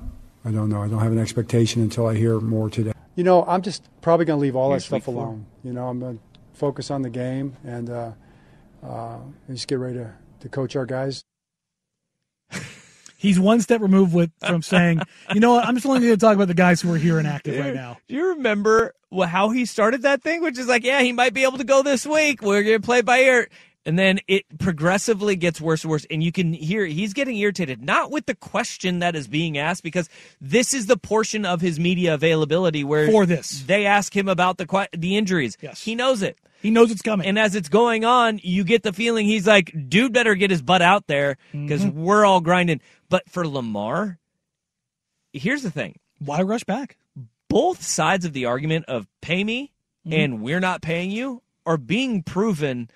I 0.45 0.51
don't 0.51 0.69
know. 0.69 0.83
I 0.83 0.89
don't 0.89 1.01
have 1.01 1.13
an 1.13 1.19
expectation 1.19 1.81
until 1.81 2.07
I 2.07 2.15
hear 2.15 2.41
more 2.41 2.69
today. 2.69 2.93
You 3.17 3.25
know, 3.25 3.45
I'm 3.45 3.63
just 3.63 3.83
probably 4.03 4.27
going 4.27 4.39
to 4.39 4.43
leave 4.43 4.55
all 4.55 4.71
Here's 4.71 4.85
that 4.85 4.87
stuff 4.87 5.09
week 5.09 5.17
alone. 5.17 5.47
You 5.65 5.73
know, 5.73 5.89
I'm 5.89 5.99
going 5.99 6.19
to 6.19 6.23
focus 6.53 6.91
on 6.91 7.03
the 7.03 7.11
game 7.11 7.57
and 7.65 7.91
uh, 7.91 8.13
uh, 8.87 9.19
just 9.51 9.67
get 9.67 9.79
ready 9.79 9.99
to, 9.99 10.15
to 10.41 10.49
coach 10.49 10.77
our 10.77 10.87
guys. 10.87 11.25
He's 13.17 13.41
one 13.41 13.61
step 13.63 13.81
removed 13.81 14.13
with 14.15 14.31
from 14.47 14.63
saying, 14.63 15.01
you 15.35 15.41
know 15.41 15.55
what, 15.55 15.67
I'm 15.67 15.75
just 15.75 15.87
only 15.87 16.01
going 16.01 16.13
to 16.13 16.19
talk 16.19 16.37
about 16.37 16.49
the 16.49 16.55
guys 16.55 16.83
who 16.83 16.93
are 16.93 16.99
here 16.99 17.19
and 17.19 17.27
active 17.27 17.59
right 17.59 17.75
now. 17.75 17.97
Do 18.07 18.15
you 18.15 18.29
remember 18.35 18.95
how 19.25 19.49
he 19.49 19.65
started 19.65 20.03
that 20.03 20.23
thing? 20.23 20.43
Which 20.43 20.59
is 20.59 20.69
like, 20.69 20.85
yeah, 20.85 21.01
he 21.01 21.13
might 21.13 21.33
be 21.33 21.45
able 21.45 21.59
to 21.59 21.65
go 21.65 21.83
this 21.83 22.07
week. 22.07 22.43
We're 22.43 22.63
going 22.63 22.81
to 22.81 22.85
play 22.85 23.01
by 23.01 23.21
ear. 23.21 23.49
And 23.87 23.97
then 23.99 24.19
it 24.27 24.45
progressively 24.59 25.37
gets 25.37 25.61
worse 25.61 25.85
and 25.85 25.91
worse. 25.93 26.05
And 26.11 26.23
you 26.23 26.33
can 26.33 26.53
hear 26.53 26.85
he's 26.85 27.15
getting 27.15 27.37
irritated, 27.37 27.81
not 27.83 28.11
with 28.11 28.27
the 28.27 28.35
question 28.35 28.99
that 28.99 29.15
is 29.15 29.29
being 29.29 29.57
asked, 29.57 29.83
because 29.85 30.09
this 30.41 30.75
is 30.75 30.87
the 30.87 30.97
portion 30.97 31.47
of 31.47 31.61
his 31.61 31.79
media 31.79 32.13
availability 32.15 32.83
where 32.85 33.07
For 33.09 33.25
this. 33.27 33.63
they 33.63 33.87
ask 33.87 34.15
him 34.15 34.29
about 34.29 34.59
the 34.59 34.89
the 34.93 35.17
injuries. 35.17 35.57
Yes. 35.63 35.81
He 35.83 35.95
knows 35.95 36.21
it. 36.23 36.37
He 36.61 36.71
knows 36.73 36.91
it's 36.91 37.01
coming. 37.03 37.27
And 37.29 37.39
as 37.39 37.55
it's 37.55 37.69
going 37.69 38.05
on, 38.05 38.41
you 38.43 38.65
get 38.65 38.83
the 38.83 38.93
feeling 38.93 39.25
he's 39.27 39.47
like, 39.47 39.73
dude 39.89 40.13
better 40.13 40.35
get 40.35 40.51
his 40.51 40.63
butt 40.63 40.83
out 40.83 41.07
there 41.07 41.37
because 41.53 41.85
Mm-hmm. 41.85 42.03
we're 42.03 42.25
all 42.25 42.41
grinding. 42.41 42.81
But 43.09 43.29
for 43.31 43.47
Lamar, 43.47 44.19
here's 45.33 45.63
the 45.63 45.71
thing. 45.71 45.99
Why 46.19 46.43
rush 46.43 46.65
back? 46.65 46.97
Both 47.49 47.83
sides 47.83 48.25
of 48.25 48.33
the 48.33 48.47
argument 48.47 48.87
of 48.87 49.07
pay 49.21 49.45
me 49.45 49.71
Mhm. 50.07 50.13
and 50.25 50.43
we're 50.43 50.61
not 50.61 50.83
paying 50.83 51.11
you 51.13 51.43
are 51.65 51.77
being 51.77 52.23
proven 52.23 52.91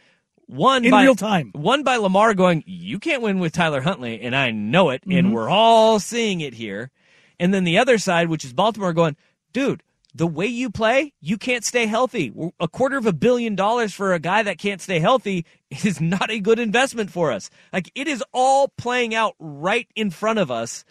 one 0.50 0.84
In 0.84 0.90
by 0.90 1.02
real 1.04 1.14
time. 1.14 1.50
One 1.52 1.82
by 1.82 1.96
Lamar 1.96 2.34
going, 2.34 2.64
you 2.66 2.98
can't 2.98 3.22
win 3.22 3.38
with 3.38 3.52
Tyler 3.52 3.80
Huntley, 3.80 4.20
and 4.20 4.34
I 4.34 4.50
know 4.50 4.90
it, 4.90 5.02
Mhm. 5.06 5.18
and 5.18 5.34
we're 5.34 5.48
all 5.48 5.98
seeing 6.00 6.40
it 6.40 6.54
here. 6.54 6.90
And 7.38 7.54
then 7.54 7.64
the 7.64 7.78
other 7.78 7.98
side, 7.98 8.28
which 8.28 8.44
is 8.44 8.52
Baltimore, 8.52 8.92
going, 8.92 9.16
dude, 9.52 9.82
the 10.14 10.26
way 10.26 10.46
you 10.46 10.70
play, 10.70 11.12
you 11.20 11.38
can't 11.38 11.64
stay 11.64 11.86
healthy. 11.86 12.32
A 12.58 12.68
quarter 12.68 12.96
of 12.96 13.06
a 13.06 13.12
billion 13.12 13.54
dollars 13.54 13.94
for 13.94 14.12
a 14.12 14.18
guy 14.18 14.42
that 14.42 14.58
can't 14.58 14.80
stay 14.80 14.98
healthy 14.98 15.44
is 15.84 16.00
not 16.00 16.30
a 16.30 16.40
good 16.40 16.58
investment 16.58 17.10
for 17.10 17.30
us. 17.32 17.48
Like 17.72 17.90
it 17.94 18.08
is 18.08 18.22
all 18.32 18.68
playing 18.76 19.14
out 19.14 19.36
right 19.38 19.86
in 19.94 20.10
front 20.10 20.38
of 20.40 20.50
us 20.50 20.84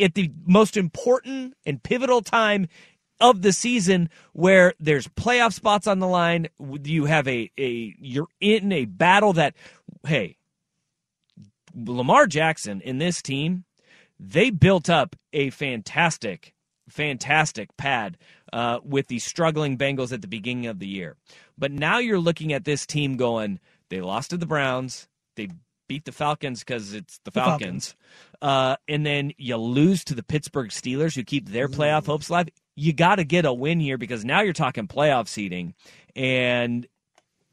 at 0.00 0.14
the 0.14 0.30
most 0.46 0.76
important 0.76 1.54
and 1.66 1.82
pivotal 1.82 2.22
time 2.22 2.66
of 3.22 3.40
the 3.40 3.52
season 3.52 4.10
where 4.32 4.74
there's 4.80 5.06
playoff 5.08 5.54
spots 5.54 5.86
on 5.86 6.00
the 6.00 6.06
line 6.08 6.48
you 6.84 7.06
have 7.06 7.26
a, 7.28 7.50
a 7.56 7.94
you're 7.98 8.26
in 8.40 8.72
a 8.72 8.84
battle 8.84 9.32
that 9.32 9.54
hey 10.06 10.36
Lamar 11.74 12.26
Jackson 12.26 12.80
in 12.82 12.98
this 12.98 13.22
team 13.22 13.64
they 14.18 14.50
built 14.50 14.90
up 14.90 15.16
a 15.32 15.50
fantastic 15.50 16.54
fantastic 16.88 17.74
pad 17.76 18.18
uh, 18.52 18.80
with 18.84 19.06
the 19.06 19.18
struggling 19.20 19.78
Bengals 19.78 20.12
at 20.12 20.20
the 20.20 20.28
beginning 20.28 20.66
of 20.66 20.78
the 20.78 20.86
year. 20.86 21.16
But 21.56 21.72
now 21.72 21.98
you're 21.98 22.18
looking 22.18 22.52
at 22.52 22.64
this 22.64 22.84
team 22.84 23.16
going 23.16 23.60
they 23.88 24.00
lost 24.00 24.30
to 24.30 24.36
the 24.36 24.46
Browns 24.46 25.08
they 25.36 25.48
beat 25.88 26.04
the 26.06 26.12
Falcons 26.12 26.60
because 26.60 26.94
it's 26.94 27.18
the 27.18 27.30
The 27.30 27.32
Falcons, 27.32 27.94
Uh, 28.40 28.76
and 28.88 29.04
then 29.04 29.32
you 29.36 29.56
lose 29.56 30.04
to 30.04 30.14
the 30.14 30.22
Pittsburgh 30.22 30.70
Steelers, 30.70 31.14
who 31.14 31.22
keep 31.22 31.48
their 31.48 31.68
playoff 31.68 32.06
hopes 32.06 32.28
alive. 32.28 32.48
You 32.74 32.92
got 32.92 33.16
to 33.16 33.24
get 33.24 33.44
a 33.44 33.52
win 33.52 33.80
here 33.80 33.98
because 33.98 34.24
now 34.24 34.40
you're 34.40 34.52
talking 34.52 34.86
playoff 34.88 35.28
seeding, 35.28 35.74
and 36.16 36.86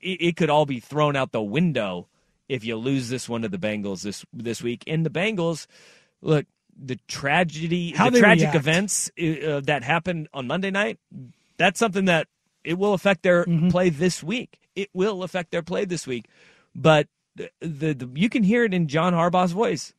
it, 0.01 0.21
it 0.21 0.35
could 0.37 0.49
all 0.49 0.65
be 0.65 0.79
thrown 0.79 1.15
out 1.15 1.31
the 1.31 1.41
window 1.41 2.07
if 2.47 2.63
you 2.63 2.75
lose 2.77 3.09
this 3.09 3.27
one 3.29 3.41
to 3.41 3.49
the 3.49 3.57
Bengals 3.57 4.01
this 4.03 4.25
this 4.33 4.61
week. 4.61 4.83
And 4.87 5.05
the 5.05 5.09
Bengals, 5.09 5.67
look, 6.21 6.45
the 6.81 6.97
tragedy, 7.07 7.91
How 7.91 8.09
the 8.09 8.19
tragic 8.19 8.43
react. 8.53 8.55
events 8.55 9.11
uh, 9.21 9.61
that 9.65 9.83
happened 9.83 10.29
on 10.33 10.47
Monday 10.47 10.71
night, 10.71 10.99
that's 11.57 11.79
something 11.79 12.05
that 12.05 12.27
it 12.63 12.77
will 12.77 12.93
affect 12.93 13.23
their 13.23 13.43
Mm-hmm. 13.45 13.69
play 13.69 13.89
this 13.89 14.23
week. 14.23 14.57
It 14.75 14.89
will 14.93 15.23
affect 15.23 15.51
their 15.51 15.61
play 15.63 15.83
this 15.83 16.07
week, 16.07 16.25
but 16.73 17.07
the, 17.35 17.49
the, 17.59 17.93
the 17.93 18.09
you 18.15 18.29
can 18.29 18.43
hear 18.43 18.63
it 18.63 18.73
in 18.73 18.87
John 18.87 19.13
Harbaugh's 19.13 19.51
voice. 19.51 19.93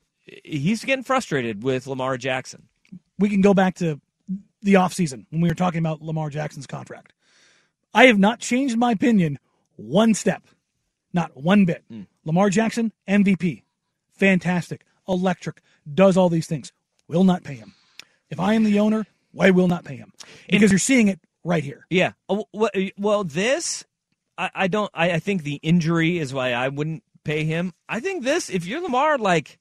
He's 0.45 0.83
getting 0.85 1.03
frustrated 1.05 1.63
with 1.63 1.87
Lamar 1.87 2.17
Jackson. 2.17 2.69
we 3.19 3.29
can 3.29 3.43
go 3.43 3.53
back 3.53 3.75
to 3.77 4.01
the 4.63 4.75
offseason 4.75 5.27
when 5.31 5.41
we 5.41 5.49
were 5.49 5.55
talking 5.55 5.79
about 5.79 6.03
Lamar 6.03 6.31
Jackson's 6.31 6.67
contract. 6.67 7.13
I 7.93 8.07
have 8.07 8.19
not 8.19 8.41
changed 8.41 8.77
my 8.77 8.93
opinion 8.93 9.39
one 9.77 10.15
step, 10.15 10.43
not 11.13 11.37
one 11.37 11.65
bit. 11.65 11.85
Hmm. 11.89 12.03
Lamar 12.25 12.51
Jackson, 12.51 12.93
MVP, 13.09 13.63
fantastic, 14.13 14.85
electric, 15.09 15.63
does 15.93 16.17
all 16.17 16.29
these 16.29 16.47
things. 16.47 16.73
Will 17.09 17.25
not 17.25 17.43
pay 17.43 17.55
him. 17.55 17.75
If 18.29 18.39
I 18.39 18.55
am 18.55 18.65
the 18.65 18.79
owner, 18.79 19.07
I 19.39 19.51
will 19.51 19.69
not 19.69 19.85
pay 19.85 19.97
him 19.97 20.13
because 20.49 20.71
you're 20.71 20.79
seeing 20.79 21.09
it 21.09 21.19
right 21.45 21.65
here. 21.65 21.87
Yeah. 21.91 22.13
Uh, 22.29 22.37
oh, 22.37 22.47
Well, 22.53 22.71
well 22.99 23.25
this, 23.25 23.85
I, 24.39 24.51
I 24.55 24.69
don't. 24.69 24.91
I, 24.95 25.13
I 25.13 25.19
think 25.19 25.43
the 25.43 25.59
injury 25.63 26.19
is 26.19 26.33
why 26.33 26.53
I 26.53 26.69
wouldn't 26.69 27.03
pay 27.25 27.45
him. 27.45 27.73
I 27.89 28.01
think 28.01 28.23
this, 28.23 28.51
if 28.51 28.67
you're 28.67 28.81
Lamar, 28.81 29.19
like, 29.19 29.59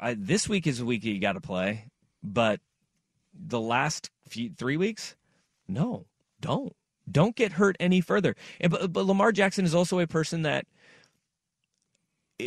I, 0.00 0.14
this 0.14 0.48
week 0.48 0.66
is 0.66 0.80
a 0.80 0.84
week 0.84 1.04
you 1.04 1.18
got 1.20 1.32
to 1.32 1.40
play, 1.40 1.86
but 2.22 2.60
the 3.32 3.60
last 3.60 4.10
few 4.28 4.50
three 4.50 4.76
weeks, 4.76 5.16
no, 5.66 6.06
don't, 6.40 6.74
don't 7.10 7.36
get 7.36 7.52
hurt 7.52 7.76
any 7.80 8.00
further. 8.00 8.36
And 8.60 8.70
but, 8.70 8.92
but 8.92 9.06
Lamar 9.06 9.32
Jackson 9.32 9.64
is 9.64 9.74
also 9.74 9.98
a 9.98 10.06
person 10.06 10.42
that. 10.42 10.66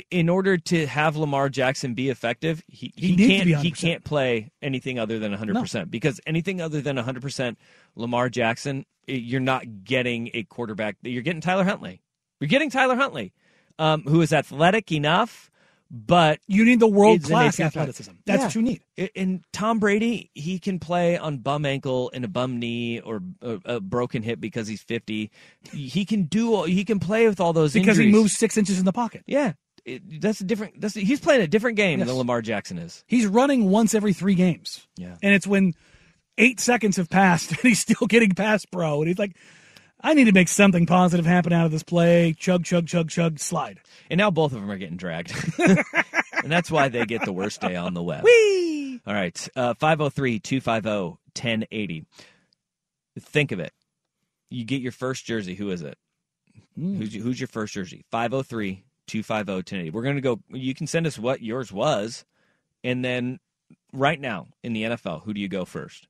In 0.10 0.30
order 0.30 0.58
to 0.58 0.88
have 0.88 1.18
Lamar 1.18 1.50
Jackson 1.50 1.96
be 1.96 2.08
effective, 2.10 2.64
he, 2.70 2.94
He 2.96 3.14
he, 3.16 3.28
can't 3.28 3.62
he 3.62 3.72
can't 3.72 4.06
play 4.06 4.50
anything 4.62 4.98
other 4.98 5.20
than 5.20 5.36
100% 5.36 5.92
because 5.92 6.22
anything 6.26 6.62
other 6.62 6.80
than 6.80 6.96
100% 6.96 7.58
Lamar 7.98 8.30
Jackson, 8.30 8.86
you're 9.06 9.42
not 9.42 9.84
getting 9.84 10.30
a 10.34 10.44
quarterback. 10.44 10.96
You're 11.02 11.24
getting 11.24 11.42
Tyler 11.42 11.66
Huntley. 11.66 12.02
You're 12.40 12.48
getting 12.48 12.70
Tyler 12.70 12.96
Huntley, 12.96 13.34
um, 13.80 14.04
who 14.04 14.22
is 14.22 14.32
athletic 14.32 14.92
enough, 14.94 15.51
but 15.94 16.40
You 16.48 16.64
need 16.64 16.80
the 16.80 16.88
world 16.88 17.22
class 17.24 17.60
athleticism. 17.60 18.12
That's 18.26 18.40
Yeah. 18.40 18.46
what 18.46 18.56
you 18.56 18.62
need. 18.62 18.82
And 19.16 19.44
Tom 19.52 19.78
Brady, 19.80 20.32
he 20.34 20.58
can 20.58 20.80
play 20.80 21.18
on 21.18 21.40
bum 21.40 21.66
ankle 21.66 22.10
and 22.14 22.24
a 22.24 22.30
bum 22.30 22.60
knee 22.60 23.02
or 23.02 23.22
a, 23.42 23.60
a 23.66 23.80
broken 23.82 24.24
hip 24.24 24.40
because 24.40 24.70
he's 24.70 24.82
50. 24.82 25.30
He 25.74 26.06
can 26.06 26.24
do. 26.24 26.64
He 26.64 26.86
can 26.86 27.00
play 27.00 27.28
with 27.28 27.42
all 27.42 27.52
those 27.52 27.74
Because 27.74 27.98
he 27.98 28.10
moves 28.10 28.38
six 28.38 28.56
inches 28.58 28.80
in 28.80 28.86
the 28.86 28.94
pocket. 28.94 29.24
Yeah, 29.28 29.54
it, 29.84 30.22
that's 30.22 30.40
a 30.40 30.46
different. 30.46 30.80
That's 30.80 30.94
he's 30.94 31.20
playing 31.20 31.42
a 31.42 31.48
different 31.48 31.76
game 31.76 32.00
Yes. 32.00 32.08
than 32.08 32.18
Lamar 32.18 32.42
Jackson 32.42 32.78
is. 32.78 33.04
He's 33.08 33.28
running 33.28 33.70
once 33.70 33.94
every 33.94 34.14
three 34.14 34.36
games. 34.36 34.88
Yeah. 34.96 35.18
And 35.22 35.34
it's 35.36 35.46
when 35.46 35.74
eight 36.38 36.62
seconds 36.62 36.96
have 36.96 37.10
passed 37.10 37.50
and 37.52 37.60
he's 37.60 37.80
still 37.82 38.08
getting 38.08 38.32
past 38.32 38.72
pro, 38.72 39.00
And 39.02 39.10
he's 39.10 39.20
like, 39.20 39.36
I 40.04 40.14
need 40.14 40.26
to 40.26 40.32
make 40.32 40.48
something 40.48 40.86
positive 40.86 41.26
happen 41.26 41.54
out 41.54 41.66
of 41.66 41.72
this 41.72 41.84
play. 41.84 42.34
Chug, 42.34 42.64
chug, 42.64 42.88
chug, 42.88 43.10
chug, 43.10 43.40
slide. 43.40 43.80
And 44.10 44.18
now 44.18 44.32
both 44.32 44.54
of 44.54 44.62
them 44.62 44.72
are 44.72 44.78
getting 44.78 44.98
dragged. 44.98 45.34
and 45.60 46.52
that's 46.52 46.72
why 46.72 46.90
they 46.90 47.06
get 47.06 47.24
the 47.24 47.34
worst 47.34 47.62
day 47.62 47.76
on 47.76 47.94
the 47.94 48.02
web. 48.02 48.24
Whee! 48.24 49.00
All 49.06 49.14
right. 49.14 49.50
Uh, 49.56 49.74
503 49.76 50.40
250 50.40 50.90
1080. 50.90 52.06
Think 53.20 53.52
of 53.52 53.60
it. 53.60 53.74
You 54.50 54.66
get 54.66 54.82
your 54.82 54.92
first 54.92 55.26
jersey. 55.26 55.56
Who 55.56 55.70
is 55.70 55.82
it? 55.82 55.98
Who's, 56.76 57.14
who's 57.14 57.40
your 57.40 57.48
first 57.48 57.74
jersey? 57.74 58.06
503 58.12 58.84
250 59.08 59.52
1080. 59.52 59.90
We're 59.92 60.04
going 60.04 60.16
to 60.16 60.22
go. 60.22 60.40
You 60.50 60.74
can 60.74 60.88
send 60.88 61.06
us 61.06 61.20
what 61.20 61.42
yours 61.42 61.72
was. 61.72 62.26
And 62.84 63.06
then 63.06 63.40
right 63.94 64.20
now 64.20 64.48
in 64.64 64.74
the 64.74 64.84
NFL, 64.84 65.24
who 65.24 65.34
do 65.34 65.42
you 65.42 65.48
go 65.48 65.66
first? 65.66 66.08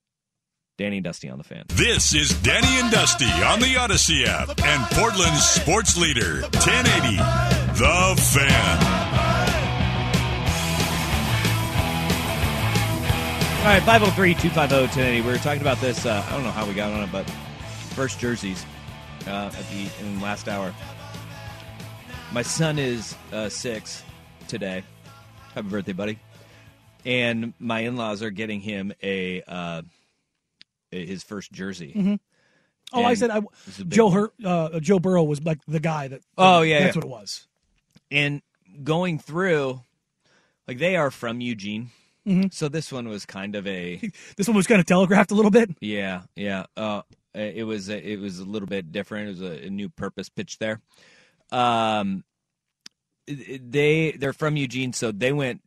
Danny 0.78 0.98
and 0.98 1.04
Dusty 1.04 1.30
on 1.30 1.38
the 1.38 1.44
fan. 1.44 1.66
This 1.70 2.14
is 2.16 2.34
Danny 2.42 2.80
and 2.80 2.92
Dusty 2.92 3.26
on 3.26 3.60
the 3.60 3.76
Audacy 3.76 4.26
app 4.26 4.50
and 4.64 4.84
Portland's 4.92 5.48
sports 5.48 5.98
leader, 5.98 6.42
1080, 6.42 7.18
The 7.18 8.22
Fan. 8.22 9.12
All 13.62 13.68
right, 13.68 13.84
503 13.84 14.34
250 14.34 14.76
1080. 14.76 15.22
We 15.22 15.28
were 15.32 15.38
talking 15.38 15.62
about 15.62 15.80
this. 15.80 16.04
Uh, 16.04 16.26
I 16.28 16.32
don't 16.32 16.44
know 16.44 16.50
how 16.50 16.66
we 16.66 16.74
got 16.74 16.92
on 16.94 17.04
it, 17.04 17.12
but 17.12 17.30
first 17.94 18.20
jerseys 18.20 18.66
uh, 19.28 19.52
at 19.56 19.70
the 19.70 19.88
in 20.00 20.18
the 20.18 20.24
last 20.24 20.48
hour. 20.48 20.74
My 22.32 22.42
son 22.42 22.80
is 22.80 23.16
uh, 23.32 23.50
six 23.50 24.02
today. 24.48 24.84
Happy 25.54 25.68
birthday, 25.68 25.94
buddy. 25.94 26.18
And 27.06 27.54
my 27.60 27.82
in 27.82 27.98
laws 27.98 28.24
are 28.24 28.32
getting 28.32 28.62
him 28.62 28.94
a 29.04 29.44
uh, 29.48 29.84
his 30.92 31.24
first 31.24 31.52
jersey. 31.52 31.94
Mhm. 31.96 32.20
Oh, 32.94 33.04
I 33.04 33.14
said 33.14 33.30
I, 33.32 33.42
it's 33.68 33.80
a 33.80 33.86
big 33.86 33.94
Joe. 33.94 34.10
Hurt, 34.10 34.34
uh, 34.44 34.80
Joe 34.82 35.00
Burrow 35.00 35.24
was 35.24 35.42
like 35.44 35.60
the 35.68 35.80
guy 35.80 36.10
that. 36.10 36.22
Oh 36.38 36.62
yeah, 36.62 36.80
that's 36.84 36.96
yeah. 36.96 37.00
what 37.00 37.06
it 37.06 37.10
was. 37.22 37.48
And 38.12 38.42
going 38.84 39.18
through, 39.18 39.82
like 40.68 40.78
they 40.78 40.98
are 40.98 41.10
from 41.12 41.40
Eugene, 41.40 41.92
Mhm. 42.28 42.54
so 42.54 42.68
this 42.68 42.92
one 42.92 43.08
was 43.08 43.26
kind 43.26 43.56
of 43.56 43.66
a 43.66 43.98
This 44.36 44.48
one 44.48 44.58
was 44.58 44.68
kind 44.68 44.80
of 44.82 44.86
telegraphed 44.86 45.32
a 45.32 45.36
little 45.36 45.52
bit. 45.52 45.70
Yeah, 45.80 46.24
yeah. 46.36 46.66
Uh, 46.76 47.04
it 47.34 47.64
was 47.66 47.88
a, 47.90 47.98
it 48.12 48.20
was 48.20 48.40
a 48.40 48.44
little 48.46 48.68
bit 48.68 48.92
different. 48.92 49.28
It 49.28 49.32
was 49.32 49.42
a, 49.42 49.68
a 49.68 49.70
new 49.70 49.88
purpose 49.88 50.28
pitch 50.28 50.58
there. 50.60 50.82
Um, 51.52 52.26
they 53.28 54.12
they're 54.12 54.34
from 54.34 54.58
Eugene, 54.58 54.94
so 54.94 55.12
they 55.12 55.32
went, 55.32 55.62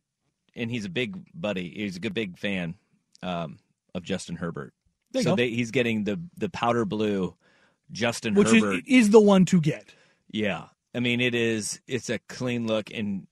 and 0.55 0.69
he's 0.69 0.85
a 0.85 0.89
big 0.89 1.17
buddy. 1.33 1.69
He's 1.75 1.95
a 1.95 1.99
good 1.99 2.13
big 2.13 2.37
fan 2.37 2.75
um, 3.23 3.57
of 3.93 4.03
Justin 4.03 4.35
Herbert. 4.35 4.73
There 5.15 5.23
so. 5.23 5.35
They, 5.35 5.49
he's 5.49 5.71
getting 5.71 6.03
the 6.03 6.19
the 6.37 6.49
powder 6.49 6.85
blue 6.85 7.35
Justin 7.91 8.33
which 8.33 8.53
is, 8.53 8.63
Herbert. 8.63 8.83
is 8.87 9.09
the 9.09 9.21
one 9.21 9.45
to 9.45 9.61
get. 9.61 9.93
Yeah. 10.29 10.65
I 10.93 10.99
mean, 10.99 11.19
it 11.19 11.35
is, 11.35 11.81
it's 11.87 12.09
a 12.09 12.19
clean 12.19 12.67
look, 12.67 12.89
and 12.91 13.27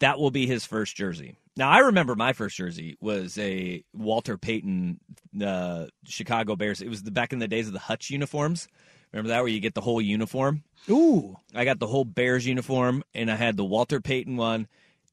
that 0.00 0.18
will 0.18 0.30
be 0.30 0.46
his 0.46 0.64
first 0.64 0.96
jersey. 0.96 1.36
Now, 1.56 1.70
I 1.70 1.78
remember 1.78 2.14
my 2.14 2.32
first 2.32 2.56
jersey 2.56 2.96
was 3.00 3.38
a 3.38 3.84
Walter 3.92 4.36
Payton 4.36 5.00
uh, 5.44 5.86
Chicago 6.04 6.56
Bears. 6.56 6.80
It 6.80 6.88
was 6.88 7.02
the 7.02 7.10
back 7.10 7.32
in 7.32 7.38
the 7.38 7.48
days 7.48 7.66
of 7.66 7.72
the 7.72 7.78
Hutch 7.78 8.10
uniforms. 8.10 8.68
Remember 9.12 9.28
that, 9.28 9.40
where 9.40 9.48
you 9.48 9.60
get 9.60 9.74
the 9.74 9.80
whole 9.80 10.00
uniform? 10.00 10.64
Ooh. 10.90 11.36
I 11.54 11.64
got 11.64 11.78
the 11.78 11.86
whole 11.86 12.04
Bears 12.04 12.46
uniform, 12.46 13.04
and 13.14 13.30
I 13.30 13.36
had 13.36 13.56
the 13.56 13.64
Walter 13.64 14.00
Payton 14.00 14.36
one. 14.36 14.66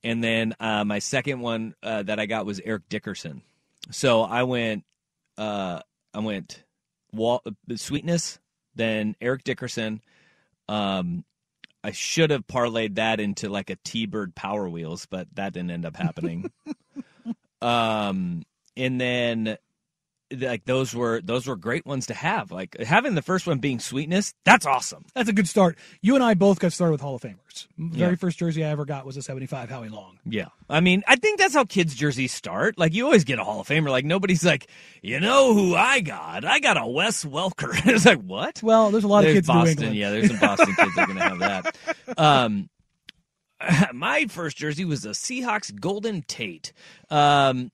And 0.04 0.24
then 0.24 0.56
uh, 0.60 0.86
my 0.86 1.00
second 1.00 1.42
one 1.42 1.76
uh, 1.84 2.04
that 2.04 2.20
I 2.20 2.26
got 2.26 2.46
was 2.46 2.62
Eric 2.64 2.84
Dickerson. 2.90 3.42
So 3.92 4.22
I 4.22 4.44
went, 4.44 4.86
uh, 5.40 5.80
I 6.14 6.20
went 6.20 6.64
Wal- 7.14 7.44
Sweetness, 7.76 8.40
then 8.76 9.16
Eric 9.22 9.44
Dickerson. 9.44 10.02
Um, 10.68 11.24
I 11.84 11.92
should 11.92 12.30
have 12.30 12.46
parlayed 12.46 12.96
that 12.96 13.20
into 13.20 13.50
like 13.50 13.70
a 13.70 13.78
T-Bird 13.78 14.36
Power 14.36 14.70
Wheels, 14.70 15.08
but 15.10 15.28
that 15.36 15.54
didn't 15.54 15.72
end 15.72 15.86
up 15.86 15.96
happening. 15.96 16.52
um, 17.62 18.44
and 18.76 19.00
then 19.00 19.58
like 20.38 20.66
those 20.66 20.94
were 20.94 21.22
those 21.22 21.48
were 21.48 21.56
great 21.56 21.86
ones 21.86 22.06
to 22.08 22.14
have. 22.14 22.52
Like 22.52 22.78
having 22.80 23.16
the 23.16 23.22
first 23.22 23.48
one 23.48 23.58
being 23.60 23.80
sweetness, 23.80 24.34
that's 24.46 24.66
awesome. 24.66 25.06
That's 25.16 25.30
a 25.30 25.34
good 25.34 25.48
start. 25.48 25.78
You 26.02 26.16
and 26.16 26.24
I 26.24 26.34
both 26.36 26.60
got 26.60 26.72
started 26.74 26.92
with 26.92 27.02
Hall 27.02 27.16
of 27.16 27.22
Famers. 27.22 27.68
The 27.78 27.98
Yeah. 27.98 28.06
very 28.06 28.16
first 28.16 28.38
jersey 28.38 28.64
I 28.64 28.70
ever 28.70 28.86
got 28.86 29.06
was 29.06 29.18
a 29.18 29.22
75 29.22 29.70
Howie 29.70 29.90
Long. 29.90 30.20
Yeah. 30.26 30.46
I 30.70 30.82
mean, 30.82 31.04
I 31.08 31.16
think 31.16 31.40
that's 31.40 31.54
how 31.56 31.66
kids' 31.66 31.96
jerseys 31.96 32.32
start. 32.32 32.78
Like, 32.78 32.94
you 32.94 33.06
always 33.06 33.24
get 33.24 33.40
a 33.40 33.44
Hall 33.44 33.60
of 33.62 33.68
Famer. 33.68 33.90
Like, 33.90 34.06
nobody's 34.06 34.46
like, 34.46 34.68
you 35.02 35.20
know 35.20 35.54
who 35.56 35.76
I 35.76 36.00
got? 36.02 36.46
I 36.46 36.60
got 36.60 36.78
a 36.78 36.86
Wes 36.86 37.26
Welker. 37.26 37.72
it's 37.88 38.06
like, 38.06 38.22
what? 38.22 38.62
Well, 38.62 38.92
there's 38.92 39.04
a 39.04 39.08
lot 39.08 39.20
of 39.20 39.34
There's 39.34 39.38
kids 39.38 39.50
in 39.50 39.56
Boston. 39.56 39.94
Yeah, 39.96 40.12
there's 40.12 40.28
some 40.28 40.40
Boston 40.40 40.76
kids 40.76 40.96
that 40.96 41.02
are 41.04 41.06
going 41.08 41.18
to 41.18 41.24
have 41.24 41.40
that. 41.40 41.76
Um, 42.18 42.70
my 43.94 44.26
first 44.28 44.58
jersey 44.58 44.86
was 44.86 45.06
a 45.06 45.10
Seahawks 45.10 45.78
Golden 45.78 46.22
Tate. 46.24 46.72
Um, 47.10 47.72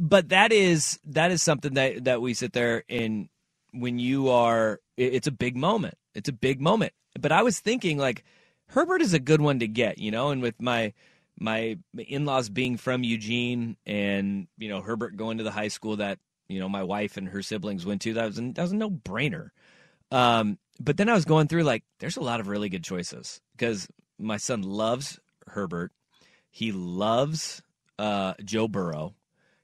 but 0.00 0.30
that 0.30 0.50
is 0.50 0.98
that 1.04 1.30
is 1.30 1.42
something 1.42 1.74
that 1.74 2.04
that 2.04 2.22
we 2.22 2.32
sit 2.32 2.54
there 2.54 2.84
and 2.88 3.28
when 3.72 3.98
you 3.98 4.30
are 4.30 4.80
it's 4.96 5.28
a 5.28 5.32
big 5.32 5.56
moment. 5.56 5.94
It's 6.14 6.28
a 6.28 6.32
big 6.32 6.60
moment. 6.60 6.94
But 7.20 7.32
i 7.32 7.42
was 7.42 7.60
thinking 7.60 7.98
like 7.98 8.24
herbert 8.68 9.02
is 9.02 9.12
a 9.12 9.18
good 9.18 9.40
one 9.40 9.58
to 9.58 9.68
get 9.68 9.98
you 9.98 10.10
know 10.10 10.30
and 10.30 10.40
with 10.40 10.60
my 10.60 10.94
my 11.38 11.76
in-laws 11.98 12.48
being 12.48 12.76
from 12.76 13.04
eugene 13.04 13.76
and 13.84 14.46
you 14.56 14.68
know 14.68 14.80
herbert 14.80 15.16
going 15.16 15.38
to 15.38 15.44
the 15.44 15.50
high 15.50 15.68
school 15.68 15.96
that 15.96 16.18
you 16.48 16.60
know 16.60 16.68
my 16.68 16.82
wife 16.82 17.16
and 17.16 17.28
her 17.28 17.42
siblings 17.42 17.84
went 17.84 18.00
to 18.00 18.14
that 18.14 18.26
was 18.26 18.36
that 18.36 18.58
was 18.58 18.72
a 18.72 18.76
no-brainer. 18.76 19.50
Um, 20.10 20.58
but 20.80 20.96
then 20.96 21.10
i 21.10 21.14
was 21.14 21.26
going 21.26 21.46
through 21.46 21.64
like 21.64 21.84
there's 21.98 22.16
a 22.16 22.22
lot 22.22 22.40
of 22.40 22.48
really 22.48 22.70
good 22.70 22.84
choices 22.84 23.40
because 23.52 23.86
my 24.18 24.38
son 24.38 24.62
loves 24.62 25.20
herbert. 25.46 25.92
He 26.50 26.72
loves 26.72 27.62
uh, 27.98 28.34
joe 28.44 28.66
burrow 28.66 29.14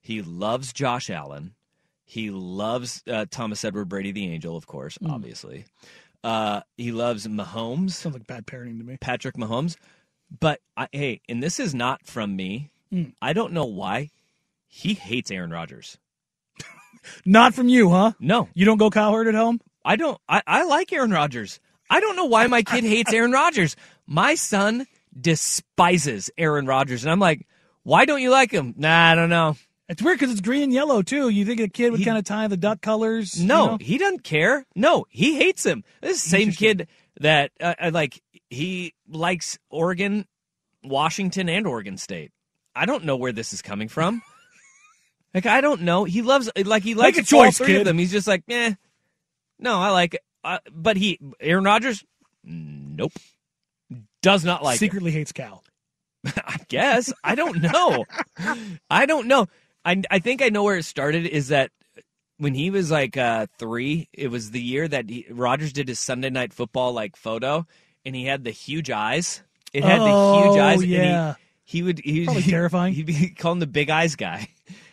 he 0.07 0.23
loves 0.23 0.73
Josh 0.73 1.11
Allen. 1.11 1.55
He 2.05 2.31
loves 2.31 3.03
uh, 3.11 3.27
Thomas 3.31 3.65
Edward 3.65 3.89
Brady, 3.89 4.13
the 4.13 4.29
Angel, 4.33 4.57
of 4.57 4.67
course, 4.67 4.97
Mm. 4.99 5.11
obviously. 5.11 5.65
Uh, 6.23 6.61
he 6.77 6.93
loves 6.93 7.27
Mahomes. 7.27 7.91
Sounds 7.91 8.15
like 8.15 8.27
bad 8.27 8.47
parenting 8.47 8.79
to 8.79 8.85
me. 8.85 8.97
Patrick 9.01 9.37
Mahomes. 9.37 9.77
But 10.41 10.61
I, 10.77 10.89
hey, 10.93 11.21
and 11.29 11.43
this 11.43 11.59
is 11.61 11.75
not 11.75 12.07
from 12.07 12.37
me. 12.37 12.71
Mm. 12.93 13.13
I 13.21 13.33
don't 13.33 13.53
know 13.53 13.65
why. 13.65 14.11
He 14.69 14.95
hates 14.95 15.31
Aaron 15.31 15.51
Rodgers. 15.51 15.99
Not 17.25 17.55
from 17.55 17.69
you, 17.69 17.91
huh? 17.91 18.13
No. 18.21 18.49
You 18.55 18.65
don't 18.65 18.79
go 18.79 18.91
cowherd 18.91 19.29
at 19.29 19.35
home? 19.35 19.61
I 19.85 19.97
don't. 19.97 20.19
I, 20.29 20.43
I 20.47 20.65
like 20.65 20.93
Aaron 20.93 21.11
Rodgers. 21.13 21.61
I 21.89 22.01
don't 22.01 22.17
know 22.17 22.25
why 22.27 22.47
my 22.49 22.63
kid 22.63 22.83
hates 22.95 23.13
Aaron 23.13 23.31
Rodgers. 23.33 23.77
My 24.07 24.35
son 24.35 24.87
despises 25.19 26.31
Aaron 26.37 26.67
Rodgers, 26.67 27.05
and 27.05 27.11
I'm 27.13 27.21
like, 27.21 27.47
why 27.85 28.05
don't 28.05 28.21
you 28.21 28.31
like 28.31 28.51
him? 28.51 28.75
Nah, 28.77 29.13
I 29.13 29.15
don't 29.15 29.31
know. 29.31 29.57
It's 29.89 30.03
weird 30.03 30.19
because 30.19 30.33
it's 30.33 30.41
green 30.41 30.63
and 30.65 30.73
yellow 30.73 31.03
too. 31.03 31.29
You 31.29 31.45
think 31.45 31.61
a 31.61 31.69
kid 31.69 31.93
would 31.93 32.05
kind 32.05 32.19
of 32.19 32.25
tie 32.25 32.49
the 32.49 32.57
duck 32.57 32.81
colors? 32.81 33.41
you 33.41 33.47
No, 33.47 33.67
know? 33.67 33.79
he 33.81 33.99
doesn't 33.99 34.25
care. 34.25 34.67
No, 34.75 35.07
he 35.11 35.37
hates 35.37 35.65
him. 35.65 35.85
This 36.01 36.17
is 36.19 36.23
the 36.25 36.29
same 36.31 36.51
kid 36.53 36.89
that 37.21 37.53
uh, 37.61 37.75
uh, 37.81 37.91
like 37.95 38.21
he 38.51 38.95
likes 39.09 39.59
Oregon, 39.71 40.27
Washington, 40.83 41.49
and 41.49 41.67
Oregon 41.67 41.99
State. 41.99 42.33
I 42.75 42.85
don't 42.87 43.05
know 43.05 43.17
where 43.17 43.33
this 43.33 43.53
is 43.53 43.63
coming 43.63 43.89
from. 43.89 44.23
like 45.35 45.47
I 45.47 45.61
don't 45.61 45.83
know. 45.83 46.03
He 46.05 46.23
loves 46.23 46.51
like 46.65 46.83
he 46.83 46.95
likes 46.95 47.17
a 47.19 47.21
all 47.21 47.45
choice, 47.45 47.59
three 47.59 47.77
of 47.77 47.85
them. 47.85 47.99
He's 47.99 48.13
just 48.13 48.27
like, 48.27 48.43
eh. 48.49 48.75
No, 49.59 49.81
I 49.81 49.91
like 49.91 50.15
it. 50.15 50.21
Uh, 50.43 50.59
but 50.73 50.97
he 50.97 51.19
Aaron 51.41 51.65
Rodgers, 51.65 52.05
nope, 52.45 53.13
does 54.21 54.45
not 54.45 54.63
like 54.65 54.79
secretly 54.79 55.13
hates 55.13 55.33
Cal. 55.33 55.63
I 56.27 56.57
guess. 56.69 57.13
I 57.23 57.37
don't 57.37 57.63
know. 57.63 58.05
I 58.91 59.07
don't 59.07 59.29
know. 59.29 59.47
I 59.87 60.03
I 60.11 60.19
think 60.19 60.43
I 60.43 60.49
know 60.51 60.65
where 60.65 60.77
it 60.77 60.85
started 60.85 61.27
is 61.27 61.49
that 61.49 61.71
when 62.39 62.53
he 62.55 62.71
was 62.71 62.91
like 62.91 63.17
uh, 63.17 63.47
three, 63.59 64.09
it 64.13 64.29
was 64.31 64.51
the 64.51 64.61
year 64.61 64.87
that 64.87 65.09
he, 65.09 65.25
Rodgers 65.31 65.73
did 65.73 65.89
his 65.89 65.99
Sunday 65.99 66.29
night 66.29 66.53
football 66.53 66.93
like 66.93 67.17
photo, 67.17 67.67
and 68.05 68.15
he 68.15 68.27
had 68.27 68.45
the 68.45 68.51
huge 68.51 68.91
eyes. 68.91 69.43
It 69.73 69.85
had 69.85 70.01
the 70.01 70.05
huge 70.05 70.57
Oh, 70.57 70.61
eyes. 70.61 70.85
yeah. 70.85 71.29
And 71.29 71.37
he, 71.65 71.79
he 71.79 71.83
would 71.83 71.99
he 72.01 72.25
Probably 72.25 72.43
he, 72.43 72.51
terrifying. 72.51 72.93
He'd 72.95 73.07
be 73.07 73.29
calling 73.39 73.61
the 73.61 73.67
big 73.67 73.89
eyes 73.89 74.17
guy. 74.17 74.49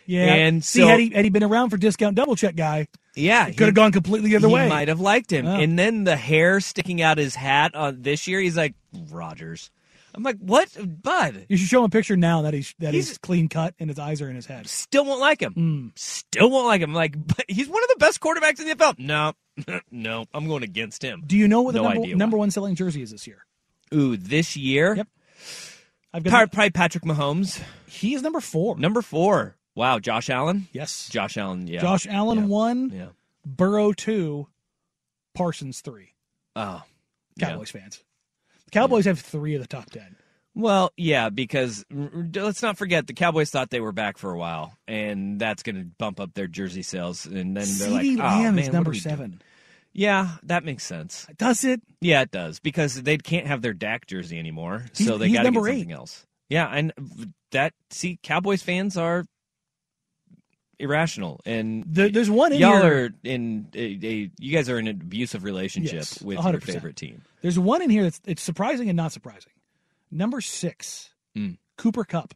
Yeah. 0.06 0.32
And 0.34 0.62
see, 0.64 0.80
so 0.80 0.86
had 0.86 1.00
he 1.00 1.10
had 1.10 1.24
he 1.24 1.30
been 1.30 1.42
around 1.42 1.70
for 1.70 1.76
discount 1.76 2.14
double 2.16 2.36
check 2.36 2.56
guy, 2.56 2.88
yeah, 3.14 3.46
could 3.50 3.66
have 3.66 3.74
gone 3.74 3.92
completely 3.92 4.30
the 4.30 4.36
other 4.36 4.48
he 4.48 4.54
way. 4.54 4.68
might 4.68 4.88
have 4.88 5.00
liked 5.00 5.30
him. 5.32 5.46
And 5.46 5.78
then 5.78 6.04
the 6.04 6.16
hair 6.16 6.60
sticking 6.60 7.00
out 7.02 7.16
his 7.18 7.34
hat 7.34 7.74
on 7.74 8.02
this 8.02 8.26
year, 8.26 8.40
he's 8.40 8.56
like 8.56 8.74
Rodgers. 9.10 9.70
I'm 10.14 10.22
like, 10.22 10.38
what, 10.38 10.68
bud? 11.02 11.46
You 11.48 11.56
should 11.56 11.68
show 11.68 11.80
him 11.80 11.86
a 11.86 11.88
picture 11.88 12.16
now 12.16 12.42
that 12.42 12.54
he's 12.54 12.74
that 12.78 12.94
he's, 12.94 13.08
He's- 13.08 13.18
clean 13.18 13.48
cut 13.48 13.74
and 13.78 13.90
his 13.90 13.98
eyes 13.98 14.22
are 14.22 14.28
in 14.30 14.36
his 14.36 14.46
head. 14.46 14.68
Still 14.68 15.04
won't 15.04 15.20
like 15.20 15.40
him. 15.42 15.52
Hmm. 15.52 15.88
Still 15.96 16.50
won't 16.50 16.66
like 16.66 16.80
him. 16.80 16.94
Like, 16.94 17.14
but 17.26 17.44
he's 17.48 17.68
one 17.68 17.82
of 17.82 17.88
the 17.88 17.96
best 17.98 18.20
quarterbacks 18.20 18.60
in 18.60 18.66
the 18.68 18.74
NFL. 18.76 18.98
No, 18.98 19.32
no, 19.90 20.26
I'm 20.32 20.46
going 20.46 20.62
against 20.62 21.02
him. 21.02 21.22
Do 21.26 21.36
you 21.36 21.48
know 21.48 21.62
what 21.62 21.74
the 21.74 21.82
No 21.82 21.88
number, 21.92 22.14
number 22.16 22.36
one 22.36 22.50
selling 22.50 22.74
jersey 22.76 23.02
is 23.02 23.10
this 23.10 23.26
year? 23.26 23.44
Ooh, 23.92 24.16
this 24.16 24.56
year? 24.56 24.94
Yep. 24.96 25.08
I've 26.12 26.22
got 26.22 26.30
Probably, 26.30 26.48
probably 26.50 26.70
Patrick 26.70 27.04
Mahomes. 27.04 27.60
he 27.86 28.14
is 28.14 28.22
number 28.22 28.40
four. 28.40 28.76
Number 28.78 29.02
four. 29.02 29.56
Wow, 29.74 29.98
Josh 29.98 30.30
Allen. 30.30 30.68
Yes. 30.72 31.08
Josh 31.10 31.36
Allen. 31.36 31.66
Yeah. 31.66 31.80
Josh 31.80 32.06
Allen 32.06 32.38
Yeah. 32.38 32.44
one, 32.46 32.90
Yeah. 32.94 33.06
Burrow 33.44 33.92
two, 33.92 34.46
Parsons 35.34 35.80
three. 35.80 36.14
Oh, 36.54 36.82
yeah. 37.36 37.50
Cowboys 37.50 37.70
fans. 37.72 38.02
Cowboys 38.74 39.04
have 39.06 39.18
three 39.20 39.54
of 39.54 39.62
the 39.62 39.68
top 39.68 39.90
ten. 39.90 40.16
Well, 40.56 40.92
yeah, 40.96 41.30
because 41.30 41.84
let's 41.90 42.62
not 42.62 42.78
forget 42.78 43.06
the 43.08 43.12
Cowboys 43.14 43.50
thought 43.50 43.70
they 43.70 43.80
were 43.80 43.90
back 43.92 44.18
for 44.18 44.30
a 44.32 44.38
while, 44.38 44.76
and 44.86 45.40
that's 45.40 45.62
going 45.64 45.76
to 45.76 45.84
bump 45.98 46.20
up 46.20 46.34
their 46.34 46.46
jersey 46.46 46.82
sales. 46.82 47.26
And 47.26 47.56
then 47.56 47.66
they're 47.78 47.90
like, 47.90 48.04
CeeDee 48.06 48.18
"Oh 48.20 48.22
Lamb 48.22 48.54
man, 48.54 48.64
is 48.64 48.72
number 48.72 48.90
we 48.90 49.00
doing?" 49.00 49.02
seven. 49.16 49.42
Yeah, 49.92 50.30
that 50.44 50.64
makes 50.64 50.84
sense. 50.84 51.26
Does 51.38 51.64
it? 51.64 51.80
Yeah, 52.00 52.22
it 52.22 52.30
does 52.30 52.60
because 52.60 53.02
they 53.02 53.16
can't 53.16 53.46
have 53.46 53.62
their 53.62 53.72
Dak 53.74 54.06
jersey 54.06 54.38
anymore, 54.38 54.84
He's- 54.96 55.08
so 55.08 55.18
they 55.18 55.30
got 55.32 55.42
to 55.44 55.50
get 55.50 55.54
something 55.54 55.90
eight. 55.90 55.94
else. 55.94 56.26
Yeah, 56.48 56.66
and 56.68 56.92
that 57.52 57.72
see, 57.90 58.18
Cowboys 58.22 58.62
fans 58.62 58.96
are 58.96 59.24
irrational, 60.78 61.40
and 61.44 61.84
There- 61.86 62.08
there's 62.10 62.30
one 62.30 62.52
in 62.52 62.60
y'all 62.60 62.82
here- 62.82 63.06
are 63.06 63.10
in 63.24 63.68
a, 63.74 63.98
a 64.06 64.30
you 64.38 64.52
guys 64.52 64.68
are 64.68 64.78
in 64.78 64.86
an 64.86 65.00
abusive 65.00 65.44
relationship 65.44 65.94
Yes, 65.94 66.22
with 66.22 66.36
your 66.36 66.42
100%. 66.44 66.62
favorite 66.62 66.96
team. 66.96 67.22
There's 67.42 67.58
one 67.58 67.82
in 67.82 67.90
here 67.90 68.02
that's 68.04 68.20
it's 68.26 68.42
surprising 68.42 68.88
and 68.88 68.96
not 68.96 69.12
surprising. 69.12 69.52
Number 70.10 70.40
six, 70.40 71.10
Mm. 71.36 71.58
Cooper 71.76 72.04
Kupp. 72.04 72.34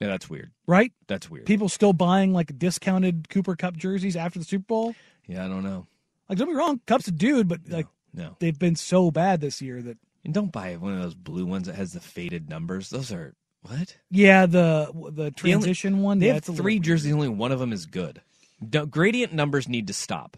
Yeah, 0.00 0.08
that's 0.08 0.28
weird. 0.28 0.50
Right? 0.66 0.92
That's 1.06 1.30
weird. 1.30 1.46
People 1.46 1.68
still 1.68 1.92
buying 1.92 2.32
like 2.32 2.58
discounted 2.58 3.28
Cooper 3.28 3.54
Kupp 3.54 3.76
jerseys 3.76 4.16
after 4.16 4.38
the 4.38 4.44
Super 4.44 4.64
Bowl. 4.64 4.94
Yeah, 5.28 5.44
I 5.44 5.48
don't 5.48 5.62
know. 5.62 5.86
Like 6.28 6.38
don't 6.38 6.48
be 6.48 6.54
wrong, 6.54 6.80
Kupp's 6.86 7.06
a 7.08 7.12
dude, 7.12 7.46
but 7.48 7.60
like 7.68 7.86
No, 8.12 8.36
they've 8.40 8.58
been 8.58 8.76
so 8.76 9.10
bad 9.10 9.40
this 9.40 9.62
year 9.62 9.80
that 9.82 9.98
and 10.24 10.32
don't 10.34 10.52
buy 10.52 10.76
one 10.76 10.94
of 10.94 11.02
those 11.02 11.14
blue 11.14 11.44
ones 11.46 11.66
that 11.66 11.74
has 11.76 11.92
the 11.92 12.00
faded 12.00 12.48
numbers. 12.48 12.90
Those 12.90 13.12
are 13.12 13.34
what? 13.62 13.96
yeah, 14.10 14.46
the 14.46 14.90
the 14.92 15.10
The 15.10 15.22
only- 15.22 15.30
transition 15.32 15.98
one. 16.02 16.18
They 16.18 16.26
yeah, 16.26 16.32
have 16.34 16.38
it's 16.38 16.48
a 16.48 16.52
little 16.52 16.64
three 16.64 16.78
jerseys. 16.78 17.12
Only 17.12 17.28
one 17.28 17.52
of 17.52 17.58
them 17.58 17.72
is 17.72 17.86
good. 17.86 18.20
Don't- 18.68 18.90
gradient 18.90 19.32
numbers 19.32 19.68
need 19.68 19.86
to 19.88 19.92
stop. 19.92 20.36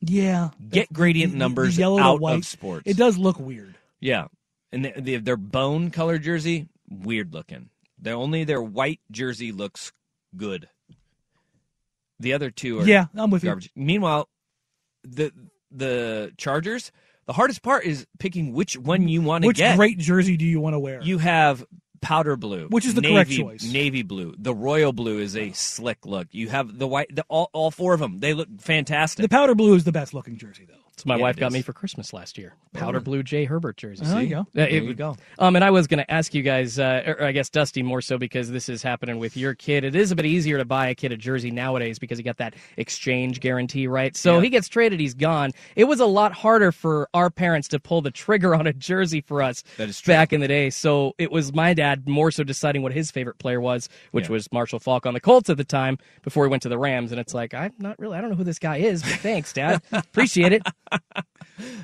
Yeah, 0.00 0.50
Get 0.68 0.92
gradient 0.92 1.32
The- 1.32 1.36
the 1.36 1.38
numbers 1.38 1.78
yellow 1.78 1.98
to 1.98 2.02
out 2.04 2.20
white. 2.20 2.38
of 2.38 2.46
sports. 2.46 2.82
It 2.86 2.96
does 2.96 3.16
look 3.18 3.38
weird. 3.38 3.76
Yeah, 4.00 4.26
and 4.72 4.84
the, 4.84 4.92
the, 5.00 5.16
their 5.18 5.36
bone 5.36 5.90
color 5.90 6.18
jersey 6.18 6.68
weird 6.90 7.32
looking. 7.32 7.70
Their 8.00 8.14
only 8.14 8.42
their 8.44 8.60
white 8.62 8.98
jersey 9.12 9.52
looks 9.52 9.92
good. 10.36 10.68
The 12.18 12.32
other 12.32 12.50
two 12.50 12.80
are 12.80 12.84
Yeah, 12.86 13.06
I'm 13.14 13.30
with 13.30 13.42
you. 13.44 13.48
garbage. 13.50 13.70
Meanwhile, 13.76 14.28
the 15.04 15.32
the 15.70 16.32
Chargers. 16.36 16.90
The 17.26 17.32
hardest 17.32 17.62
part 17.62 17.84
is 17.84 18.04
picking 18.18 18.52
which 18.52 18.76
one 18.76 19.06
you 19.06 19.22
want 19.22 19.44
to 19.44 19.52
get. 19.52 19.70
Which 19.70 19.76
great 19.76 19.98
jersey 19.98 20.36
do 20.36 20.44
you 20.44 20.60
want 20.60 20.74
to 20.74 20.80
wear? 20.80 21.00
You 21.02 21.18
have 21.18 21.64
powder 22.02 22.36
blue, 22.36 22.66
Which 22.68 22.84
is 22.84 22.94
the 22.94 23.00
navy, 23.00 23.14
correct 23.14 23.30
choice. 23.30 23.72
Navy 23.72 24.02
blue. 24.02 24.34
The 24.36 24.54
royal 24.54 24.92
blue 24.92 25.18
is 25.20 25.36
a 25.36 25.52
slick 25.52 26.04
look. 26.04 26.28
You 26.32 26.48
have 26.50 26.78
the 26.78 26.86
white. 26.86 27.14
The, 27.14 27.24
all 27.28 27.48
all 27.54 27.70
four 27.70 27.94
of 27.94 28.00
them. 28.00 28.18
They 28.18 28.34
look 28.34 28.48
fantastic. 28.60 29.22
the 29.22 29.28
powder 29.28 29.54
blue 29.54 29.74
is 29.74 29.84
the 29.84 29.92
best 29.92 30.12
looking 30.12 30.36
jersey 30.36 30.66
though. 30.68 30.74
So 30.96 31.04
my 31.06 31.16
Yeah, 31.16 31.22
wife 31.22 31.36
got 31.36 31.52
me 31.52 31.62
for 31.62 31.72
Christmas 31.72 32.12
last 32.12 32.36
year. 32.36 32.54
Powder 32.74 33.00
blue 33.00 33.22
Jay 33.22 33.44
Herbert 33.44 33.76
jersey. 33.78 34.04
Oh, 34.06 34.10
there 34.12 34.22
you 34.22 34.28
go. 34.28 34.46
There 34.52 34.68
it- 34.68 34.82
you 34.82 34.94
go. 34.94 35.16
Um, 35.38 35.56
and 35.56 35.64
I 35.64 35.70
was 35.70 35.86
going 35.86 35.98
to 35.98 36.10
ask 36.10 36.34
you 36.34 36.42
guys, 36.42 36.78
uh, 36.78 37.14
or 37.18 37.24
I 37.24 37.32
guess 37.32 37.48
Dusty 37.48 37.82
more 37.82 38.00
so 38.02 38.18
because 38.18 38.50
this 38.50 38.68
is 38.68 38.82
happening 38.82 39.18
with 39.18 39.36
your 39.36 39.54
kid. 39.54 39.84
It 39.84 39.94
is 39.96 40.10
a 40.10 40.16
bit 40.16 40.26
easier 40.26 40.58
to 40.58 40.64
buy 40.66 40.88
a 40.88 40.94
kid 40.94 41.10
a 41.10 41.16
jersey 41.16 41.50
nowadays 41.50 41.98
because 41.98 42.18
you 42.18 42.24
got 42.24 42.36
that 42.38 42.54
exchange 42.76 43.40
guarantee, 43.40 43.86
right? 43.86 44.14
So 44.16 44.36
Yeah. 44.36 44.42
he 44.42 44.48
gets 44.50 44.68
traded, 44.68 45.00
he's 45.00 45.14
gone. 45.14 45.52
It 45.76 45.84
was 45.84 45.98
a 46.00 46.06
lot 46.06 46.32
harder 46.32 46.72
for 46.72 47.08
our 47.14 47.30
parents 47.30 47.68
to 47.68 47.80
pull 47.80 48.02
the 48.02 48.10
trigger 48.10 48.54
on 48.54 48.66
a 48.66 48.72
jersey 48.72 49.22
for 49.22 49.42
us 49.42 49.64
That 49.78 49.88
is 49.88 50.00
back 50.02 50.32
in 50.32 50.40
the 50.40 50.48
day. 50.48 50.70
So 50.70 51.14
it 51.18 51.32
was 51.32 51.52
my 51.54 51.72
dad 51.74 52.06
more 52.06 52.30
so 52.30 52.44
deciding 52.44 52.82
what 52.82 52.92
his 52.92 53.10
favorite 53.10 53.38
player 53.38 53.60
was, 53.60 53.88
which 54.12 54.26
Yeah. 54.26 54.32
was 54.32 54.52
Marshall 54.52 54.78
Faulk 54.78 55.06
on 55.06 55.14
the 55.14 55.20
Colts 55.20 55.48
at 55.50 55.56
the 55.56 55.64
time 55.64 55.96
before 56.22 56.44
he 56.44 56.50
went 56.50 56.62
to 56.64 56.68
the 56.68 56.78
Rams. 56.78 57.12
And 57.12 57.20
it's 57.20 57.32
like, 57.34 57.54
I'm 57.54 57.72
not 57.78 57.98
really, 57.98 58.16
I 58.16 58.20
don't 58.20 58.30
know 58.30 58.36
who 58.36 58.44
this 58.44 58.58
guy 58.58 58.76
is, 58.76 59.02
but 59.02 59.12
thanks, 59.12 59.52
Dad. 59.54 59.80
Appreciate 59.92 60.52
it. 60.52 60.62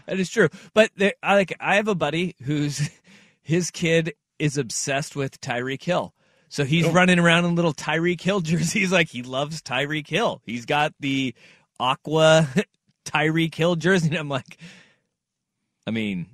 That 0.07 0.18
is 0.18 0.30
true. 0.30 0.49
But 0.74 0.90
I 1.22 1.34
like 1.34 1.55
I 1.61 1.76
have 1.76 1.88
a 1.88 1.94
buddy 1.94 2.34
who's 2.42 2.90
his 3.42 3.70
kid 3.70 4.14
is 4.38 4.57
obsessed 4.59 5.14
with 5.14 5.40
Tyreek 5.40 5.82
Hill. 5.82 6.14
So 6.49 6.64
he's 6.64 6.86
Oh. 6.86 6.92
running 6.92 7.18
around 7.18 7.44
in 7.44 7.55
little 7.55 7.74
Tyreek 7.74 8.20
Hill 8.20 8.40
jerseys 8.42 8.90
like 8.90 9.09
he 9.09 9.22
loves 9.22 9.61
Tyreek 9.62 10.09
Hill. 10.09 10.40
He's 10.44 10.64
got 10.64 10.94
the 11.01 11.34
aqua 11.78 12.49
Tyreek 13.05 13.55
Hill 13.55 13.76
jersey. 13.76 14.09
And 14.09 14.16
I'm 14.16 14.28
like, 14.28 14.57
I 15.86 15.90
mean, 15.90 16.26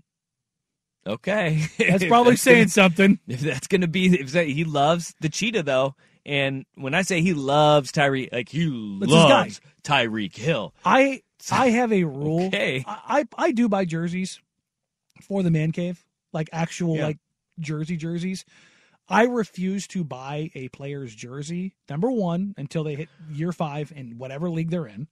okay. 1.06 1.64
That's 1.78 2.04
probably 2.04 2.30
gonna- 2.32 2.36
saying 2.38 2.68
something. 2.68 3.18
If 3.26 3.40
that's 3.40 3.66
going 3.66 3.80
to 3.82 3.88
be, 3.88 4.06
if 4.20 4.32
that, 4.32 4.46
he 4.46 4.64
loves 4.64 5.14
the 5.20 5.28
cheetah 5.28 5.64
though. 5.64 5.94
And 6.26 6.64
when 6.76 6.94
I 6.94 7.02
say 7.02 7.20
he 7.20 7.34
loves 7.34 7.92
Tyreek, 7.92 8.32
like 8.32 8.48
he 8.48 8.98
That's 9.00 9.12
guy. 9.12 9.28
loves 9.28 9.60
Tyreek 9.82 10.34
Hill. 10.36 10.74
I 10.84 11.22
I 11.53 11.70
have 11.70 11.92
a 11.92 12.05
rule. 12.05 12.47
Okay. 12.47 12.84
I, 12.86 13.26
I 13.38 13.47
I 13.47 13.53
do 13.53 13.68
buy 13.68 13.84
jerseys 13.84 14.40
for 15.22 15.42
the 15.42 15.51
man 15.51 15.72
cave, 15.72 16.05
like 16.32 16.49
actual 16.53 16.97
Yeah. 16.97 17.07
like 17.07 17.18
jersey 17.59 17.97
jerseys. 17.97 18.45
I 19.09 19.24
refuse 19.24 19.86
to 19.88 20.03
buy 20.03 20.51
a 20.55 20.68
player's 20.68 21.14
jersey 21.14 21.74
number 21.90 22.11
one 22.11 22.55
until 22.57 22.84
they 22.84 22.95
hit 22.95 23.09
year 23.30 23.53
five 23.53 23.92
in 23.95 24.16
whatever 24.18 24.49
league 24.49 24.70
they're 24.70 24.86
in, 24.86 25.09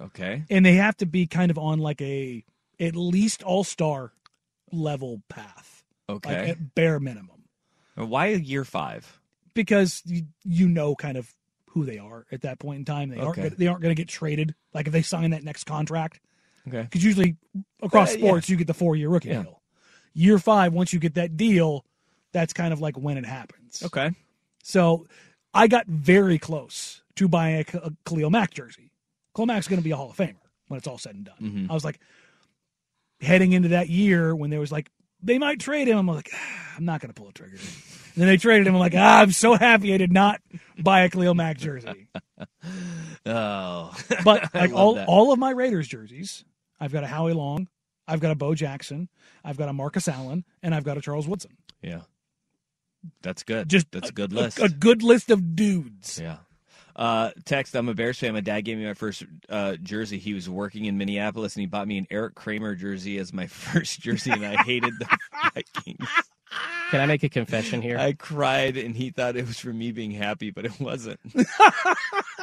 Okay. 0.00 0.44
and 0.48 0.64
they 0.64 0.74
have 0.76 0.96
to 0.98 1.06
be 1.06 1.26
kind 1.26 1.50
of 1.50 1.58
on 1.58 1.78
like 1.78 2.00
a 2.00 2.42
at 2.80 2.96
least 2.96 3.42
all 3.42 3.62
star 3.62 4.12
level 4.72 5.22
path. 5.28 5.84
like, 6.08 6.26
Okay. 6.26 6.50
at 6.50 6.74
bare 6.74 6.98
minimum, 7.00 7.44
Why 7.96 8.28
year 8.28 8.64
five? 8.64 9.20
because 9.54 10.02
you 10.06 10.24
you 10.42 10.66
know 10.68 10.94
kind 10.96 11.16
of 11.18 11.32
who 11.74 11.84
they 11.84 11.98
are 11.98 12.24
at 12.32 12.40
that 12.42 12.58
point 12.58 12.78
in 12.78 12.84
time. 12.84 13.10
They 13.10 13.18
aren't 13.20 13.36
gonna- 13.36 13.50
they 13.50 13.66
aren't 13.66 13.82
going 13.82 13.94
to 13.94 14.00
get 14.00 14.08
traded. 14.08 14.54
Like 14.72 14.86
if 14.86 14.92
they 14.92 15.02
sign 15.02 15.30
that 15.30 15.42
next 15.44 15.64
contract, 15.64 16.20
Okay. 16.66 16.82
because 16.82 17.04
usually 17.04 17.36
across 17.82 18.14
Uh, 18.14 18.18
yeah. 18.18 18.26
sports 18.26 18.48
you 18.48 18.56
get 18.56 18.66
the 18.68 18.74
four 18.74 18.96
year 18.96 19.08
rookie 19.08 19.28
Yeah. 19.28 19.42
deal. 19.42 19.60
Year 20.14 20.38
five, 20.38 20.72
once 20.72 20.92
you 20.92 20.98
get 21.00 21.14
that 21.14 21.36
deal, 21.36 21.84
that's 22.32 22.52
kind 22.52 22.72
of 22.72 22.80
like 22.80 22.96
when 22.96 23.18
it 23.18 23.26
happens. 23.26 23.82
Okay. 23.82 24.10
So 24.62 25.06
I 25.52 25.66
got 25.68 25.86
very 25.86 26.38
close 26.38 27.02
to 27.16 27.28
buying 27.28 27.64
a, 27.72 27.78
a 27.78 27.92
Khalil 28.06 28.30
Mack 28.30 28.54
jersey. 28.54 28.90
Khalil 29.36 29.46
Mack's 29.46 29.68
going 29.68 29.80
to 29.80 29.84
be 29.84 29.90
a 29.90 29.96
Hall 29.96 30.10
of 30.10 30.16
Famer 30.16 30.36
when 30.68 30.78
it's 30.78 30.86
all 30.86 30.98
said 30.98 31.14
and 31.16 31.24
done. 31.24 31.36
Mhm. 31.40 31.70
I 31.70 31.74
was 31.74 31.84
like, 31.84 32.00
heading 33.20 33.52
into 33.52 33.68
that 33.70 33.88
year 33.88 34.34
when 34.34 34.50
there 34.50 34.60
was 34.60 34.72
like, 34.72 34.90
they 35.24 35.38
might 35.38 35.58
trade 35.60 35.88
him. 35.88 35.98
I'm 35.98 36.06
like, 36.06 36.30
"Ah, 36.32 36.74
I'm 36.76 36.84
not 36.84 37.00
going 37.00 37.12
to 37.12 37.14
pull 37.20 37.28
a 37.28 37.32
trigger. 37.32 37.56
And 37.56 38.20
then 38.22 38.28
they 38.28 38.36
traded 38.36 38.66
him. 38.68 38.74
I'm 38.74 38.80
like, 38.80 38.94
ah, 38.94 39.20
I'm 39.22 39.32
so 39.32 39.54
happy 39.54 39.92
I 39.92 39.96
did 39.98 40.12
not 40.12 40.40
buy 40.78 41.00
a 41.02 41.10
Khalil 41.10 41.34
Mack 41.34 41.58
jersey. 41.58 42.08
Oh, 43.26 43.92
But 44.22 44.52
like 44.54 44.72
all 44.74 44.94
that. 44.96 45.08
all 45.08 45.32
of 45.32 45.38
my 45.38 45.50
Raiders 45.50 45.88
jerseys, 45.88 46.44
I've 46.78 46.92
got 46.92 47.04
a 47.04 47.06
Howie 47.06 47.32
Long, 47.32 47.68
I've 48.06 48.20
got 48.20 48.32
a 48.32 48.34
Bo 48.34 48.54
Jackson, 48.54 49.08
I've 49.42 49.56
got 49.56 49.68
a 49.68 49.72
Marcus 49.72 50.08
Allen, 50.08 50.44
and 50.62 50.74
I've 50.74 50.84
got 50.84 50.98
a 50.98 51.00
Charles 51.00 51.26
Woodson. 51.26 51.52
Yeah. 51.82 52.02
That's 53.22 53.42
good. 53.42 53.68
Just 53.68 53.90
that's 53.92 54.10
a 54.10 54.12
good 54.12 54.32
a- 54.32 54.34
list. 54.34 54.58
A, 54.60 54.68
good 54.68 55.02
list 55.02 55.30
of 55.30 55.56
dudes. 55.56 56.18
Yeah. 56.22 56.36
Uh, 56.96 57.30
text. 57.44 57.74
I'm 57.74 57.88
a 57.88 57.94
Bears 57.94 58.18
fan. 58.18 58.34
My 58.34 58.40
dad 58.40 58.62
gave 58.62 58.78
me 58.78 58.86
my 58.86 58.94
first 58.94 59.24
uh, 59.48 59.76
jersey. 59.76 60.18
He 60.18 60.34
was 60.34 60.48
working 60.48 60.84
in 60.84 60.96
Minneapolis, 60.96 61.56
and 61.56 61.60
he 61.60 61.66
bought 61.66 61.88
me 61.88 61.98
an 61.98 62.06
Erik 62.10 62.34
Kramer 62.34 62.74
jersey 62.74 63.18
as 63.18 63.32
my 63.32 63.46
first 63.48 64.00
jersey, 64.00 64.30
and 64.30 64.44
I 64.44 64.62
hated 64.62 64.94
the 64.98 65.18
Vikings. 65.54 66.08
Can 66.90 67.00
I 67.00 67.06
make 67.06 67.24
a 67.24 67.28
confession 67.28 67.82
here? 67.82 67.98
I 67.98 68.12
cried, 68.12 68.76
and 68.76 68.96
he 68.96 69.10
thought 69.10 69.36
it 69.36 69.46
was 69.46 69.58
for 69.58 69.72
me 69.72 69.90
being 69.90 70.12
happy, 70.12 70.50
but 70.50 70.64
it 70.64 70.78
wasn't. 70.78 71.18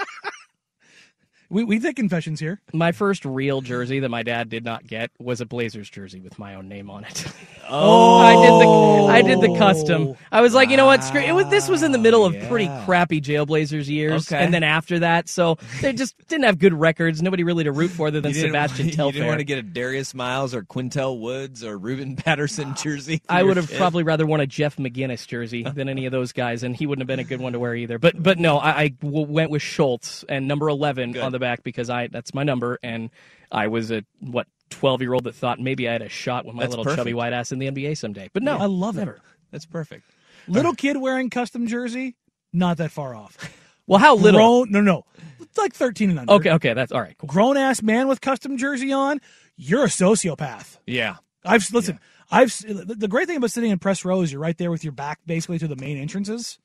We 1.52 1.64
we 1.66 1.80
take 1.80 1.98
confessions 1.98 2.40
here. 2.40 2.62
My 2.74 2.94
first 2.94 3.26
real 3.26 3.62
jersey 3.62 4.00
that 4.00 4.10
my 4.10 4.24
dad 4.24 4.50
did 4.50 4.64
not 4.64 4.88
get 4.88 5.12
was 5.20 5.42
a 5.42 5.46
Blazers 5.46 5.90
jersey 5.90 6.22
with 6.22 6.40
my 6.40 6.56
own 6.56 6.70
name 6.70 6.90
on 6.90 7.04
it. 7.04 7.26
Oh, 7.74 8.18
I 8.18 8.34
did 8.34 8.52
the 8.60 9.14
I 9.14 9.22
did 9.22 9.40
the 9.54 9.58
custom. 9.58 10.16
I 10.30 10.42
was 10.42 10.54
like, 10.54 10.70
you 10.72 10.76
know 10.76 10.88
what? 10.88 11.06
Screw 11.06 11.22
it. 11.22 11.32
was 11.32 11.48
this 11.48 11.70
was 11.70 11.84
in 11.84 11.94
the 11.94 11.98
middle 11.98 12.26
of 12.26 12.38
pretty 12.50 12.66
yeah. 12.66 12.84
crappy 12.84 13.22
Jailblazers 13.22 13.88
years, 13.88 14.28
Okay. 14.30 14.44
and 14.44 14.54
then 14.54 14.64
after 14.64 15.00
that, 15.00 15.30
so 15.30 15.58
they 15.80 15.94
just 15.94 16.18
didn't 16.28 16.44
have 16.46 16.60
good 16.60 16.74
records. 16.74 17.22
Nobody 17.22 17.46
really 17.46 17.64
to 17.64 17.72
root 17.72 17.92
for 17.92 18.08
other 18.08 18.20
than 18.20 18.32
You 18.34 18.42
didn't- 18.42 18.50
Sebastian 18.50 18.88
You 18.90 19.12
didn't 19.14 19.28
want 19.28 19.40
to 19.40 19.46
get 19.46 19.58
a 19.60 19.62
Darius 19.62 20.14
Miles 20.14 20.54
or 20.54 20.64
Qyntel 20.64 21.22
Woods 21.22 21.64
or 21.64 21.78
Ruben 21.78 22.16
Patterson 22.18 22.76
jersey. 22.76 23.22
I 23.30 23.42
would 23.44 23.56
have 23.56 23.70
kid? 23.70 23.78
probably 23.78 24.04
rather 24.04 24.26
worn 24.26 24.42
a 24.42 24.48
Jeff 24.48 24.76
McGinnis 24.76 25.26
jersey 25.26 25.64
than 25.64 25.88
any 25.88 26.06
of 26.06 26.12
those 26.12 26.34
guys, 26.34 26.64
and 26.64 26.76
he 26.76 26.86
wouldn't 26.86 27.04
have 27.04 27.08
been 27.08 27.20
a 27.20 27.30
good 27.30 27.40
one 27.40 27.54
to 27.54 27.60
wear 27.60 27.74
either. 27.74 28.00
But 28.00 28.22
but 28.22 28.38
no, 28.38 28.58
I, 28.58 28.70
I 28.82 28.88
w- 28.90 29.28
went 29.28 29.50
with 29.50 29.62
Schultz 29.62 30.26
and 30.28 30.46
number 30.46 30.68
eleven 30.68 31.18
on 31.18 31.32
the 31.32 31.40
back 31.42 31.64
because 31.64 31.90
I 31.90 32.08
that's 32.08 32.34
my 32.34 32.44
number, 32.44 32.80
and 32.82 33.10
I 33.52 33.68
was 33.68 33.92
a 33.92 34.06
what 34.22 34.48
twelve 34.70 35.02
year 35.02 35.14
old 35.14 35.26
that 35.26 35.36
thought 35.36 35.60
maybe 35.60 35.90
I 35.90 35.92
had 35.92 36.02
a 36.02 36.08
shot 36.10 36.46
with 36.46 36.56
my 36.56 36.62
That's 36.64 36.72
little 36.72 36.86
perfect. 36.86 37.00
chubby 37.00 37.14
white 37.14 37.34
ass 37.34 37.52
in 37.52 37.60
the 37.60 37.70
NBA 37.70 37.98
someday. 37.98 38.30
But 38.32 38.44
no, 38.44 38.58
I 38.58 38.66
love 38.68 38.96
never. 38.96 39.16
it. 39.16 39.22
That's 39.52 39.66
perfect. 39.66 40.06
Little 40.48 40.74
kid 40.74 40.96
wearing 40.98 41.30
custom 41.30 41.68
jersey, 41.68 42.16
not 42.54 42.78
that 42.78 42.92
far 42.92 43.14
off. 43.14 43.38
Well, 43.88 44.00
how 44.00 44.16
little? 44.16 44.38
Grown, 44.40 44.72
no, 44.72 44.80
no, 44.80 45.04
it's 45.42 45.58
like 45.58 45.74
thirteen 45.74 46.12
and 46.12 46.20
under. 46.20 46.34
Okay, 46.34 46.52
okay, 46.52 46.74
that's 46.74 46.94
all 46.94 47.02
right. 47.02 47.18
Cool. 47.18 47.28
Grown 47.28 47.58
ass 47.58 47.82
man 47.82 48.08
with 48.08 48.22
custom 48.22 48.56
jersey 48.56 48.94
on, 48.94 49.20
you're 49.58 49.84
a 49.84 49.88
sociopath. 49.88 50.78
Yeah. 50.86 51.18
I've 51.44 51.68
listen. 51.74 52.00
I've 52.30 52.56
the 52.60 52.96
the 52.96 53.08
great 53.10 53.28
thing 53.28 53.36
about 53.36 53.52
sitting 53.52 53.70
in 53.72 53.80
press 53.80 54.06
row 54.06 54.22
is 54.22 54.32
you're 54.32 54.40
right 54.40 54.58
there 54.58 54.72
with 54.72 54.86
your 54.86 54.94
back 54.94 55.20
basically 55.26 55.60
to 55.60 55.68
the 55.68 55.76
main 55.76 55.98
entrances, 55.98 56.58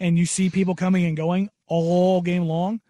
and 0.00 0.16
you 0.16 0.24
see 0.24 0.48
people 0.48 0.74
coming 0.74 1.04
and 1.04 1.14
going 1.16 1.50
all 1.66 2.22
game 2.22 2.44
long. 2.44 2.80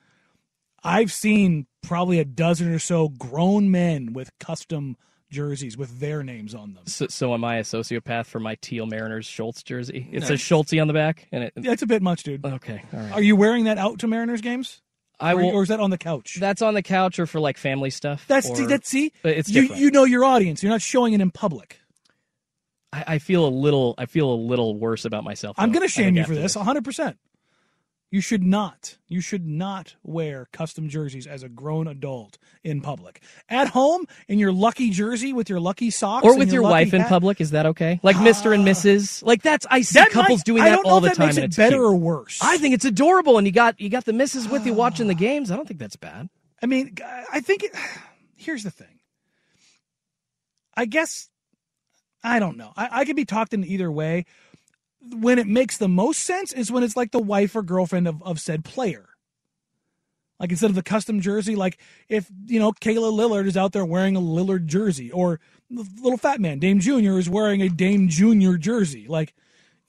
I've 0.84 1.12
seen 1.12 1.66
probably 1.82 2.18
a 2.18 2.24
dozen 2.24 2.72
or 2.72 2.78
so 2.78 3.08
grown 3.08 3.70
men 3.70 4.12
with 4.12 4.30
custom 4.38 4.96
jerseys 5.30 5.76
with 5.76 5.98
their 6.00 6.22
names 6.22 6.54
on 6.54 6.74
them. 6.74 6.84
So, 6.86 7.06
so 7.08 7.34
am 7.34 7.44
I 7.44 7.56
a 7.56 7.62
sociopath 7.62 8.26
for 8.26 8.38
my 8.38 8.56
teal 8.60 8.86
Mariners 8.86 9.26
Schultz 9.26 9.62
jersey? 9.62 10.08
It 10.12 10.24
says. 10.24 10.40
Schultz 10.40 10.72
on 10.74 10.86
the 10.86 10.92
back, 10.92 11.28
and 11.32 11.44
it. 11.44 11.52
That's 11.56 11.82
a 11.82 11.86
bit 11.86 12.02
much, 12.02 12.22
dude. 12.22 12.44
Okay, 12.44 12.82
all 12.92 13.00
right. 13.00 13.12
Are 13.12 13.22
you 13.22 13.34
wearing 13.34 13.64
that 13.64 13.78
out 13.78 14.00
to 14.00 14.06
Mariners 14.06 14.40
games? 14.40 14.80
I 15.18 15.32
or, 15.34 15.36
will- 15.36 15.50
or 15.50 15.62
is 15.62 15.68
that 15.68 15.80
on 15.80 15.90
the 15.90 15.98
couch? 15.98 16.36
That's 16.38 16.62
on 16.62 16.74
the 16.74 16.82
couch 16.82 17.18
or 17.18 17.26
for 17.26 17.40
like 17.40 17.56
family 17.56 17.90
stuff. 17.90 18.24
That's 18.26 18.48
or, 18.48 18.56
see, 18.56 18.66
that's 18.66 18.88
see. 18.88 19.12
But 19.22 19.36
it's 19.36 19.48
you 19.48 19.62
different. 19.62 19.82
you 19.82 19.90
know 19.90 20.04
your 20.04 20.24
audience. 20.24 20.62
You're 20.62 20.72
not 20.72 20.82
showing 20.82 21.12
it 21.12 21.20
in 21.20 21.30
public. 21.30 21.78
I, 22.92 23.04
I 23.06 23.18
feel 23.18 23.46
a 23.46 23.48
little. 23.48 23.94
I 23.98 24.06
feel 24.06 24.30
a 24.32 24.34
little 24.34 24.76
worse 24.76 25.04
about 25.04 25.24
myself. 25.24 25.56
I'm 25.58 25.72
going 25.72 25.86
to 25.86 25.92
shame 25.92 26.16
you 26.16 26.24
for 26.24 26.34
this 26.34 26.56
100%. 26.56 27.16
You 28.12 28.20
should 28.20 28.42
not. 28.44 28.98
You 29.08 29.22
should 29.22 29.46
not 29.46 29.96
wear 30.02 30.46
custom 30.52 30.90
jerseys 30.90 31.26
as 31.26 31.42
a 31.42 31.48
grown 31.48 31.88
adult 31.88 32.36
in 32.62 32.82
public. 32.82 33.22
At 33.48 33.68
home 33.68 34.04
in 34.28 34.38
your 34.38 34.52
lucky 34.52 34.90
jersey 34.90 35.32
with 35.32 35.48
your 35.48 35.60
lucky 35.60 35.90
socks 35.90 36.26
Or 36.26 36.36
with 36.36 36.52
your 36.52 36.60
lucky 36.62 36.72
wife 36.84 36.94
in 36.94 37.04
public, 37.04 37.40
is 37.40 37.52
that 37.52 37.64
okay? 37.64 38.00
Like 38.02 38.16
ah. 38.16 38.22
Mister 38.22 38.52
and 38.52 38.66
Mrs. 38.66 39.22
Like 39.24 39.40
that's 39.40 39.66
I 39.70 39.80
see 39.80 39.98
That 39.98 40.10
couples 40.10 40.40
might- 40.40 40.44
doing 40.44 40.62
I 40.62 40.68
that 40.68 40.76
don't 40.76 40.86
know 40.86 40.90
all 40.92 40.96
if 40.98 41.04
the 41.04 41.08
that 41.08 41.16
time. 41.16 41.26
makes 41.28 41.38
it 41.38 41.44
it's 41.44 41.56
better 41.56 41.76
cute. 41.76 41.84
or 41.86 41.96
worse. 41.96 42.38
I 42.42 42.58
think 42.58 42.74
it's 42.74 42.84
adorable, 42.84 43.38
and 43.38 43.46
you 43.46 43.52
got 43.52 43.80
you 43.80 43.88
got 43.88 44.04
the 44.04 44.12
missus 44.12 44.46
with 44.46 44.66
you 44.66 44.74
watching 44.74 45.06
the 45.06 45.14
ah. 45.14 45.18
games. 45.18 45.50
I 45.50 45.56
don't 45.56 45.66
think 45.66 45.80
that's 45.80 45.96
bad. 45.96 46.28
I 46.62 46.66
mean, 46.66 46.94
I 47.32 47.40
think 47.40 47.64
it, 47.64 47.72
here's 48.36 48.62
the 48.62 48.70
thing. 48.70 49.00
I 50.76 50.84
guess 50.84 51.30
I 52.22 52.40
don't 52.40 52.58
know. 52.58 52.74
I, 52.76 52.88
I 53.00 53.04
could 53.06 53.16
be 53.16 53.24
talked 53.24 53.54
in 53.54 53.64
either 53.64 53.90
way. 53.90 54.26
When 55.10 55.38
it 55.38 55.46
makes 55.46 55.78
the 55.78 55.88
most 55.88 56.20
sense 56.20 56.52
is 56.52 56.70
when 56.70 56.82
it's 56.82 56.96
like 56.96 57.10
the 57.10 57.18
wife 57.18 57.56
or 57.56 57.62
girlfriend 57.62 58.06
of, 58.08 58.22
of 58.22 58.40
said 58.40 58.64
player. 58.64 59.08
Like 60.38 60.50
instead 60.50 60.70
of 60.70 60.76
the 60.76 60.82
custom 60.82 61.20
jersey, 61.20 61.54
like 61.54 61.78
if 62.08 62.28
you 62.46 62.58
know 62.58 62.72
Kayla 62.72 63.12
Lillard 63.12 63.46
is 63.46 63.56
out 63.56 63.72
there 63.72 63.84
wearing 63.84 64.16
a 64.16 64.20
Lillard 64.20 64.66
jersey, 64.66 65.10
or 65.10 65.38
the 65.70 65.86
little 66.00 66.18
fat 66.18 66.40
man 66.40 66.58
Dame 66.58 66.80
Jr. 66.80 67.18
is 67.18 67.30
wearing 67.30 67.62
a 67.62 67.68
Dame 67.68 68.08
Jr. 68.08 68.54
jersey. 68.54 69.06
Like, 69.08 69.34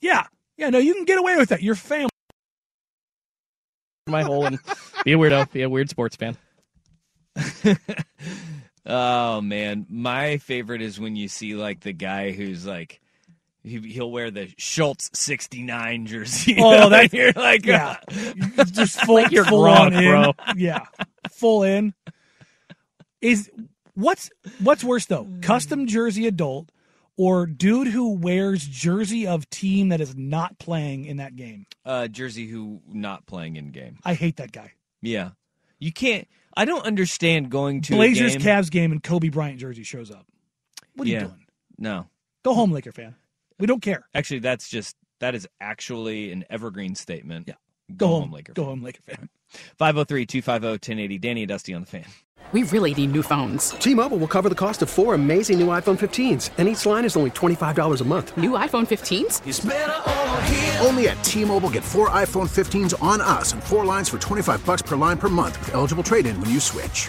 yeah, 0.00 0.26
yeah, 0.56 0.70
no, 0.70 0.78
you 0.78 0.94
can 0.94 1.04
get 1.04 1.18
away 1.18 1.36
with 1.36 1.48
that. 1.48 1.62
Your 1.62 1.74
family. 1.74 2.10
My 4.06 4.22
whole 4.22 4.44
and 4.46 4.58
be 5.04 5.14
a 5.14 5.16
weirdo, 5.16 5.50
be 5.50 5.62
a 5.62 5.68
weird 5.68 5.90
sports 5.90 6.14
fan. 6.14 6.36
Oh 8.86 9.40
man, 9.40 9.86
my 9.88 10.36
favorite 10.38 10.82
is 10.82 11.00
when 11.00 11.16
you 11.16 11.28
see 11.28 11.54
like 11.54 11.80
the 11.80 11.92
guy 11.92 12.32
who's 12.32 12.66
like 12.66 13.00
he, 13.64 13.80
he'll 13.80 14.10
wear 14.10 14.30
the 14.30 14.52
Schultz 14.58 15.10
'69 15.14 16.06
jersey. 16.06 16.56
Oh, 16.58 16.88
that 16.90 17.12
you're 17.12 17.32
like 17.32 17.64
yeah, 17.66 17.96
uh, 18.58 18.64
just 18.64 19.00
full, 19.04 19.16
Like 19.16 19.32
you're 19.32 19.44
full 19.44 19.66
in. 19.66 19.92
bro. 19.92 20.32
Yeah, 20.54 20.84
full 21.30 21.62
in. 21.64 21.94
Is 23.20 23.50
what's 23.94 24.30
what's 24.60 24.84
worse 24.84 25.06
though? 25.06 25.26
Custom 25.40 25.86
jersey 25.86 26.26
adult 26.26 26.68
or 27.16 27.46
dude 27.46 27.88
who 27.88 28.10
wears 28.14 28.66
jersey 28.66 29.26
of 29.26 29.48
team 29.48 29.88
that 29.88 30.00
is 30.00 30.14
not 30.16 30.58
playing 30.58 31.06
in 31.06 31.16
that 31.18 31.34
game? 31.36 31.66
uh, 31.86 32.08
Jersey 32.08 32.46
who 32.46 32.80
not 32.86 33.26
playing 33.26 33.56
in 33.56 33.70
game. 33.70 33.98
I 34.04 34.14
hate 34.14 34.36
that 34.36 34.52
guy. 34.52 34.72
Yeah, 35.00 35.30
you 35.78 35.92
can't. 35.92 36.28
I 36.56 36.66
don't 36.66 36.84
understand 36.86 37.50
going 37.50 37.80
to 37.82 37.94
Blazers. 37.94 38.36
Cavs 38.36 38.70
game 38.70 38.92
and 38.92 39.02
Kobe 39.02 39.28
Bryant 39.28 39.58
jersey 39.58 39.82
shows 39.82 40.10
up. 40.10 40.26
What 40.94 41.08
are 41.08 41.10
yeah. 41.10 41.20
you 41.20 41.26
doing? 41.26 41.46
No, 41.78 42.06
Go 42.44 42.52
home, 42.54 42.72
Laker 42.72 42.92
fan. 42.92 43.14
We 43.58 43.66
don't 43.66 43.82
care. 43.82 44.08
actually, 44.14 44.40
that's 44.40 44.68
just 44.68 44.96
that 45.20 45.34
is 45.34 45.46
actually 45.60 46.32
an 46.32 46.44
evergreen 46.50 46.94
statement. 46.94 47.46
Yeah. 47.48 47.54
Go, 47.96 47.96
Go 47.96 48.08
home, 48.08 48.22
home, 48.22 48.32
Laker. 48.32 48.52
Go 48.54 48.64
home, 48.64 48.82
Laker 48.82 49.02
fan. 49.02 49.28
503-250-1080. 49.78 51.20
Danny 51.20 51.42
and 51.42 51.48
Dusty 51.48 51.74
on 51.74 51.82
the 51.82 51.86
fan. 51.86 52.06
We 52.52 52.62
really 52.64 52.94
need 52.94 53.12
new 53.12 53.22
phones. 53.22 53.70
T-Mobile 53.70 54.18
will 54.18 54.28
cover 54.28 54.48
the 54.48 54.54
cost 54.54 54.82
of 54.82 54.90
four 54.90 55.14
amazing 55.14 55.58
new 55.58 55.68
iPhone 55.68 55.98
15s, 55.98 56.50
and 56.58 56.68
each 56.68 56.84
line 56.86 57.04
is 57.04 57.16
only 57.16 57.30
$25 57.30 58.00
a 58.00 58.04
month. 58.04 58.36
New 58.36 58.50
iPhone 58.52 58.86
15s? 58.86 60.84
Only 60.86 61.08
at 61.08 61.22
T-Mobile 61.24 61.70
get 61.70 61.82
four 61.82 62.10
iPhone 62.10 62.48
15s 62.48 63.02
on 63.02 63.20
us 63.20 63.52
and 63.54 63.62
four 63.62 63.84
lines 63.84 64.08
for 64.08 64.18
25 64.18 64.64
bucks 64.66 64.82
per 64.82 64.94
line 64.96 65.18
per 65.18 65.28
month 65.28 65.58
with 65.60 65.74
eligible 65.74 66.02
trade-in 66.02 66.38
when 66.40 66.50
you 66.50 66.60
switch. 66.60 67.08